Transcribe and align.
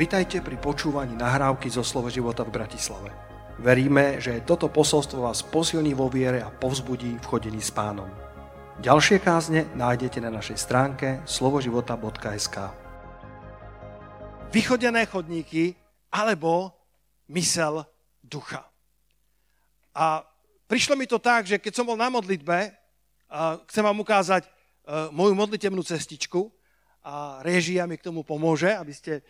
Vitajte 0.00 0.40
pri 0.40 0.56
počúvaní 0.56 1.12
nahrávky 1.12 1.68
zo 1.68 1.84
Slovo 1.84 2.08
života 2.08 2.40
v 2.40 2.56
Bratislave. 2.56 3.12
Veríme, 3.60 4.16
že 4.16 4.40
toto 4.48 4.72
posolstvo 4.72 5.28
vás 5.28 5.44
posilní 5.44 5.92
vo 5.92 6.08
viere 6.08 6.40
a 6.40 6.48
povzbudí 6.48 7.20
v 7.20 7.28
chodení 7.28 7.60
s 7.60 7.68
pánom. 7.68 8.08
Ďalšie 8.80 9.20
kázne 9.20 9.68
nájdete 9.76 10.24
na 10.24 10.32
našej 10.32 10.56
stránke 10.56 11.20
slovoživota.sk 11.28 12.72
Vychodené 14.48 15.04
chodníky 15.04 15.76
alebo 16.08 16.72
mysel 17.36 17.84
ducha. 18.24 18.64
A 19.92 20.24
prišlo 20.64 20.96
mi 20.96 21.04
to 21.04 21.20
tak, 21.20 21.44
že 21.44 21.60
keď 21.60 21.76
som 21.76 21.84
bol 21.84 22.00
na 22.00 22.08
modlitbe, 22.08 22.72
chcem 23.68 23.84
vám 23.84 24.00
ukázať 24.00 24.48
moju 25.12 25.36
modlitebnú 25.36 25.84
cestičku 25.84 26.48
a 27.04 27.44
režia 27.44 27.84
mi 27.84 28.00
k 28.00 28.08
tomu 28.08 28.24
pomôže, 28.24 28.72
aby 28.72 28.96
ste 28.96 29.20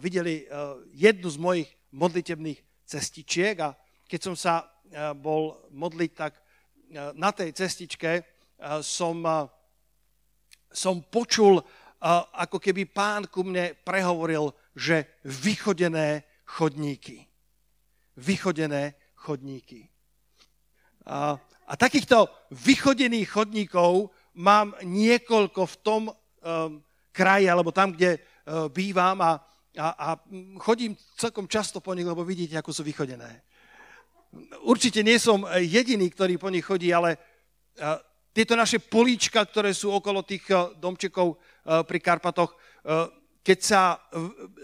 videli 0.00 0.44
eh, 0.44 0.48
jednu 0.94 1.28
z 1.30 1.38
mojich 1.38 1.70
modlitebných 1.92 2.86
cestičiek 2.86 3.56
a 3.60 3.74
keď 4.06 4.20
som 4.20 4.34
sa 4.38 4.62
eh, 4.62 5.12
bol 5.14 5.58
modliť, 5.72 6.12
tak 6.14 6.38
na 6.92 7.32
tej 7.32 7.56
cestičke 7.56 8.20
som, 8.84 9.24
som 10.68 10.94
počul, 11.08 11.56
ako 12.36 12.60
keby 12.60 12.84
pán 12.84 13.32
ku 13.32 13.48
mne 13.48 13.72
prehovoril, 13.80 14.52
že 14.76 15.16
vychodené 15.24 16.20
chodníky. 16.44 17.24
Vychodené 18.20 18.92
chodníky. 19.16 19.88
A, 21.08 21.40
a 21.40 21.72
takýchto 21.80 22.28
vychodených 22.52 23.28
chodníkov 23.32 24.12
mám 24.36 24.76
niekoľko 24.84 25.62
v 25.64 25.76
tom 25.80 26.02
um, 26.08 26.14
kraji, 27.12 27.48
alebo 27.48 27.72
tam, 27.72 27.92
kde 27.92 28.18
uh, 28.18 28.68
bývam 28.68 29.16
a 29.20 29.40
a, 29.78 29.88
a 29.96 30.08
chodím 30.60 30.96
celkom 31.16 31.48
často 31.48 31.80
po 31.80 31.96
nich, 31.96 32.04
lebo 32.04 32.24
vidíte, 32.24 32.60
ako 32.60 32.72
sú 32.72 32.82
vychodené. 32.84 33.40
Určite 34.64 35.04
nie 35.04 35.20
som 35.20 35.44
jediný, 35.60 36.08
ktorý 36.08 36.40
po 36.40 36.48
nich 36.48 36.64
chodí, 36.64 36.88
ale 36.92 37.16
tieto 38.32 38.56
naše 38.56 38.80
políčka, 38.80 39.44
ktoré 39.44 39.76
sú 39.76 39.92
okolo 39.92 40.24
tých 40.24 40.48
domčekov 40.80 41.36
pri 41.64 41.98
Karpatoch, 42.00 42.56
keď 43.44 43.58
sa 43.60 44.00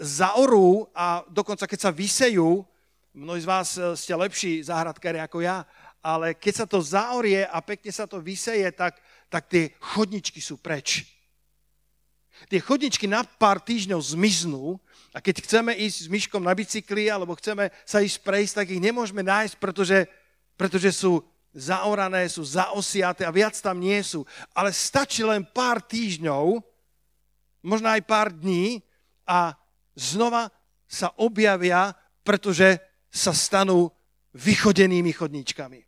zaorú 0.01 0.89
a 0.97 1.20
dokonca 1.29 1.69
keď 1.69 1.81
sa 1.89 1.92
vysejú, 1.92 2.64
mnohí 3.12 3.41
z 3.45 3.48
vás 3.48 3.69
ste 3.97 4.17
lepší 4.17 4.64
záhradkári 4.64 5.20
ako 5.20 5.45
ja, 5.45 5.69
ale 6.01 6.33
keď 6.33 6.64
sa 6.64 6.67
to 6.69 6.79
zaorie 6.81 7.45
a 7.45 7.59
pekne 7.61 7.92
sa 7.92 8.09
to 8.09 8.23
vyseje, 8.23 8.70
tak, 8.73 8.97
tak 9.29 9.51
tie 9.51 9.75
chodničky 9.83 10.41
sú 10.41 10.56
preč. 10.56 11.17
Tie 12.47 12.62
chodničky 12.62 13.11
na 13.11 13.27
pár 13.27 13.58
týždňov 13.58 13.98
zmiznú 13.98 14.78
a 15.11 15.19
keď 15.19 15.42
chceme 15.42 15.75
ísť 15.75 16.06
s 16.06 16.08
myškom 16.12 16.42
na 16.47 16.55
bicykli 16.55 17.11
alebo 17.11 17.34
chceme 17.34 17.75
sa 17.83 17.98
ísť 17.98 18.22
prejsť, 18.22 18.55
tak 18.62 18.67
ich 18.70 18.78
nemôžeme 18.78 19.27
nájsť, 19.27 19.58
pretože, 19.58 20.06
pretože 20.55 20.95
sú 20.95 21.27
zaorané, 21.50 22.30
sú 22.30 22.47
zaosiaté 22.47 23.27
a 23.27 23.34
viac 23.34 23.58
tam 23.58 23.83
nie 23.83 23.98
sú. 24.06 24.22
Ale 24.55 24.70
stačí 24.70 25.27
len 25.27 25.42
pár 25.42 25.83
týždňov, 25.83 26.62
možno 27.67 27.89
aj 27.91 28.03
pár 28.06 28.30
dní 28.30 28.86
a 29.27 29.58
znova 29.98 30.55
sa 30.86 31.11
objavia, 31.19 31.92
pretože 32.23 32.78
sa 33.11 33.34
stanú 33.34 33.91
vychodenými 34.36 35.11
chodníčkami. 35.11 35.80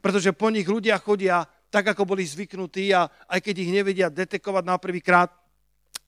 Pretože 0.00 0.32
po 0.32 0.48
nich 0.48 0.64
ľudia 0.64 0.96
chodia 0.98 1.44
tak, 1.72 1.92
ako 1.92 2.04
boli 2.04 2.24
zvyknutí 2.24 2.92
a 2.92 3.08
aj 3.28 3.40
keď 3.40 3.54
ich 3.64 3.70
nevedia 3.72 4.08
detekovať 4.12 4.64
na 4.64 4.76
prvýkrát, 4.76 5.32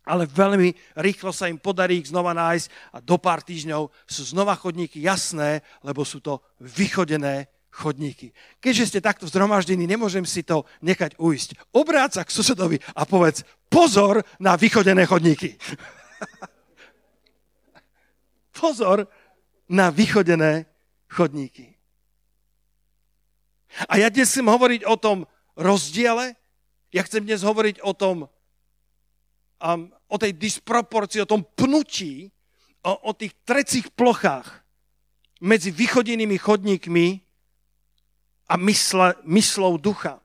ale 0.05 0.29
veľmi 0.29 0.77
rýchlo 1.01 1.33
sa 1.33 1.49
im 1.49 1.57
podarí 1.57 2.05
ich 2.05 2.13
znova 2.13 2.37
nájsť 2.37 2.67
a 2.93 2.99
do 3.01 3.17
pár 3.17 3.41
týždňov 3.41 3.89
sú 4.05 4.23
znova 4.29 4.53
chodníky 4.55 5.01
jasné, 5.01 5.65
lebo 5.81 6.05
sú 6.05 6.21
to 6.21 6.45
vychodené 6.61 7.49
chodníky. 7.75 8.31
Keďže 8.63 8.87
ste 8.87 9.01
takto 9.03 9.27
zhromaždení, 9.27 9.89
nemôžem 9.89 10.23
si 10.23 10.47
to 10.47 10.63
nechať 10.79 11.19
ujsť. 11.19 11.75
Obráť 11.75 12.21
sa 12.21 12.23
k 12.23 12.31
susedovi 12.31 12.79
a 12.95 13.03
povedz, 13.03 13.43
pozor 13.67 14.23
na 14.39 14.55
vychodené 14.55 15.09
chodníky. 15.09 15.59
pozor 18.61 19.11
na 19.67 19.91
vychodené 19.91 20.71
chodníky. 21.11 21.75
A 23.91 23.99
ja 23.99 24.07
dnes 24.07 24.31
chcem 24.31 24.47
hovoriť 24.47 24.87
o 24.87 24.95
tom 24.95 25.27
rozdiele, 25.59 26.39
ja 26.95 27.03
chcem 27.03 27.27
dnes 27.27 27.43
hovoriť 27.43 27.83
o 27.83 27.91
tom 27.91 28.31
um, 29.65 29.89
o 30.13 30.17
tej 30.21 30.37
disproporcii, 30.37 31.25
o 31.25 31.31
tom 31.31 31.43
pnutí, 31.57 32.29
o, 32.85 32.93
o 33.09 33.13
tých 33.17 33.33
trecích 33.49 33.89
plochách 33.97 34.61
medzi 35.41 35.73
vychodenými 35.73 36.37
chodníkmi 36.37 37.25
a 38.53 38.55
mysle, 38.61 39.17
myslou 39.25 39.81
ducha. 39.81 40.21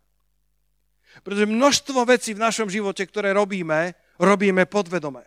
Pretože 1.23 1.47
množstvo 1.47 1.99
vecí 2.05 2.35
v 2.35 2.43
našom 2.43 2.67
živote, 2.67 3.03
ktoré 3.07 3.31
robíme, 3.31 3.95
robíme 4.19 4.67
podvedome. 4.67 5.23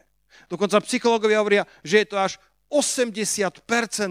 Dokonca 0.48 0.84
psychológovia 0.84 1.40
hovoria, 1.40 1.64
že 1.84 2.04
je 2.04 2.06
to 2.12 2.16
až 2.20 2.36
80% 2.72 3.64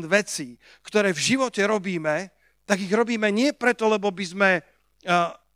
vecí, 0.05 0.61
ktoré 0.85 1.13
v 1.13 1.33
živote 1.33 1.61
robíme, 1.65 2.29
tak 2.69 2.77
ich 2.77 2.93
robíme 2.93 3.25
nie 3.33 3.53
preto, 3.57 3.89
lebo 3.89 4.13
by 4.13 4.25
sme 4.25 4.49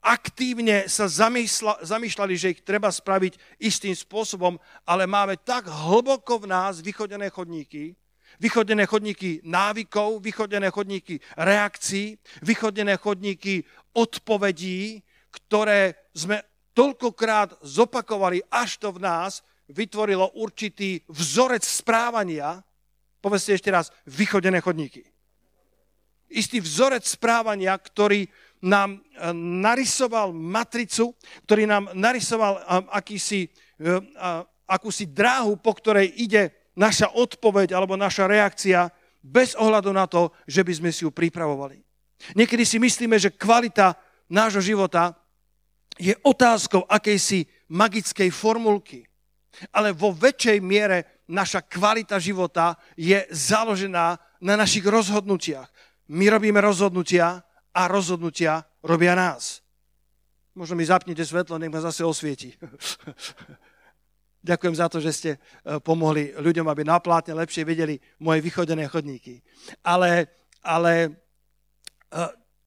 aktívne 0.06 0.86
sa 0.86 1.10
zamýšľa, 1.10 1.82
zamýšľali, 1.82 2.34
že 2.38 2.54
ich 2.54 2.62
treba 2.62 2.94
spraviť 2.94 3.58
istým 3.58 3.98
spôsobom, 3.98 4.62
ale 4.86 5.10
máme 5.10 5.42
tak 5.42 5.66
hlboko 5.66 6.46
v 6.46 6.54
nás 6.54 6.78
vychodené 6.78 7.34
chodníky, 7.34 7.98
vychodené 8.38 8.86
chodníky 8.86 9.42
návykov, 9.42 10.22
vychodené 10.22 10.70
chodníky 10.70 11.18
reakcií, 11.34 12.22
vychodené 12.46 13.02
chodníky 13.02 13.66
odpovedí, 13.98 15.02
ktoré 15.34 15.98
sme 16.14 16.46
toľkokrát 16.78 17.58
zopakovali, 17.66 18.46
až 18.54 18.78
to 18.78 18.94
v 18.94 19.02
nás 19.02 19.42
vytvorilo 19.66 20.38
určitý 20.38 21.02
vzorec 21.10 21.66
správania, 21.66 22.62
povedzte 23.24 23.58
ešte 23.58 23.74
raz, 23.74 23.90
vychodené 24.06 24.62
chodníky. 24.62 25.02
Istý 26.30 26.62
vzorec 26.62 27.06
správania, 27.08 27.74
ktorý 27.80 28.28
nám 28.66 28.98
eh, 28.98 29.30
narysoval 29.38 30.34
matricu, 30.34 31.14
ktorý 31.46 31.70
nám 31.70 31.94
narysoval 31.94 32.58
eh, 32.58 32.64
akýsi, 32.90 33.46
eh, 33.46 34.02
akúsi 34.66 35.06
dráhu, 35.14 35.62
po 35.62 35.78
ktorej 35.78 36.10
ide 36.18 36.74
naša 36.74 37.14
odpoveď 37.14 37.78
alebo 37.78 37.94
naša 37.94 38.26
reakcia 38.26 38.90
bez 39.22 39.54
ohľadu 39.54 39.94
na 39.94 40.10
to, 40.10 40.34
že 40.50 40.66
by 40.66 40.74
sme 40.74 40.90
si 40.90 41.06
ju 41.06 41.14
pripravovali. 41.14 41.82
Niekedy 42.34 42.66
si 42.66 42.82
myslíme, 42.82 43.22
že 43.22 43.34
kvalita 43.34 43.94
nášho 44.30 44.62
života 44.62 45.14
je 45.96 46.12
otázkou 46.26 46.84
akejsi 46.90 47.46
magickej 47.70 48.30
formulky. 48.34 49.06
Ale 49.72 49.96
vo 49.96 50.12
väčšej 50.12 50.60
miere 50.60 51.24
naša 51.32 51.64
kvalita 51.64 52.20
života 52.20 52.76
je 53.00 53.24
založená 53.32 54.20
na 54.44 54.54
našich 54.60 54.84
rozhodnutiach. 54.84 55.72
My 56.12 56.28
robíme 56.30 56.60
rozhodnutia 56.60 57.42
a 57.76 57.92
rozhodnutia 57.92 58.64
robia 58.80 59.12
nás. 59.12 59.60
Možno 60.56 60.80
mi 60.80 60.88
zapnite 60.88 61.28
svetlo, 61.28 61.60
nech 61.60 61.68
ma 61.68 61.84
zase 61.84 62.08
osvieti. 62.08 62.56
Ďakujem 64.50 64.76
za 64.78 64.88
to, 64.88 65.04
že 65.04 65.12
ste 65.12 65.32
e, 65.36 65.40
pomohli 65.84 66.32
ľuďom, 66.38 66.70
aby 66.70 66.88
na 66.88 67.02
plátne 67.04 67.36
lepšie 67.36 67.68
videli 67.68 68.00
moje 68.24 68.40
vychodené 68.40 68.88
chodníky. 68.88 69.44
Ale, 69.84 70.32
ale 70.64 70.94
e, 71.04 71.10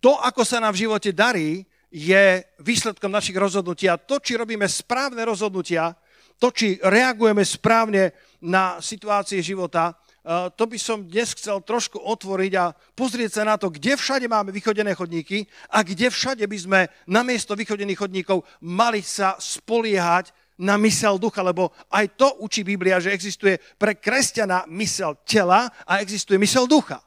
to, 0.03 0.21
ako 0.21 0.43
sa 0.45 0.61
nám 0.61 0.77
v 0.77 0.85
živote 0.85 1.15
darí, 1.17 1.65
je 1.89 2.45
výsledkom 2.61 3.09
našich 3.09 3.39
rozhodnutí. 3.39 3.89
A 3.89 3.97
to, 3.97 4.21
či 4.21 4.37
robíme 4.37 4.69
správne 4.69 5.25
rozhodnutia, 5.25 5.97
to, 6.37 6.53
či 6.53 6.77
reagujeme 6.85 7.41
správne 7.47 8.13
na 8.45 8.83
situácie 8.85 9.41
života, 9.41 9.97
to 10.29 10.65
by 10.69 10.77
som 10.77 11.09
dnes 11.09 11.33
chcel 11.33 11.65
trošku 11.65 11.97
otvoriť 11.97 12.53
a 12.61 12.77
pozrieť 12.93 13.41
sa 13.41 13.43
na 13.49 13.57
to, 13.57 13.73
kde 13.73 13.97
všade 13.97 14.29
máme 14.29 14.53
vychodené 14.53 14.93
chodníky 14.93 15.49
a 15.73 15.81
kde 15.81 16.13
všade 16.13 16.45
by 16.45 16.59
sme 16.61 16.81
namiesto 17.09 17.57
vychodených 17.57 17.97
chodníkov 17.97 18.45
mali 18.61 19.01
sa 19.01 19.41
spoliehať 19.41 20.37
na 20.61 20.77
mysel 20.85 21.17
ducha, 21.17 21.41
lebo 21.41 21.73
aj 21.89 22.19
to 22.19 22.29
učí 22.45 22.61
Biblia, 22.61 23.01
že 23.01 23.15
existuje 23.15 23.57
pre 23.81 23.97
kresťana 23.97 24.69
mysel 24.69 25.17
tela 25.25 25.71
a 25.89 26.03
existuje 26.05 26.37
mysel 26.37 26.69
ducha. 26.69 27.01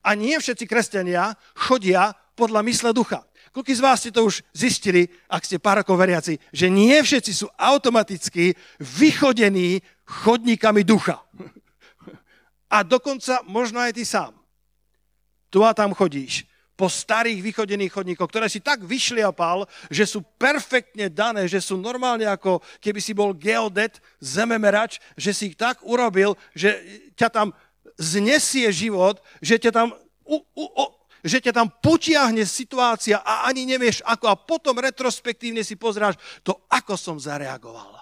A 0.00 0.16
nie 0.16 0.32
všetci 0.38 0.64
kresťania 0.64 1.36
chodia 1.52 2.16
podľa 2.38 2.64
mysle 2.64 2.96
ducha. 2.96 3.28
Koľko 3.52 3.72
z 3.74 3.82
vás 3.82 3.98
ste 3.98 4.14
to 4.14 4.28
už 4.28 4.44
zistili, 4.54 5.08
ak 5.26 5.42
ste 5.42 5.58
pár 5.58 5.82
rokov 5.82 5.98
veriaci, 5.98 6.38
že 6.52 6.70
nie 6.70 6.94
všetci 6.94 7.32
sú 7.34 7.46
automaticky 7.58 8.54
vychodení 8.78 9.82
chodníkami 10.06 10.86
ducha. 10.86 11.27
A 12.68 12.84
dokonca 12.84 13.40
možno 13.48 13.80
aj 13.80 13.96
ty 13.96 14.04
sám. 14.04 14.36
Tu 15.48 15.64
a 15.64 15.72
tam 15.72 15.96
chodíš 15.96 16.44
po 16.78 16.86
starých 16.86 17.42
vychodených 17.42 17.90
chodníkoch, 17.90 18.30
ktoré 18.30 18.46
si 18.46 18.62
tak 18.62 18.86
vyšliapal, 18.86 19.66
že 19.90 20.06
sú 20.06 20.22
perfektne 20.38 21.10
dané, 21.10 21.50
že 21.50 21.58
sú 21.58 21.74
normálne 21.74 22.22
ako 22.30 22.62
keby 22.78 23.02
si 23.02 23.18
bol 23.18 23.34
geodet, 23.34 23.98
zememerač, 24.22 25.02
že 25.18 25.34
si 25.34 25.50
ich 25.50 25.58
tak 25.58 25.82
urobil, 25.82 26.38
že 26.54 26.78
ťa 27.18 27.34
tam 27.34 27.50
znesie 27.98 28.70
život, 28.70 29.18
že 29.42 29.58
ťa 29.58 29.74
tam, 29.74 29.90
u, 30.22 30.38
u, 30.38 30.64
u, 30.70 30.84
že 31.26 31.42
ťa 31.42 31.50
tam 31.50 31.66
potiahne 31.66 32.46
situácia 32.46 33.18
a 33.26 33.50
ani 33.50 33.66
nevieš 33.66 34.06
ako 34.06 34.30
a 34.30 34.38
potom 34.38 34.78
retrospektívne 34.78 35.66
si 35.66 35.74
pozráš 35.74 36.14
to, 36.46 36.54
ako 36.70 36.94
som 36.94 37.18
zareagoval. 37.18 37.98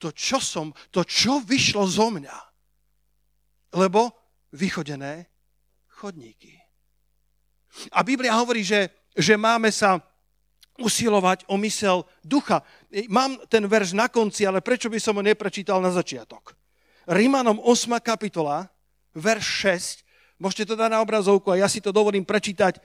To, 0.00 0.08
čo 0.16 0.40
som, 0.40 0.72
to, 0.88 1.04
čo 1.04 1.44
vyšlo 1.44 1.84
zo 1.84 2.08
mňa. 2.08 2.36
Lebo 3.76 4.08
vychodené 4.56 5.28
chodníky. 5.92 6.56
A 7.92 8.00
Biblia 8.00 8.32
hovorí, 8.40 8.64
že, 8.64 8.88
že 9.12 9.36
máme 9.36 9.68
sa 9.68 10.00
usilovať 10.80 11.48
o 11.48 11.56
mysel 11.60 12.04
ducha. 12.20 12.60
Mám 13.08 13.40
ten 13.48 13.64
verš 13.64 13.96
na 13.96 14.08
konci, 14.08 14.44
ale 14.44 14.60
prečo 14.60 14.92
by 14.92 15.00
som 15.00 15.16
ho 15.16 15.22
neprečítal 15.24 15.80
na 15.80 15.92
začiatok? 15.92 16.56
Rímanom 17.08 17.60
8. 17.62 17.96
kapitola, 18.02 18.68
verš 19.16 19.46
6, 20.02 20.40
môžete 20.42 20.72
to 20.72 20.74
dať 20.76 20.90
na 20.92 21.00
obrazovku 21.00 21.48
a 21.52 21.60
ja 21.60 21.68
si 21.70 21.80
to 21.80 21.94
dovolím 21.94 22.26
prečítať 22.26 22.76
e, 22.76 22.80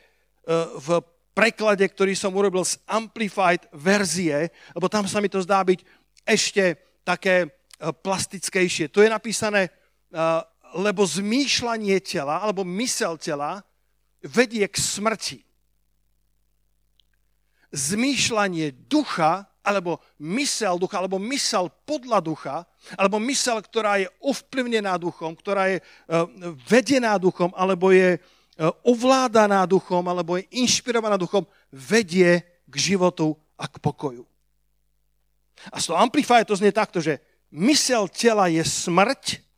v 0.80 1.04
preklade, 1.36 1.84
ktorý 1.84 2.16
som 2.16 2.32
urobil 2.32 2.64
z 2.64 2.80
Amplified 2.88 3.68
verzie, 3.76 4.52
lebo 4.72 4.88
tam 4.88 5.08
sa 5.08 5.20
mi 5.20 5.28
to 5.28 5.44
zdá 5.44 5.64
byť 5.66 5.80
ešte 6.24 6.80
také 7.04 7.48
e, 7.48 7.48
plastickejšie. 7.92 8.94
To 8.94 9.04
je 9.04 9.10
napísané, 9.10 9.68
e, 9.68 9.72
lebo 10.76 11.04
zmýšľanie 11.04 12.00
tela, 12.04 12.40
alebo 12.40 12.64
mysel 12.64 13.20
tela, 13.20 13.64
vedie 14.22 14.68
k 14.68 14.78
smrti. 14.78 15.40
Zmýšľanie 17.72 18.76
ducha, 18.88 19.48
alebo 19.62 20.02
mysel 20.18 20.82
ducha, 20.82 20.98
alebo 20.98 21.22
mysel 21.22 21.70
podľa 21.86 22.20
ducha, 22.20 22.56
alebo 22.98 23.22
mysel, 23.22 23.62
ktorá 23.62 24.02
je 24.02 24.08
ovplyvnená 24.20 24.98
duchom, 24.98 25.38
ktorá 25.38 25.70
je 25.70 25.78
e, 25.80 25.84
vedená 26.66 27.16
duchom, 27.22 27.54
alebo 27.54 27.94
je 27.94 28.18
e, 28.18 28.20
ovládaná 28.82 29.64
duchom, 29.70 30.02
alebo 30.10 30.36
je 30.42 30.50
inšpirovaná 30.58 31.16
duchom, 31.16 31.46
vedie 31.70 32.42
k 32.66 32.76
životu 32.76 33.38
a 33.56 33.70
k 33.70 33.78
pokoju. 33.78 34.26
A 35.70 35.78
z 35.78 35.94
toho 35.94 36.02
Amplify 36.02 36.42
to 36.42 36.58
znie 36.58 36.74
takto, 36.74 36.98
že 36.98 37.22
mysel 37.54 38.10
tela 38.10 38.50
je 38.50 38.66
smrť, 38.66 39.51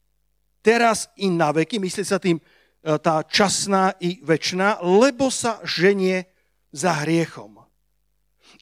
teraz 0.63 1.11
i 1.19 1.27
na 1.27 1.51
veky, 1.51 1.77
myslí 1.83 2.03
sa 2.07 2.17
tým 2.17 2.39
E, 2.83 2.99
tá 2.99 3.23
časná 3.23 3.95
i 4.03 4.19
väčšiná, 4.19 4.83
lebo 4.83 5.31
sa 5.31 5.63
ženie 5.63 6.27
za 6.75 6.91
hriechom. 7.07 7.63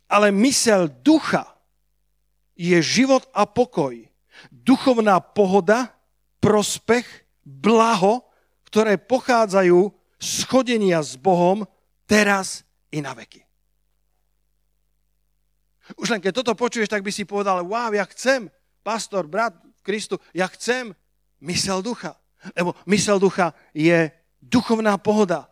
Ale 0.06 0.30
mysel 0.30 0.94
ducha 1.01 1.57
je 2.53 2.77
život 2.86 3.25
a 3.33 3.50
pokoj. 3.50 3.98
Duchovná 4.53 5.18
pohoda, 5.18 5.98
prospech, 6.38 7.25
blaho, 7.42 8.21
ktoré 8.69 9.01
pochádzajú 9.01 9.89
z 10.21 10.33
chodenia 10.45 11.01
s 11.01 11.18
Bohom 11.18 11.65
teraz 12.06 12.62
i 12.94 13.01
na 13.01 13.18
veky. 13.18 13.42
Už 15.98 16.13
len 16.13 16.21
keď 16.21 16.45
toto 16.45 16.53
počuješ, 16.53 16.94
tak 16.94 17.01
by 17.01 17.09
si 17.09 17.25
povedal, 17.25 17.65
wow, 17.65 17.89
ja 17.89 18.06
chcem, 18.06 18.53
pastor, 18.86 19.25
brat 19.25 19.57
Kristu, 19.81 20.21
ja 20.30 20.45
chcem 20.45 20.94
mysel 21.41 21.81
ducha. 21.81 22.17
Lebo 22.57 22.73
mysel 22.89 23.21
ducha 23.21 23.53
je 23.73 24.09
duchovná 24.41 24.97
pohoda. 24.97 25.49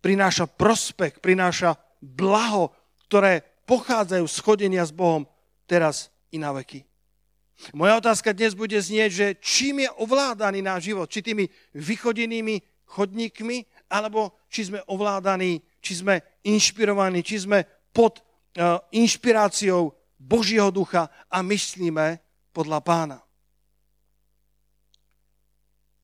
Prináša 0.00 0.48
prospech, 0.48 1.20
prináša 1.20 1.76
blaho, 2.00 2.72
ktoré 3.08 3.44
pochádzajú 3.64 4.24
z 4.28 4.36
chodenia 4.44 4.84
s 4.84 4.92
Bohom 4.92 5.24
teraz 5.64 6.12
i 6.32 6.36
na 6.36 6.52
veky. 6.52 6.84
Moja 7.72 7.96
otázka 8.02 8.34
dnes 8.34 8.52
bude 8.52 8.76
znieť, 8.76 9.10
že 9.10 9.26
čím 9.38 9.86
je 9.86 9.90
ovládaný 10.02 10.60
náš 10.60 10.90
život? 10.90 11.06
Či 11.08 11.22
tými 11.22 11.46
vychodenými 11.72 12.60
chodníkmi, 12.84 13.88
alebo 13.88 14.34
či 14.50 14.68
sme 14.68 14.82
ovládaní, 14.90 15.62
či 15.78 16.02
sme 16.02 16.20
inšpirovaní, 16.42 17.22
či 17.22 17.46
sme 17.46 17.62
pod 17.94 18.20
uh, 18.20 18.82
inšpiráciou 18.90 19.94
Božieho 20.18 20.68
ducha 20.74 21.06
a 21.30 21.40
myslíme 21.46 22.18
podľa 22.50 22.80
pána. 22.82 23.18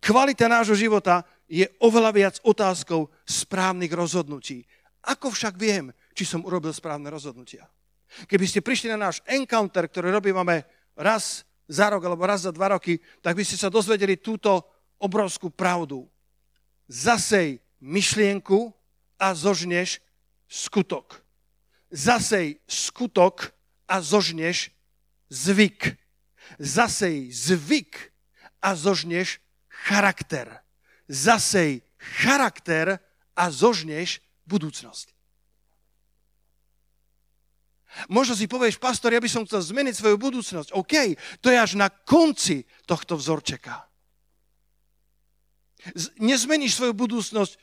Kvalita 0.00 0.48
nášho 0.48 0.74
života 0.74 1.28
je 1.44 1.68
oveľa 1.84 2.10
viac 2.16 2.34
otázkou 2.40 3.12
správnych 3.28 3.92
rozhodnutí. 3.92 4.64
Ako 5.04 5.32
však 5.32 5.60
viem, 5.60 5.92
či 6.16 6.24
som 6.24 6.44
urobil 6.44 6.72
správne 6.72 7.12
rozhodnutia? 7.12 7.68
Keby 8.26 8.44
ste 8.48 8.64
prišli 8.64 8.90
na 8.90 8.98
náš 8.98 9.22
encounter, 9.28 9.86
ktorý 9.86 10.10
robíme 10.10 10.64
raz 10.98 11.44
za 11.70 11.86
rok 11.92 12.02
alebo 12.02 12.26
raz 12.26 12.42
za 12.48 12.52
dva 12.52 12.74
roky, 12.74 12.98
tak 13.22 13.38
by 13.38 13.44
ste 13.46 13.60
sa 13.60 13.70
dozvedeli 13.70 14.18
túto 14.18 14.66
obrovskú 14.98 15.52
pravdu. 15.52 16.08
Zasej 16.90 17.62
myšlienku 17.78 18.74
a 19.20 19.32
zožneš 19.36 20.02
skutok. 20.50 21.22
Zasej 21.92 22.58
skutok 22.66 23.54
a 23.86 24.02
zožneš 24.02 24.74
zvyk. 25.30 25.94
Zasej 26.58 27.30
zvyk 27.30 28.10
a 28.58 28.74
zožneš 28.74 29.38
charakter. 29.86 30.60
Zasej 31.08 31.82
charakter 31.98 33.00
a 33.36 33.44
zožneš 33.50 34.20
budúcnosť. 34.46 35.12
Možno 38.06 38.38
si 38.38 38.46
povieš, 38.46 38.78
pastor, 38.78 39.10
ja 39.10 39.18
by 39.18 39.26
som 39.26 39.42
chcel 39.42 39.66
zmeniť 39.66 39.94
svoju 39.98 40.14
budúcnosť. 40.14 40.70
OK, 40.78 41.18
to 41.42 41.50
je 41.50 41.58
až 41.58 41.74
na 41.74 41.90
konci 41.90 42.62
tohto 42.86 43.18
vzorčeka. 43.18 43.90
Nezmeníš 46.22 46.78
svoju 46.78 46.94
budúcnosť 46.94 47.58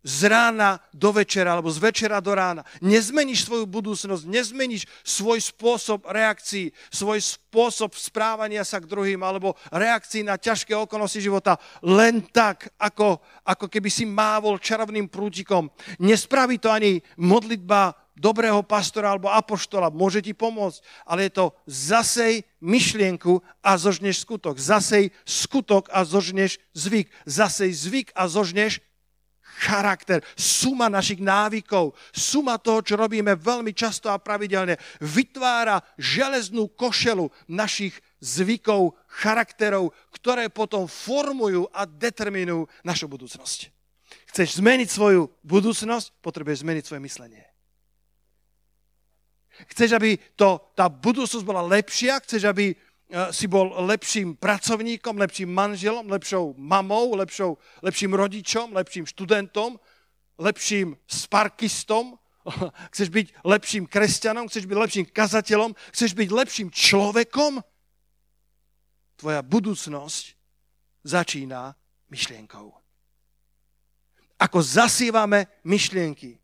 z 0.00 0.32
rána 0.32 0.80
do 0.96 1.12
večera 1.12 1.52
alebo 1.52 1.68
z 1.68 1.78
večera 1.78 2.20
do 2.24 2.32
rána. 2.32 2.64
Nezmeníš 2.80 3.44
svoju 3.44 3.68
budúcnosť, 3.68 4.24
nezmeníš 4.24 4.88
svoj 5.04 5.40
spôsob 5.40 6.08
reakcií, 6.08 6.72
svoj 6.88 7.20
spôsob 7.20 7.92
správania 7.96 8.64
sa 8.64 8.80
k 8.80 8.88
druhým 8.88 9.20
alebo 9.20 9.56
reakcií 9.68 10.24
na 10.24 10.40
ťažké 10.40 10.72
okolnosti 10.72 11.20
života 11.20 11.60
len 11.84 12.24
tak, 12.32 12.72
ako, 12.80 13.20
ako 13.44 13.66
keby 13.68 13.88
si 13.92 14.08
mávol 14.08 14.56
čarovným 14.56 15.08
prútikom. 15.08 15.68
Nespraví 16.00 16.56
to 16.56 16.72
ani 16.72 17.04
modlitba 17.20 17.92
dobrého 18.20 18.60
pastora 18.60 19.16
alebo 19.16 19.32
apoštola, 19.32 19.88
môže 19.88 20.20
ti 20.20 20.36
pomôcť, 20.36 20.84
ale 21.08 21.28
je 21.28 21.32
to 21.40 21.46
zasej 21.64 22.44
myšlienku 22.60 23.40
a 23.64 23.80
zožneš 23.80 24.28
skutok. 24.28 24.60
Zasej 24.60 25.08
skutok 25.24 25.88
a 25.88 26.04
zožneš 26.04 26.60
zvyk. 26.76 27.08
Zasej 27.24 27.72
zvyk 27.72 28.08
a 28.12 28.28
zožneš 28.28 28.84
charakter, 29.60 30.24
suma 30.32 30.88
našich 30.88 31.20
návykov, 31.20 31.92
suma 32.08 32.56
toho, 32.56 32.80
čo 32.80 32.96
robíme 32.96 33.36
veľmi 33.36 33.76
často 33.76 34.08
a 34.08 34.16
pravidelne, 34.16 34.80
vytvára 35.04 35.84
železnú 36.00 36.72
košelu 36.72 37.28
našich 37.44 37.92
zvykov, 38.24 38.96
charakterov, 39.20 39.92
ktoré 40.16 40.48
potom 40.48 40.88
formujú 40.88 41.68
a 41.76 41.84
determinujú 41.84 42.64
našu 42.80 43.04
budúcnosť. 43.04 43.68
Chceš 44.32 44.62
zmeniť 44.62 44.88
svoju 44.88 45.28
budúcnosť, 45.44 46.24
potrebuješ 46.24 46.64
zmeniť 46.64 46.84
svoje 46.86 47.02
myslenie. 47.04 47.42
Chceš, 49.68 49.92
aby 49.92 50.16
to, 50.40 50.56
tá 50.72 50.88
budúcnosť 50.88 51.44
bola 51.44 51.60
lepšia, 51.60 52.16
chceš, 52.24 52.48
aby 52.48 52.72
si 53.30 53.50
bol 53.50 53.74
lepším 53.90 54.38
pracovníkom, 54.38 55.18
lepším 55.18 55.50
manželom, 55.50 56.06
lepšou 56.06 56.54
mamou, 56.54 57.18
lepšou, 57.18 57.58
lepším 57.82 58.14
rodičom, 58.14 58.70
lepším 58.70 59.06
študentom, 59.06 59.78
lepším 60.38 60.94
sparkistom, 61.10 62.14
chceš 62.94 63.08
byť 63.10 63.26
lepším 63.44 63.84
kresťanom, 63.90 64.46
chceš 64.46 64.64
byť 64.70 64.78
lepším 64.78 65.06
kazateľom, 65.10 65.74
chceš 65.90 66.14
byť 66.14 66.28
lepším 66.30 66.68
človekom, 66.70 67.60
tvoja 69.20 69.44
budúcnosť 69.44 70.24
začína 71.04 71.76
myšlienkou. 72.08 72.72
Ako 74.40 74.58
zasívame 74.64 75.44
myšlienky, 75.68 76.40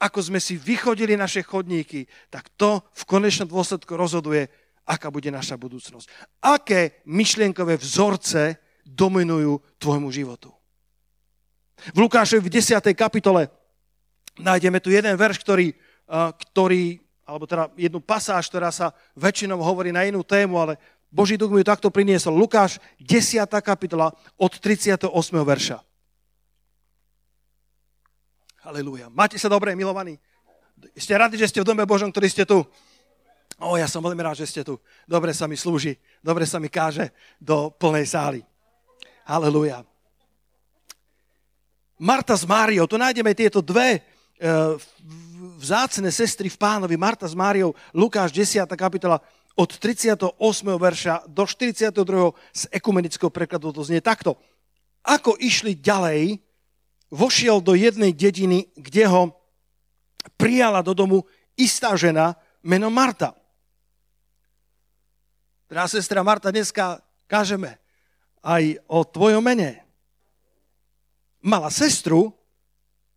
ako 0.00 0.22
sme 0.22 0.40
si 0.40 0.56
vychodili 0.56 1.18
naše 1.18 1.44
chodníky, 1.44 2.08
tak 2.32 2.48
to 2.56 2.80
v 2.80 3.02
konečnom 3.04 3.50
dôsledku 3.50 3.92
rozhoduje, 3.92 4.48
aká 4.88 5.12
bude 5.12 5.28
naša 5.28 5.60
budúcnosť. 5.60 6.08
Aké 6.40 7.04
myšlienkové 7.04 7.76
vzorce 7.76 8.56
dominujú 8.88 9.60
tvojmu 9.76 10.08
životu. 10.08 10.48
V 11.92 11.98
Lukášovi 12.00 12.40
v 12.40 12.52
10. 12.56 12.80
kapitole 12.96 13.52
nájdeme 14.40 14.80
tu 14.80 14.88
jeden 14.88 15.12
verš, 15.12 15.44
ktorý, 15.44 15.76
ktorý 16.08 17.04
alebo 17.28 17.44
teda 17.44 17.68
jednu 17.76 18.00
pasáž, 18.00 18.48
ktorá 18.48 18.72
sa 18.72 18.96
väčšinou 19.12 19.60
hovorí 19.60 19.92
na 19.92 20.08
inú 20.08 20.24
tému, 20.24 20.56
ale 20.56 20.80
Boží 21.12 21.36
duch 21.36 21.52
mi 21.52 21.60
ju 21.60 21.68
takto 21.68 21.92
priniesol. 21.92 22.32
Lukáš, 22.32 22.80
10. 23.04 23.44
kapitola 23.60 24.16
od 24.40 24.52
38. 24.56 25.12
verša. 25.36 25.84
Halelúja. 28.64 29.12
Máte 29.12 29.36
sa 29.36 29.52
dobre, 29.52 29.76
milovaní? 29.76 30.16
Ste 30.96 31.20
radi, 31.20 31.36
že 31.36 31.52
ste 31.52 31.60
v 31.60 31.68
dome 31.68 31.84
Božom, 31.84 32.08
ktorý 32.08 32.28
ste 32.32 32.48
tu? 32.48 32.64
O, 33.58 33.74
ja 33.74 33.90
som 33.90 33.98
veľmi 33.98 34.22
rád, 34.22 34.38
že 34.38 34.46
ste 34.46 34.62
tu. 34.62 34.78
Dobre 35.02 35.34
sa 35.34 35.50
mi 35.50 35.58
slúži, 35.58 35.98
dobre 36.22 36.46
sa 36.46 36.62
mi 36.62 36.70
káže 36.70 37.10
do 37.42 37.74
plnej 37.74 38.06
sály. 38.06 38.40
Halelúja. 39.26 39.82
Marta 41.98 42.38
s 42.38 42.46
Máriou, 42.46 42.86
tu 42.86 42.94
nájdeme 42.94 43.34
tieto 43.34 43.58
dve 43.58 43.98
uh, 43.98 44.78
vzácne 45.58 46.14
sestry 46.14 46.46
v 46.46 46.54
pánovi, 46.54 46.94
Marta 46.94 47.26
s 47.26 47.34
Máriou, 47.34 47.74
Lukáš 47.90 48.30
10. 48.30 48.62
kapitola, 48.78 49.18
od 49.58 49.70
38. 49.74 50.38
verša 50.62 51.26
do 51.26 51.42
42. 51.42 51.90
z 52.54 52.62
ekumenického 52.70 53.26
prekladu 53.26 53.74
to 53.74 53.82
znie 53.82 53.98
takto. 53.98 54.38
Ako 55.02 55.34
išli 55.34 55.74
ďalej, 55.74 56.38
vošiel 57.10 57.58
do 57.58 57.74
jednej 57.74 58.14
dediny, 58.14 58.70
kde 58.78 59.10
ho 59.10 59.34
prijala 60.38 60.78
do 60.86 60.94
domu 60.94 61.26
istá 61.58 61.98
žena 61.98 62.38
menom 62.62 62.94
Marta. 62.94 63.34
Teda 65.68 65.84
sestra 65.84 66.24
Marta, 66.24 66.48
dneska 66.48 67.04
kážeme 67.28 67.76
aj 68.40 68.80
o 68.88 69.04
tvojom 69.04 69.44
mene. 69.44 69.84
Mala 71.44 71.68
sestru, 71.68 72.32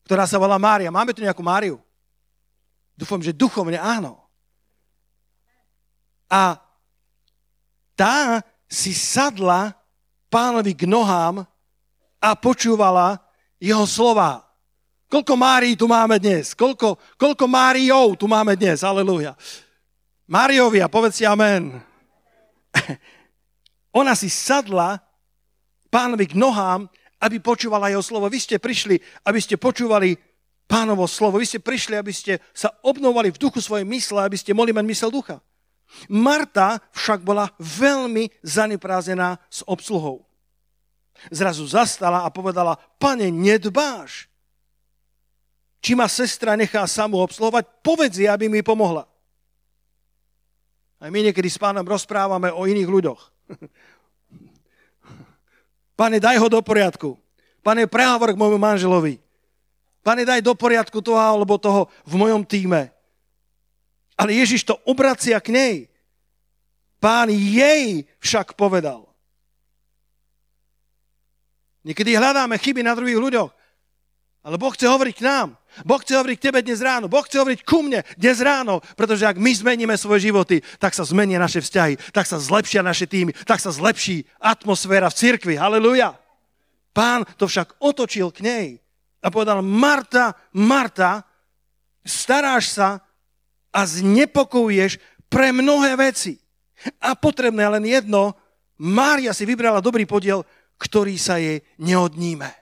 ktorá 0.04 0.28
sa 0.28 0.36
volá 0.36 0.60
Mária. 0.60 0.92
Máme 0.92 1.16
tu 1.16 1.24
nejakú 1.24 1.40
Máriu? 1.40 1.80
Dúfam, 3.00 3.24
že 3.24 3.32
duchovne 3.32 3.80
áno. 3.80 4.20
A 6.28 6.60
tá 7.96 8.44
si 8.68 8.92
sadla 8.92 9.72
pánovi 10.28 10.76
k 10.76 10.84
nohám 10.84 11.48
a 12.20 12.30
počúvala 12.36 13.20
jeho 13.64 13.88
slova. 13.88 14.44
Koľko 15.08 15.34
Márií 15.40 15.80
tu 15.80 15.88
máme 15.88 16.20
dnes? 16.20 16.52
Koľko, 16.52 17.00
koľko 17.16 17.46
Máriov 17.48 18.20
tu 18.20 18.28
máme 18.28 18.60
dnes? 18.60 18.84
Aleluja. 18.84 19.40
Máriovia, 20.28 20.92
povedz 20.92 21.20
si 21.20 21.28
amen. 21.28 21.91
Ona 24.00 24.16
si 24.16 24.32
sadla 24.32 25.00
pánovi 25.92 26.32
k 26.32 26.40
nohám, 26.40 26.88
aby 27.22 27.38
počúvala 27.38 27.92
jeho 27.92 28.02
slovo. 28.02 28.32
Vy 28.32 28.40
ste 28.40 28.58
prišli, 28.58 28.98
aby 29.28 29.40
ste 29.44 29.60
počúvali 29.60 30.18
pánovo 30.66 31.06
slovo. 31.06 31.38
Vy 31.38 31.46
ste 31.46 31.60
prišli, 31.60 32.00
aby 32.00 32.10
ste 32.16 32.40
sa 32.56 32.72
obnovali 32.82 33.30
v 33.30 33.42
duchu 33.42 33.60
svojej 33.60 33.86
mysle, 33.86 34.24
aby 34.24 34.40
ste 34.40 34.56
mohli 34.56 34.72
mať 34.72 34.86
mysel 34.88 35.10
ducha. 35.12 35.44
Marta 36.08 36.80
však 36.96 37.20
bola 37.28 37.52
veľmi 37.60 38.32
zaneprázená 38.42 39.36
s 39.52 39.60
obsluhou 39.68 40.32
zrazu 41.30 41.68
zastala 41.68 42.26
a 42.26 42.34
povedala, 42.34 42.80
pane, 42.98 43.30
nedbáš. 43.30 44.32
Či 45.82 45.94
ma 45.94 46.10
sestra 46.10 46.58
nechá 46.58 46.86
samú 46.90 47.22
obsluhovať, 47.22 47.86
povedz 47.86 48.18
jej, 48.18 48.30
aby 48.30 48.50
mi 48.50 48.66
pomohla. 48.66 49.06
Aj 51.02 51.10
my 51.10 51.20
niekedy 51.26 51.50
s 51.50 51.58
pánom 51.58 51.82
rozprávame 51.82 52.54
o 52.54 52.70
iných 52.70 52.86
ľuďoch. 52.86 53.22
Pane, 56.00 56.22
daj 56.22 56.38
ho 56.38 56.46
do 56.46 56.62
poriadku. 56.62 57.18
Pane, 57.66 57.90
k 58.34 58.42
môjmu 58.42 58.62
manželovi. 58.62 59.18
Pane, 60.06 60.26
daj 60.26 60.46
do 60.46 60.54
poriadku 60.54 61.02
toho 61.02 61.18
alebo 61.18 61.58
toho 61.58 61.90
v 62.06 62.14
mojom 62.22 62.46
týme. 62.46 62.94
Ale 64.14 64.38
Ježiš 64.38 64.62
to 64.70 64.78
obracia 64.86 65.42
k 65.42 65.50
nej. 65.50 65.76
Pán 67.02 67.34
jej 67.34 68.06
však 68.22 68.54
povedal. 68.54 69.10
Niekedy 71.82 72.14
hľadáme 72.14 72.62
chyby 72.62 72.86
na 72.86 72.94
druhých 72.94 73.18
ľuďoch. 73.18 73.50
Ale 74.42 74.58
Boh 74.58 74.74
chce 74.74 74.90
hovoriť 74.90 75.16
k 75.22 75.26
nám. 75.26 75.54
Boh 75.86 76.02
chce 76.02 76.18
hovoriť 76.18 76.38
k 76.42 76.46
tebe 76.50 76.66
dnes 76.66 76.82
ráno. 76.82 77.06
Boh 77.06 77.22
chce 77.22 77.38
hovoriť 77.38 77.62
ku 77.62 77.86
mne 77.86 78.02
dnes 78.18 78.42
ráno. 78.42 78.82
Pretože 78.98 79.30
ak 79.30 79.38
my 79.38 79.54
zmeníme 79.54 79.94
svoje 80.02 80.34
životy, 80.34 80.66
tak 80.82 80.98
sa 80.98 81.06
zmenia 81.06 81.38
naše 81.38 81.62
vzťahy, 81.62 82.02
tak 82.10 82.26
sa 82.26 82.42
zlepšia 82.42 82.82
naše 82.82 83.06
týmy, 83.06 83.38
tak 83.46 83.62
sa 83.62 83.70
zlepší 83.70 84.26
atmosféra 84.42 85.14
v 85.14 85.18
cirkvi. 85.18 85.56
Halleluja. 85.62 86.18
Pán 86.92 87.24
to 87.38 87.46
však 87.46 87.78
otočil 87.78 88.34
k 88.34 88.42
nej 88.42 88.66
a 89.22 89.30
povedal, 89.30 89.62
Marta, 89.62 90.34
Marta, 90.58 91.22
staráš 92.02 92.74
sa 92.74 93.06
a 93.70 93.86
znepokojuješ 93.86 94.98
pre 95.30 95.54
mnohé 95.54 95.96
veci. 95.96 96.42
A 96.98 97.14
potrebné 97.14 97.70
len 97.70 97.86
jedno, 97.86 98.34
Mária 98.82 99.38
si 99.38 99.46
vybrala 99.46 99.86
dobrý 99.86 100.10
podiel, 100.10 100.42
ktorý 100.82 101.14
sa 101.22 101.38
jej 101.38 101.62
neodníme. 101.78 102.61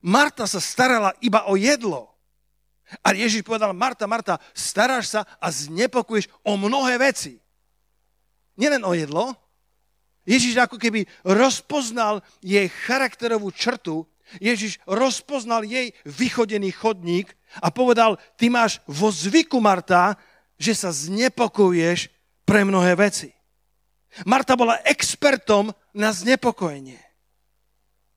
Marta 0.00 0.48
sa 0.48 0.60
starala 0.60 1.12
iba 1.20 1.44
o 1.48 1.56
jedlo. 1.56 2.08
A 3.04 3.14
Ježiš 3.14 3.46
povedal, 3.46 3.70
Marta, 3.70 4.08
Marta, 4.10 4.42
staráš 4.50 5.14
sa 5.14 5.20
a 5.38 5.46
znepokuješ 5.52 6.26
o 6.42 6.58
mnohé 6.58 6.98
veci. 6.98 7.38
Nielen 8.58 8.82
o 8.82 8.96
jedlo. 8.96 9.36
Ježiš 10.26 10.58
ako 10.58 10.76
keby 10.76 11.06
rozpoznal 11.22 12.20
jej 12.42 12.66
charakterovú 12.68 13.54
črtu, 13.54 14.04
Ježiš 14.38 14.78
rozpoznal 14.86 15.66
jej 15.66 15.90
vychodený 16.06 16.70
chodník 16.70 17.34
a 17.58 17.74
povedal, 17.74 18.14
ty 18.38 18.46
máš 18.46 18.78
vo 18.86 19.10
zvyku, 19.10 19.58
Marta, 19.58 20.14
že 20.54 20.76
sa 20.76 20.94
znepokojuješ 20.94 22.12
pre 22.46 22.62
mnohé 22.62 22.94
veci. 22.94 23.34
Marta 24.22 24.54
bola 24.54 24.78
expertom 24.86 25.74
na 25.94 26.14
znepokojenie. 26.14 27.09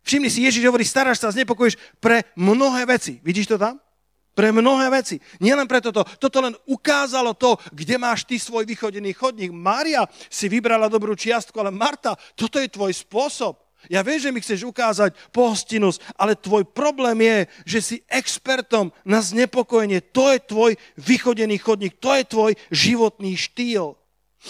Všimni 0.04 0.28
si, 0.28 0.44
Ježiš 0.44 0.68
hovorí, 0.68 0.84
staráš 0.84 1.24
sa, 1.24 1.32
znepokojíš 1.32 1.80
pre 2.04 2.28
mnohé 2.36 2.84
veci. 2.84 3.24
Vidíš 3.24 3.56
to 3.56 3.58
tam? 3.58 3.80
Pre 4.34 4.50
mnohé 4.52 4.90
veci. 4.90 5.22
Nielen 5.40 5.70
preto 5.70 5.96
to. 5.96 6.04
Toto 6.04 6.44
len 6.44 6.58
ukázalo 6.68 7.38
to, 7.38 7.56
kde 7.72 7.96
máš 7.96 8.28
ty 8.28 8.36
svoj 8.36 8.68
vychodený 8.68 9.14
chodník. 9.16 9.54
Mária 9.54 10.04
si 10.28 10.50
vybrala 10.52 10.92
dobrú 10.92 11.16
čiastku, 11.16 11.56
ale 11.62 11.72
Marta, 11.72 12.18
toto 12.36 12.60
je 12.60 12.68
tvoj 12.68 12.92
spôsob. 12.92 13.64
Ja 13.92 14.00
viem, 14.00 14.20
že 14.20 14.32
mi 14.32 14.40
chceš 14.40 14.64
ukázať 14.64 15.16
pohostinnosť, 15.36 16.16
ale 16.16 16.40
tvoj 16.40 16.64
problém 16.72 17.20
je, 17.20 17.38
že 17.68 17.80
si 17.80 17.96
expertom 18.08 18.96
na 19.04 19.20
znepokojenie. 19.20 20.00
To 20.16 20.32
je 20.32 20.40
tvoj 20.40 20.72
vychodený 21.00 21.60
chodník, 21.60 22.00
to 22.00 22.16
je 22.16 22.24
tvoj 22.24 22.52
životný 22.72 23.36
štýl. 23.36 24.00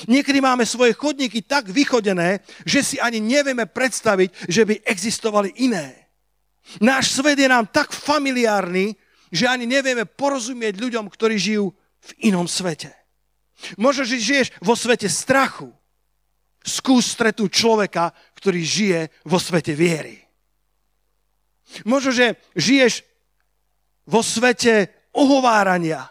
Niekedy 0.10 0.42
máme 0.42 0.66
svoje 0.66 0.98
chodníky 0.98 1.46
tak 1.46 1.70
vychodené, 1.70 2.42
že 2.66 2.82
si 2.82 2.96
ani 2.98 3.22
nevieme 3.22 3.70
predstaviť, 3.70 4.50
že 4.50 4.66
by 4.66 4.76
existovali 4.90 5.54
iné. 5.62 6.10
Náš 6.82 7.14
svet 7.14 7.38
je 7.38 7.46
nám 7.46 7.70
tak 7.70 7.94
familiárny, 7.94 8.98
že 9.30 9.46
ani 9.46 9.70
nevieme 9.70 10.10
porozumieť 10.10 10.82
ľuďom, 10.82 11.06
ktorí 11.10 11.38
žijú 11.38 11.70
v 12.02 12.12
inom 12.34 12.50
svete. 12.50 12.90
Možno, 13.78 14.04
že 14.04 14.18
žiješ 14.18 14.48
vo 14.66 14.74
svete 14.74 15.06
strachu. 15.06 15.70
Skús 16.64 17.12
stretu 17.12 17.52
človeka, 17.52 18.16
ktorý 18.40 18.62
žije 18.64 19.02
vo 19.28 19.38
svete 19.38 19.76
viery. 19.76 20.24
Možno, 21.84 22.16
že 22.16 22.40
žiješ 22.56 23.04
vo 24.08 24.24
svete 24.24 24.90
ohovárania. 25.12 26.08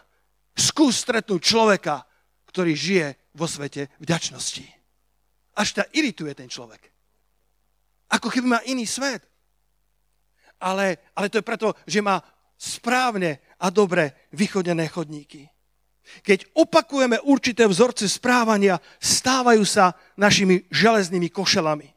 Skús 0.53 1.01
stretnúť 1.01 1.41
človeka, 1.41 2.05
ktorý 2.45 2.77
žije 2.77 3.07
vo 3.33 3.49
svete 3.49 3.89
vďačnosti. 3.99 4.65
Až 5.53 5.67
ťa 5.81 5.83
irituje 5.93 6.33
ten 6.33 6.49
človek. 6.49 6.93
Ako 8.13 8.29
keby 8.29 8.47
má 8.57 8.59
iný 8.69 8.85
svet. 8.85 9.25
Ale, 10.61 10.97
ale 11.17 11.27
to 11.29 11.41
je 11.41 11.49
preto, 11.49 11.73
že 11.85 11.99
má 12.01 12.21
správne 12.57 13.41
a 13.59 13.67
dobre 13.73 14.29
vychodené 14.31 14.87
chodníky. 14.87 15.49
Keď 16.23 16.55
opakujeme 16.55 17.19
určité 17.23 17.67
vzorce 17.67 18.07
správania, 18.07 18.79
stávajú 18.99 19.63
sa 19.63 19.95
našimi 20.19 20.67
železnými 20.71 21.31
košelami. 21.31 21.89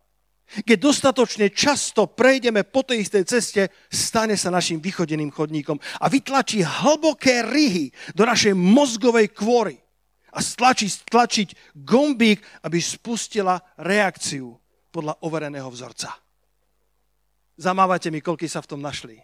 Keď 0.46 0.78
dostatočne 0.78 1.50
často 1.50 2.06
prejdeme 2.06 2.62
po 2.62 2.86
tej 2.86 3.02
istej 3.02 3.24
ceste, 3.26 3.62
stane 3.90 4.38
sa 4.38 4.54
našim 4.54 4.78
vychodeným 4.78 5.34
chodníkom 5.34 5.74
a 5.98 6.06
vytlačí 6.06 6.62
hlboké 6.62 7.42
ryhy 7.42 7.90
do 8.14 8.22
našej 8.22 8.54
mozgovej 8.54 9.34
kôry 9.34 9.82
a 10.36 10.40
stlačí, 10.44 10.92
stlačiť 10.92 11.72
gombík, 11.72 12.44
aby 12.68 12.76
spustila 12.76 13.56
reakciu 13.80 14.52
podľa 14.92 15.16
overeného 15.24 15.72
vzorca. 15.72 16.12
Zamávate 17.56 18.12
mi, 18.12 18.20
koľky 18.20 18.44
sa 18.44 18.60
v 18.60 18.68
tom 18.76 18.84
našli. 18.84 19.16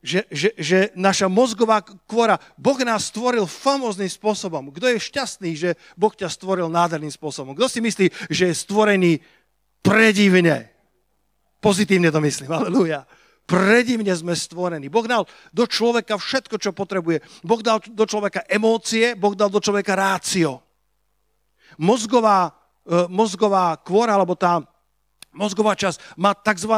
Že, 0.00 0.24
že, 0.32 0.48
že 0.56 0.78
naša 0.96 1.28
mozgová 1.28 1.84
kvora, 1.84 2.40
Boh 2.56 2.80
nás 2.80 3.12
stvoril 3.12 3.44
famóznym 3.44 4.08
spôsobom. 4.08 4.72
Kto 4.72 4.88
je 4.88 4.96
šťastný, 4.96 5.50
že 5.52 5.70
Boh 5.92 6.16
ťa 6.16 6.32
stvoril 6.32 6.72
nádherným 6.72 7.12
spôsobom? 7.12 7.52
Kto 7.52 7.68
si 7.68 7.84
myslí, 7.84 8.32
že 8.32 8.48
je 8.48 8.54
stvorený 8.56 9.20
predivne? 9.84 10.72
Pozitívne 11.60 12.08
to 12.08 12.24
myslím, 12.24 12.48
aleluja 12.48 13.04
predivne 13.50 14.14
sme 14.14 14.38
stvorení. 14.38 14.86
Boh 14.86 15.02
dal 15.10 15.26
do 15.50 15.66
človeka 15.66 16.14
všetko, 16.14 16.62
čo 16.62 16.70
potrebuje. 16.70 17.42
Boh 17.42 17.58
dal 17.58 17.82
do 17.82 18.06
človeka 18.06 18.46
emócie, 18.46 19.18
Boh 19.18 19.34
dal 19.34 19.50
do 19.50 19.58
človeka 19.58 19.98
rácio. 19.98 20.62
Mozgová, 21.74 22.54
e, 22.86 23.10
mozgová 23.10 23.74
kvora, 23.82 24.14
alebo 24.14 24.38
tá 24.38 24.62
mozgová 25.34 25.74
časť 25.74 26.14
má 26.14 26.30
tzv. 26.30 26.70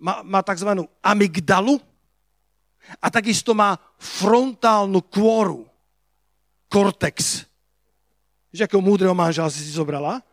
má, 0.00 0.14
má 0.24 0.40
tzv. 0.40 0.88
amygdalu 1.04 1.76
a 3.00 3.12
takisto 3.12 3.52
má 3.52 3.76
frontálnu 4.00 5.04
kôru, 5.04 5.68
kortex. 6.72 7.44
Že 8.56 8.64
akého 8.64 8.80
múdreho 8.80 9.12
manžela 9.12 9.52
si 9.52 9.60
si 9.60 9.72
zobrala? 9.76 10.24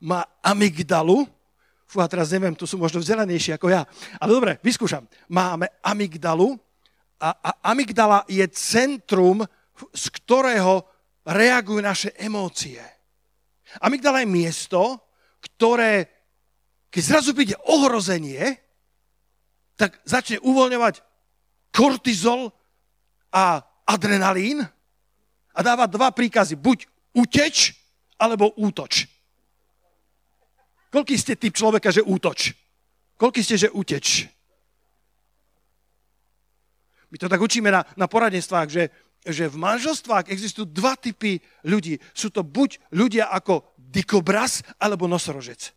Má 0.00 0.24
amygdalu, 0.44 1.28
Fú, 1.94 2.02
a 2.02 2.10
teraz 2.10 2.34
neviem, 2.34 2.58
tu 2.58 2.66
sú 2.66 2.74
možno 2.74 2.98
vzdelanejší 2.98 3.54
ako 3.54 3.70
ja. 3.70 3.86
Ale 4.18 4.34
dobre, 4.34 4.58
vyskúšam. 4.66 5.06
Máme 5.30 5.70
amygdalu 5.78 6.58
a, 7.22 7.30
a 7.30 7.70
amygdala 7.70 8.26
je 8.26 8.42
centrum, 8.50 9.46
z 9.94 10.04
ktorého 10.18 10.82
reagujú 11.22 11.78
naše 11.78 12.10
emócie. 12.18 12.82
Amygdala 13.78 14.26
je 14.26 14.34
miesto, 14.34 15.06
ktoré, 15.38 16.10
keď 16.90 17.02
zrazu 17.14 17.30
príde 17.30 17.54
ohrozenie, 17.62 18.58
tak 19.78 20.02
začne 20.02 20.42
uvoľňovať 20.42 20.98
kortizol 21.70 22.50
a 23.30 23.62
adrenalín 23.86 24.66
a 25.54 25.60
dáva 25.62 25.86
dva 25.86 26.10
príkazy. 26.10 26.58
Buď 26.58 26.90
uteč, 27.14 27.78
alebo 28.18 28.50
útoč. 28.58 29.13
Koľký 30.94 31.18
ste 31.18 31.34
typ 31.34 31.50
človeka, 31.50 31.90
že 31.90 32.06
útoč? 32.06 32.54
Koľký 33.18 33.42
ste, 33.42 33.58
že 33.58 33.74
uteč? 33.74 34.30
My 37.10 37.18
to 37.18 37.26
tak 37.26 37.42
učíme 37.42 37.66
na, 37.66 37.82
na 37.98 38.06
poradenstvách, 38.06 38.70
že, 38.70 38.94
že 39.26 39.50
v 39.50 39.58
manželstvách 39.58 40.30
existujú 40.30 40.70
dva 40.70 40.94
typy 40.94 41.42
ľudí. 41.66 41.98
Sú 42.14 42.30
to 42.30 42.46
buď 42.46 42.78
ľudia 42.94 43.26
ako 43.26 43.74
dikobraz, 43.74 44.62
alebo 44.78 45.10
nosorožec. 45.10 45.74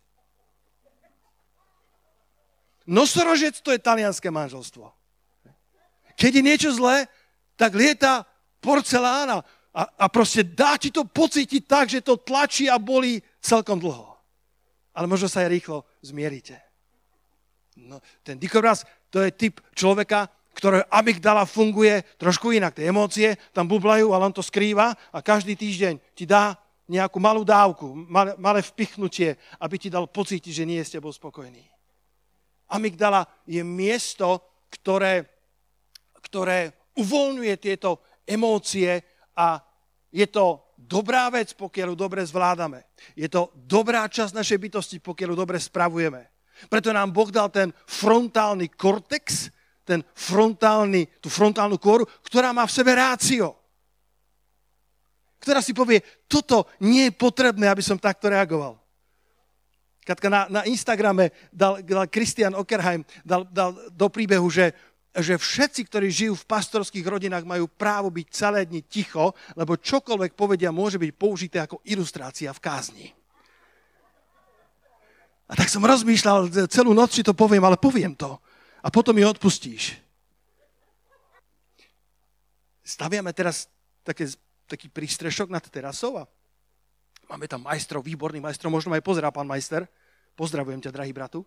Nosorožec 2.86 3.58
to 3.58 3.74
je 3.74 3.82
talianské 3.82 4.30
manželstvo. 4.30 4.86
Keď 6.14 6.30
je 6.30 6.46
niečo 6.46 6.70
zlé, 6.70 7.10
tak 7.58 7.74
lieta 7.74 8.22
porcelána 8.62 9.42
a, 9.74 9.82
a 9.82 10.06
proste 10.06 10.46
dá 10.46 10.78
ti 10.78 10.94
to 10.94 11.02
pocítiť 11.02 11.62
tak, 11.66 11.90
že 11.90 12.06
to 12.06 12.22
tlačí 12.22 12.70
a 12.70 12.78
bolí 12.78 13.18
celkom 13.42 13.82
dlho 13.82 14.07
ale 14.98 15.06
možno 15.06 15.30
sa 15.30 15.46
aj 15.46 15.54
rýchlo 15.54 15.86
zmierite. 16.02 16.58
No, 17.78 18.02
ten 18.26 18.34
dikobraz, 18.34 18.82
to 19.14 19.22
je 19.22 19.30
typ 19.30 19.62
človeka, 19.70 20.26
ktorého 20.58 20.82
amygdala 20.90 21.46
funguje 21.46 22.02
trošku 22.18 22.50
inak. 22.50 22.74
Tie 22.74 22.90
emócie 22.90 23.38
tam 23.54 23.70
bublajú, 23.70 24.10
ale 24.10 24.26
on 24.26 24.34
to 24.34 24.42
skrýva 24.42 24.90
a 25.14 25.22
každý 25.22 25.54
týždeň 25.54 26.02
ti 26.18 26.26
dá 26.26 26.58
nejakú 26.90 27.22
malú 27.22 27.46
dávku, 27.46 27.94
malé, 27.94 28.34
malé 28.42 28.58
vpichnutie, 28.66 29.38
aby 29.62 29.78
ti 29.78 29.86
dal 29.86 30.10
pocítiť, 30.10 30.50
že 30.50 30.66
nie 30.66 30.82
je 30.82 30.88
s 30.90 30.94
tebou 30.98 31.14
spokojný. 31.14 31.62
Amygdala 32.74 33.22
je 33.46 33.62
miesto, 33.62 34.42
ktoré, 34.66 35.22
ktoré 36.26 36.74
uvoľňuje 36.98 37.54
tieto 37.62 38.02
emócie 38.26 38.98
a 39.38 39.62
je 40.10 40.26
to 40.26 40.67
dobrá 40.78 41.26
vec, 41.34 41.50
pokiaľ 41.58 41.92
ju 41.92 41.96
dobre 41.98 42.22
zvládame. 42.22 42.86
Je 43.18 43.26
to 43.26 43.50
dobrá 43.66 44.06
časť 44.06 44.30
našej 44.30 44.58
bytosti, 44.62 44.96
pokiaľ 45.02 45.34
ju 45.34 45.36
dobre 45.36 45.58
spravujeme. 45.58 46.30
Preto 46.70 46.94
nám 46.94 47.10
Boh 47.10 47.28
dal 47.28 47.50
ten 47.50 47.74
frontálny 47.86 48.70
kortex, 48.72 49.50
ten 49.82 50.06
frontálny, 50.14 51.18
tú 51.18 51.26
frontálnu 51.26 51.76
kôru, 51.82 52.06
ktorá 52.22 52.54
má 52.54 52.62
v 52.66 52.76
sebe 52.78 52.94
rácio. 52.94 53.58
Ktorá 55.38 55.62
si 55.62 55.74
povie, 55.74 56.02
toto 56.26 56.66
nie 56.82 57.10
je 57.10 57.12
potrebné, 57.14 57.70
aby 57.70 57.82
som 57.82 57.98
takto 57.98 58.26
reagoval. 58.26 58.78
Katka, 60.02 60.32
na, 60.32 60.48
na 60.48 60.62
Instagrame 60.64 61.36
dal, 61.52 61.84
dal 61.84 62.08
Christian 62.08 62.56
Ockerheim 62.56 63.04
dal, 63.20 63.44
dal 63.44 63.76
do 63.92 64.08
príbehu, 64.08 64.48
že 64.48 64.72
že 65.18 65.40
všetci, 65.40 65.80
ktorí 65.88 66.08
žijú 66.10 66.34
v 66.38 66.48
pastorských 66.48 67.06
rodinách, 67.06 67.48
majú 67.48 67.66
právo 67.66 68.12
byť 68.12 68.26
celé 68.30 68.60
dni 68.68 68.84
ticho, 68.84 69.34
lebo 69.58 69.78
čokoľvek 69.78 70.38
povedia, 70.38 70.74
môže 70.74 71.00
byť 71.00 71.12
použité 71.16 71.58
ako 71.64 71.82
ilustrácia 71.86 72.52
v 72.54 72.62
kázni. 72.62 73.08
A 75.48 75.56
tak 75.56 75.72
som 75.72 75.80
rozmýšľal, 75.80 76.68
celú 76.68 76.92
noc 76.92 77.16
si 77.16 77.24
to 77.24 77.32
poviem, 77.32 77.64
ale 77.64 77.80
poviem 77.80 78.12
to. 78.12 78.36
A 78.84 78.92
potom 78.92 79.16
mi 79.16 79.24
odpustíš. 79.24 79.96
Staviame 82.84 83.32
teraz 83.32 83.68
také, 84.04 84.28
taký 84.68 84.92
prístrešok 84.92 85.48
nad 85.48 85.64
terasou 85.64 86.20
a 86.20 86.28
máme 87.32 87.48
tam 87.48 87.64
majstrov, 87.64 88.04
výborný 88.04 88.40
majstrov, 88.44 88.72
možno 88.72 88.92
aj 88.92 89.04
pozerá 89.04 89.32
pán 89.32 89.48
majster. 89.48 89.88
Pozdravujem 90.36 90.80
ťa, 90.84 90.94
drahý 90.94 91.12
bratu. 91.12 91.42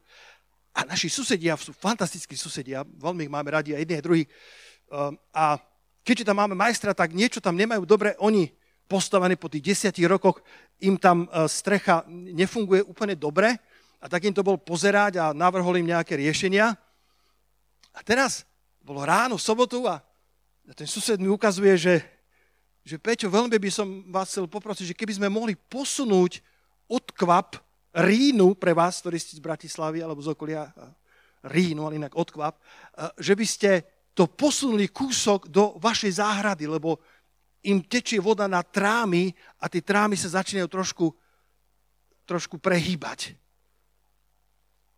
A 0.71 0.87
naši 0.87 1.11
susedia 1.11 1.59
sú 1.59 1.75
fantastickí 1.75 2.39
susedia, 2.39 2.87
veľmi 2.87 3.27
ich 3.27 3.33
máme 3.33 3.51
radi 3.51 3.75
aj 3.75 3.81
jedni 3.83 3.95
aj 3.99 4.05
druhí. 4.07 4.23
Ehm, 4.23 5.19
a 5.35 5.59
keďže 6.03 6.27
tam 6.31 6.39
máme 6.39 6.55
majstra, 6.55 6.95
tak 6.95 7.11
niečo 7.11 7.43
tam 7.43 7.59
nemajú 7.59 7.83
dobre 7.83 8.15
oni 8.23 8.47
postavené 8.91 9.39
po 9.39 9.47
tých 9.47 9.71
desiatich 9.71 10.03
rokoch, 10.03 10.43
im 10.83 10.99
tam 10.99 11.23
e, 11.31 11.47
strecha 11.47 12.03
nefunguje 12.11 12.83
úplne 12.83 13.15
dobre 13.15 13.55
a 14.03 14.05
tak 14.11 14.27
im 14.27 14.35
to 14.35 14.43
bol 14.43 14.59
pozerať 14.59 15.15
a 15.15 15.25
navrhol 15.31 15.79
im 15.79 15.87
nejaké 15.87 16.19
riešenia. 16.19 16.75
A 17.95 17.99
teraz 18.03 18.43
bolo 18.83 19.07
ráno 19.07 19.39
v 19.39 19.45
sobotu 19.47 19.87
a 19.87 20.03
ten 20.75 20.87
sused 20.87 21.19
mi 21.19 21.31
ukazuje, 21.31 21.75
že, 21.79 21.95
že 22.83 22.99
Peťo, 22.99 23.31
veľmi 23.31 23.55
by 23.55 23.71
som 23.71 23.87
vás 24.11 24.27
chcel 24.27 24.47
poprosiť, 24.47 24.91
že 24.91 24.97
keby 24.97 25.19
sme 25.19 25.27
mohli 25.31 25.55
posunúť 25.55 26.43
odkvap 26.91 27.59
Rínu 27.91 28.55
pre 28.55 28.71
vás, 28.71 29.03
ktorí 29.03 29.19
ste 29.19 29.35
z 29.35 29.43
Bratislavy 29.43 29.99
alebo 29.99 30.23
z 30.23 30.31
okolia 30.31 30.71
Rínu, 31.43 31.83
ale 31.83 31.99
inak 31.99 32.15
odkvap, 32.15 32.55
že 33.19 33.33
by 33.35 33.45
ste 33.45 33.69
to 34.15 34.27
posunuli 34.31 34.91
kúsok 34.91 35.47
do 35.51 35.75
vašej 35.79 36.19
záhrady, 36.19 36.67
lebo 36.67 36.99
im 37.67 37.83
tečie 37.83 38.17
voda 38.17 38.47
na 38.47 38.63
trámy 38.63 39.31
a 39.61 39.69
tie 39.69 39.83
trámy 39.83 40.17
sa 40.17 40.41
začínajú 40.41 40.67
trošku, 40.67 41.05
trošku 42.25 42.57
prehýbať. 42.57 43.37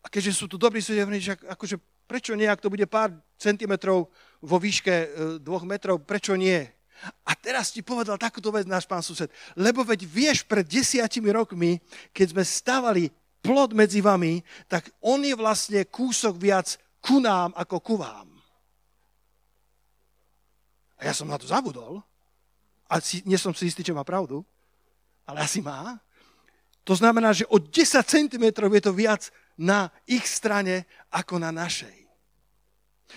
A 0.04 0.12
keďže 0.12 0.36
sú 0.36 0.46
tu 0.52 0.60
dobrí 0.60 0.84
sudia, 0.84 1.08
že 1.18 1.40
akože 1.48 1.80
prečo 2.08 2.36
nie, 2.36 2.48
ak 2.48 2.60
to 2.60 2.72
bude 2.72 2.86
pár 2.92 3.16
centimetrov 3.40 4.12
vo 4.44 4.58
výške 4.60 4.94
e, 4.94 5.08
dvoch 5.40 5.64
metrov, 5.64 6.04
prečo 6.04 6.36
nie? 6.36 6.68
A 7.28 7.36
teraz 7.36 7.72
ti 7.72 7.84
povedal 7.84 8.16
takúto 8.16 8.52
vec 8.52 8.64
náš 8.64 8.88
pán 8.88 9.04
sused. 9.04 9.28
Lebo 9.60 9.84
veď 9.84 10.08
vieš, 10.08 10.48
pred 10.48 10.64
desiatimi 10.64 11.32
rokmi, 11.32 11.80
keď 12.16 12.28
sme 12.32 12.44
stavali 12.44 13.04
plod 13.44 13.76
medzi 13.76 14.00
vami, 14.00 14.40
tak 14.72 14.88
on 15.04 15.20
je 15.24 15.36
vlastne 15.36 15.84
kúsok 15.84 16.40
viac 16.40 16.80
ku 17.04 17.20
nám 17.20 17.52
ako 17.60 17.78
ku 17.84 17.96
vám. 18.00 18.32
A 21.04 21.12
ja 21.12 21.14
som 21.14 21.28
na 21.28 21.36
to 21.36 21.44
zabudol. 21.44 22.00
A 22.88 23.04
si, 23.04 23.20
nie 23.28 23.36
som 23.36 23.52
si 23.52 23.68
istý, 23.68 23.84
čo 23.84 23.98
má 23.98 24.08
pravdu, 24.08 24.46
ale 25.28 25.44
asi 25.44 25.60
má. 25.60 26.00
To 26.88 26.96
znamená, 26.96 27.36
že 27.36 27.48
o 27.52 27.60
10 27.60 28.04
cm 28.04 28.46
je 28.52 28.84
to 28.84 28.94
viac 28.96 29.28
na 29.60 29.92
ich 30.08 30.24
strane 30.28 30.88
ako 31.12 31.40
na 31.40 31.52
našej. 31.52 32.04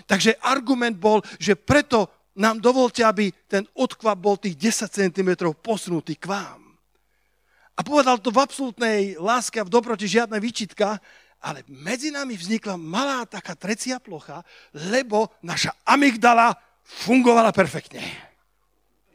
Takže 0.05 0.37
argument 0.45 0.99
bol, 0.99 1.25
že 1.41 1.57
preto 1.57 2.11
nám 2.37 2.61
dovolte, 2.61 3.01
aby 3.01 3.33
ten 3.49 3.65
odkvap 3.73 4.19
bol 4.21 4.37
tých 4.37 4.55
10 4.55 4.93
cm 4.93 5.31
posunutý 5.57 6.21
k 6.21 6.29
vám. 6.29 6.61
A 7.77 7.81
povedal 7.85 8.21
to 8.21 8.33
v 8.33 8.41
absolútnej 8.41 9.01
láske 9.21 9.61
a 9.61 9.67
v 9.69 9.73
dobroti 9.73 10.09
žiadna 10.09 10.41
výčitka, 10.41 10.97
ale 11.45 11.61
medzi 11.69 12.09
nami 12.09 12.33
vznikla 12.33 12.81
malá 12.81 13.29
taká 13.29 13.53
trecia 13.53 14.01
plocha, 14.01 14.41
lebo 14.73 15.29
naša 15.45 15.77
amygdala 15.85 16.57
fungovala 16.85 17.53
perfektne. 17.53 18.01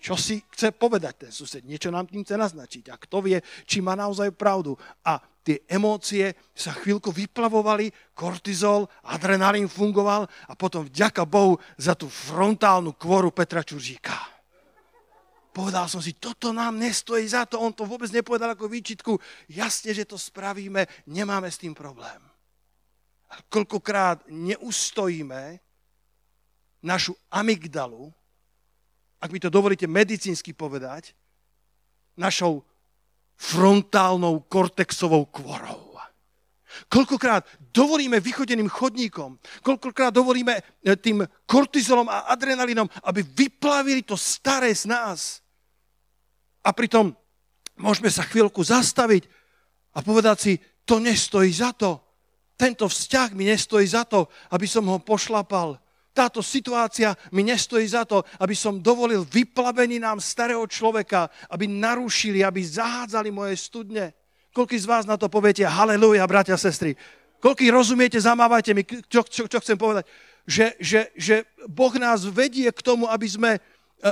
Čo 0.02 0.18
si 0.18 0.42
chce 0.50 0.74
povedať 0.74 1.30
ten 1.30 1.32
sused? 1.32 1.62
Niečo 1.62 1.94
nám 1.94 2.10
tým 2.10 2.26
chce 2.26 2.34
naznačiť. 2.34 2.90
A 2.90 2.98
kto 2.98 3.22
vie, 3.22 3.38
či 3.70 3.86
má 3.86 3.94
naozaj 3.94 4.34
pravdu. 4.34 4.74
A 5.06 5.22
tie 5.46 5.62
emócie 5.70 6.34
sa 6.58 6.74
chvíľku 6.74 7.14
vyplavovali, 7.14 7.94
kortizol, 8.18 8.90
adrenalín 9.06 9.70
fungoval 9.70 10.26
a 10.26 10.54
potom 10.58 10.90
vďaka 10.90 11.22
Bohu 11.30 11.62
za 11.78 11.94
tú 11.94 12.10
frontálnu 12.10 12.98
kvoru 12.98 13.30
Petra 13.30 13.62
Čuržíka. 13.62 14.18
Povedal 15.54 15.86
som 15.86 16.02
si, 16.02 16.18
toto 16.18 16.50
nám 16.50 16.82
nestojí 16.82 17.28
za 17.28 17.46
to, 17.46 17.62
on 17.62 17.76
to 17.76 17.86
vôbec 17.86 18.10
nepovedal 18.10 18.58
ako 18.58 18.72
výčitku. 18.72 19.20
Jasne, 19.54 19.94
že 19.94 20.10
to 20.10 20.18
spravíme, 20.18 20.88
nemáme 21.12 21.52
s 21.52 21.62
tým 21.62 21.78
problém. 21.78 22.24
A 23.30 23.38
koľkokrát 23.54 24.26
neustojíme 24.32 25.62
našu 26.82 27.14
amygdalu, 27.30 28.10
ak 29.22 29.30
mi 29.30 29.40
to 29.40 29.54
dovolíte 29.54 29.86
medicínsky 29.86 30.52
povedať, 30.58 31.14
našou 32.18 32.66
frontálnou 33.38 34.46
kortexovou 34.50 35.30
kvorou. 35.30 35.92
Koľkokrát 36.88 37.44
dovolíme 37.60 38.24
vychodeným 38.24 38.72
chodníkom, 38.72 39.36
koľkokrát 39.60 40.16
dovolíme 40.16 40.56
eh, 40.60 40.96
tým 40.96 41.24
kortizolom 41.44 42.08
a 42.08 42.32
adrenalinom, 42.32 42.88
aby 43.04 43.24
vyplavili 43.24 44.02
to 44.08 44.16
staré 44.16 44.72
z 44.72 44.88
nás. 44.88 45.44
A 46.64 46.72
pritom 46.72 47.12
môžeme 47.76 48.08
sa 48.08 48.24
chvíľku 48.24 48.64
zastaviť 48.64 49.28
a 49.92 50.00
povedať 50.00 50.38
si, 50.40 50.54
to 50.88 51.02
nestojí 51.02 51.52
za 51.52 51.76
to. 51.76 52.00
tento 52.56 52.86
vzťah 52.86 53.34
mi 53.34 53.50
nestojí 53.50 53.90
za 53.90 54.06
to, 54.06 54.30
aby 54.54 54.70
som 54.70 54.86
ho 54.86 55.02
pošlapal. 55.02 55.82
Táto 56.12 56.44
situácia 56.44 57.16
mi 57.32 57.40
nestojí 57.48 57.88
za 57.88 58.04
to, 58.04 58.20
aby 58.44 58.52
som 58.52 58.84
dovolil 58.84 59.24
vyplaveninám 59.24 60.20
starého 60.20 60.68
človeka, 60.68 61.32
aby 61.48 61.72
narušili, 61.72 62.44
aby 62.44 62.60
zahádzali 62.60 63.32
moje 63.32 63.56
studne. 63.56 64.12
Koľký 64.52 64.76
z 64.76 64.90
vás 64.92 65.08
na 65.08 65.16
to 65.16 65.32
poviete, 65.32 65.64
haleluja, 65.64 66.28
bratia 66.28 66.60
sestry. 66.60 67.00
Koľký 67.40 67.72
rozumiete, 67.72 68.20
zamávajte 68.20 68.76
mi, 68.76 68.84
čo, 68.84 69.24
čo, 69.24 69.48
čo 69.48 69.58
chcem 69.64 69.80
povedať. 69.80 70.04
Že, 70.44 70.68
že, 70.84 71.02
že 71.16 71.36
Boh 71.72 71.96
nás 71.96 72.28
vedie 72.28 72.68
k 72.76 72.84
tomu, 72.84 73.08
aby 73.08 73.28
sme 73.32 73.52
e, 73.56 73.60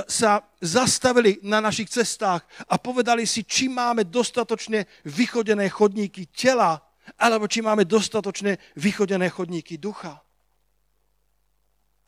sa 0.08 0.40
zastavili 0.56 1.36
na 1.44 1.60
našich 1.60 1.92
cestách 1.92 2.48
a 2.64 2.80
povedali 2.80 3.28
si, 3.28 3.44
či 3.44 3.68
máme 3.68 4.08
dostatočne 4.08 4.88
vychodené 5.04 5.68
chodníky 5.68 6.32
tela, 6.32 6.80
alebo 7.20 7.44
či 7.44 7.60
máme 7.60 7.84
dostatočne 7.84 8.56
vychodené 8.80 9.28
chodníky 9.28 9.76
ducha 9.76 10.24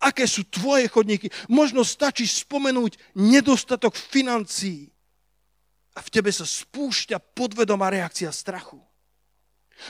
aké 0.03 0.27
sú 0.27 0.43
tvoje 0.51 0.91
chodníky. 0.91 1.31
Možno 1.47 1.87
stačí 1.87 2.27
spomenúť 2.27 2.99
nedostatok 3.15 3.95
financií 3.95 4.91
a 5.95 6.03
v 6.03 6.09
tebe 6.11 6.35
sa 6.35 6.43
spúšťa 6.43 7.23
podvedomá 7.39 7.87
reakcia 7.95 8.35
strachu. 8.35 8.83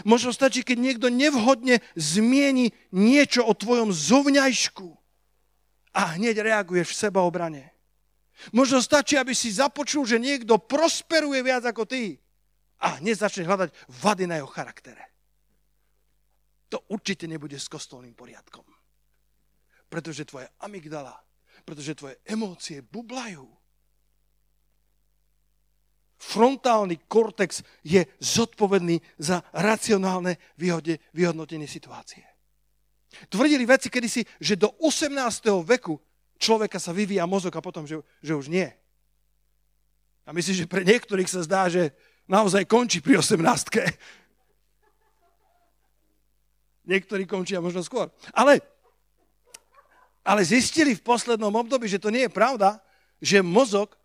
Možno 0.04 0.32
stačí, 0.32 0.60
keď 0.62 0.78
niekto 0.78 1.08
nevhodne 1.08 1.80
zmieni 1.96 2.76
niečo 2.92 3.44
o 3.44 3.52
tvojom 3.56 3.92
zovňajšku 3.92 4.88
a 5.96 6.16
hneď 6.16 6.44
reaguješ 6.44 6.92
v 6.92 7.00
sebaobrane. 7.08 7.64
Možno 8.50 8.80
stačí, 8.80 9.20
aby 9.20 9.36
si 9.36 9.52
započul, 9.52 10.08
že 10.08 10.18
niekto 10.18 10.56
prosperuje 10.58 11.44
viac 11.44 11.62
ako 11.68 11.84
ty 11.84 12.18
a 12.80 12.98
hneď 12.98 13.28
začne 13.28 13.44
hľadať 13.46 13.70
vady 14.00 14.24
na 14.26 14.40
jeho 14.40 14.50
charaktere. 14.50 15.04
To 16.72 16.80
určite 16.88 17.28
nebude 17.28 17.60
s 17.60 17.68
kostolným 17.68 18.16
poriadkom 18.16 18.71
pretože 19.92 20.24
tvoje 20.24 20.48
amygdala, 20.64 21.12
pretože 21.68 21.92
tvoje 21.92 22.16
emócie 22.24 22.80
bublajú. 22.80 23.44
Frontálny 26.16 27.04
kortex 27.12 27.60
je 27.84 28.00
zodpovedný 28.16 28.96
za 29.20 29.44
racionálne 29.52 30.40
vyhodnotenie 31.12 31.68
situácie. 31.68 32.24
Tvrdili 33.28 33.68
veci 33.68 33.92
kedysi, 33.92 34.24
že 34.40 34.56
do 34.56 34.72
18. 34.80 35.12
veku 35.60 36.00
človeka 36.40 36.80
sa 36.80 36.96
vyvíja 36.96 37.28
mozog 37.28 37.52
a 37.52 37.60
potom, 37.60 37.84
že, 37.84 38.00
že 38.24 38.32
už 38.32 38.48
nie. 38.48 38.72
A 40.24 40.32
myslím, 40.32 40.64
že 40.64 40.70
pre 40.70 40.88
niektorých 40.88 41.28
sa 41.28 41.44
zdá, 41.44 41.68
že 41.68 41.92
naozaj 42.24 42.64
končí 42.64 43.04
pri 43.04 43.20
18. 43.20 43.44
Niektorí 46.88 47.28
končia 47.28 47.60
možno 47.60 47.84
skôr. 47.84 48.08
Ale 48.32 48.71
ale 50.22 50.46
zistili 50.46 50.94
v 50.94 51.02
poslednom 51.02 51.50
období, 51.50 51.90
že 51.90 51.98
to 51.98 52.10
nie 52.10 52.30
je 52.30 52.32
pravda, 52.32 52.78
že 53.18 53.42
mozog 53.42 53.98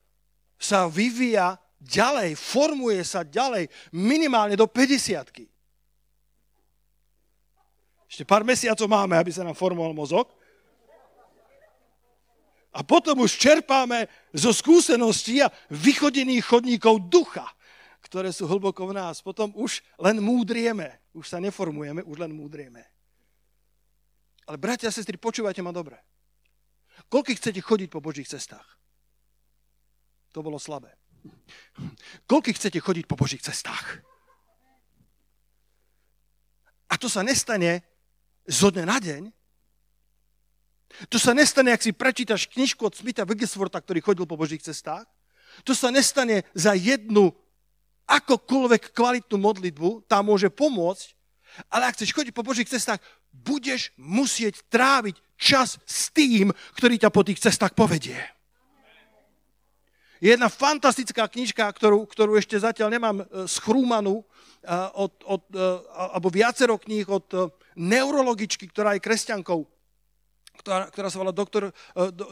sa 0.58 0.90
vyvíja 0.90 1.62
ďalej, 1.78 2.34
formuje 2.34 3.02
sa 3.06 3.22
ďalej, 3.22 3.70
minimálne 3.94 4.58
do 4.58 4.66
50 4.66 5.46
Ešte 8.10 8.24
pár 8.26 8.42
mesiacov 8.42 8.90
máme, 8.90 9.14
aby 9.14 9.30
sa 9.30 9.46
nám 9.46 9.54
formoval 9.54 9.94
mozog. 9.94 10.34
A 12.74 12.86
potom 12.86 13.26
už 13.26 13.38
čerpáme 13.42 14.06
zo 14.34 14.54
skúseností 14.54 15.42
a 15.42 15.50
vychodených 15.74 16.46
chodníkov 16.46 17.10
ducha, 17.10 17.46
ktoré 18.06 18.30
sú 18.30 18.46
hlboko 18.46 18.94
v 18.94 18.98
nás. 18.98 19.22
Potom 19.22 19.50
už 19.58 19.82
len 19.98 20.22
múdrieme. 20.22 21.02
Už 21.10 21.26
sa 21.26 21.42
neformujeme, 21.42 22.06
už 22.06 22.22
len 22.22 22.34
múdrieme. 22.38 22.86
Ale 24.48 24.56
bratia 24.56 24.88
a 24.88 24.96
sestry, 24.96 25.20
počúvajte 25.20 25.60
ma 25.60 25.76
dobre. 25.76 26.00
Koľko 27.12 27.36
chcete 27.36 27.60
chodiť 27.60 27.92
po 27.92 28.00
Božích 28.00 28.32
cestách? 28.32 28.66
To 30.32 30.40
bolo 30.40 30.56
slabé. 30.56 30.96
Koľko 32.26 32.56
chcete 32.56 32.80
chodiť 32.80 33.06
po 33.06 33.20
Božích 33.20 33.44
cestách? 33.44 34.02
A 36.88 36.96
to 36.96 37.12
sa 37.12 37.20
nestane 37.28 37.84
zo 38.48 38.72
dne 38.72 38.88
na 38.88 38.98
deň. 39.04 39.28
To 41.12 41.20
sa 41.20 41.36
nestane, 41.36 41.76
ak 41.76 41.84
si 41.84 41.92
prečítaš 41.92 42.48
knižku 42.48 42.80
od 42.88 42.96
Smitha 42.96 43.28
Wigglesworta, 43.28 43.84
ktorý 43.84 44.00
chodil 44.00 44.24
po 44.24 44.40
Božích 44.40 44.64
cestách. 44.64 45.04
To 45.68 45.76
sa 45.76 45.92
nestane 45.92 46.48
za 46.56 46.72
jednu 46.72 47.36
akokoľvek 48.08 48.96
kvalitnú 48.96 49.36
modlitbu, 49.36 50.08
tá 50.08 50.24
môže 50.24 50.48
pomôcť, 50.48 51.17
ale 51.70 51.90
ak 51.90 51.96
chceš 51.98 52.14
chodiť 52.14 52.34
po 52.34 52.46
Božích 52.46 52.70
cestách, 52.70 53.02
budeš 53.34 53.94
musieť 53.98 54.62
tráviť 54.70 55.18
čas 55.38 55.78
s 55.86 56.10
tým, 56.10 56.50
ktorý 56.78 56.98
ťa 56.98 57.10
po 57.14 57.22
tých 57.22 57.42
cestách 57.42 57.78
povedie. 57.78 58.18
Je 60.18 60.34
jedna 60.34 60.50
fantastická 60.50 61.30
knižka, 61.30 61.62
ktorú, 61.62 62.10
ktorú 62.10 62.42
ešte 62.42 62.58
zatiaľ 62.58 62.90
nemám 62.90 63.18
e, 63.22 63.26
schrúmanú, 63.46 64.22
e, 64.22 64.24
od, 64.98 65.14
od, 65.30 65.44
e, 65.54 65.62
alebo 65.94 66.34
viacero 66.34 66.74
kníh 66.82 67.06
od 67.06 67.54
neurologičky, 67.78 68.66
ktorá 68.66 68.98
je 68.98 69.06
kresťankou, 69.06 69.62
ktorá, 70.58 70.90
ktorá 70.90 71.08
sa 71.14 71.22
volá 71.22 71.30
doktor, 71.30 71.70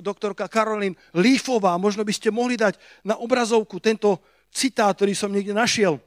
doktorka 0.02 0.50
Karolín 0.50 0.98
Lífová. 1.14 1.78
Možno 1.78 2.02
by 2.02 2.10
ste 2.10 2.34
mohli 2.34 2.58
dať 2.58 2.82
na 3.06 3.22
obrazovku 3.22 3.78
tento 3.78 4.18
citát, 4.50 4.98
ktorý 4.98 5.14
som 5.14 5.30
niekde 5.30 5.54
našiel. 5.54 6.02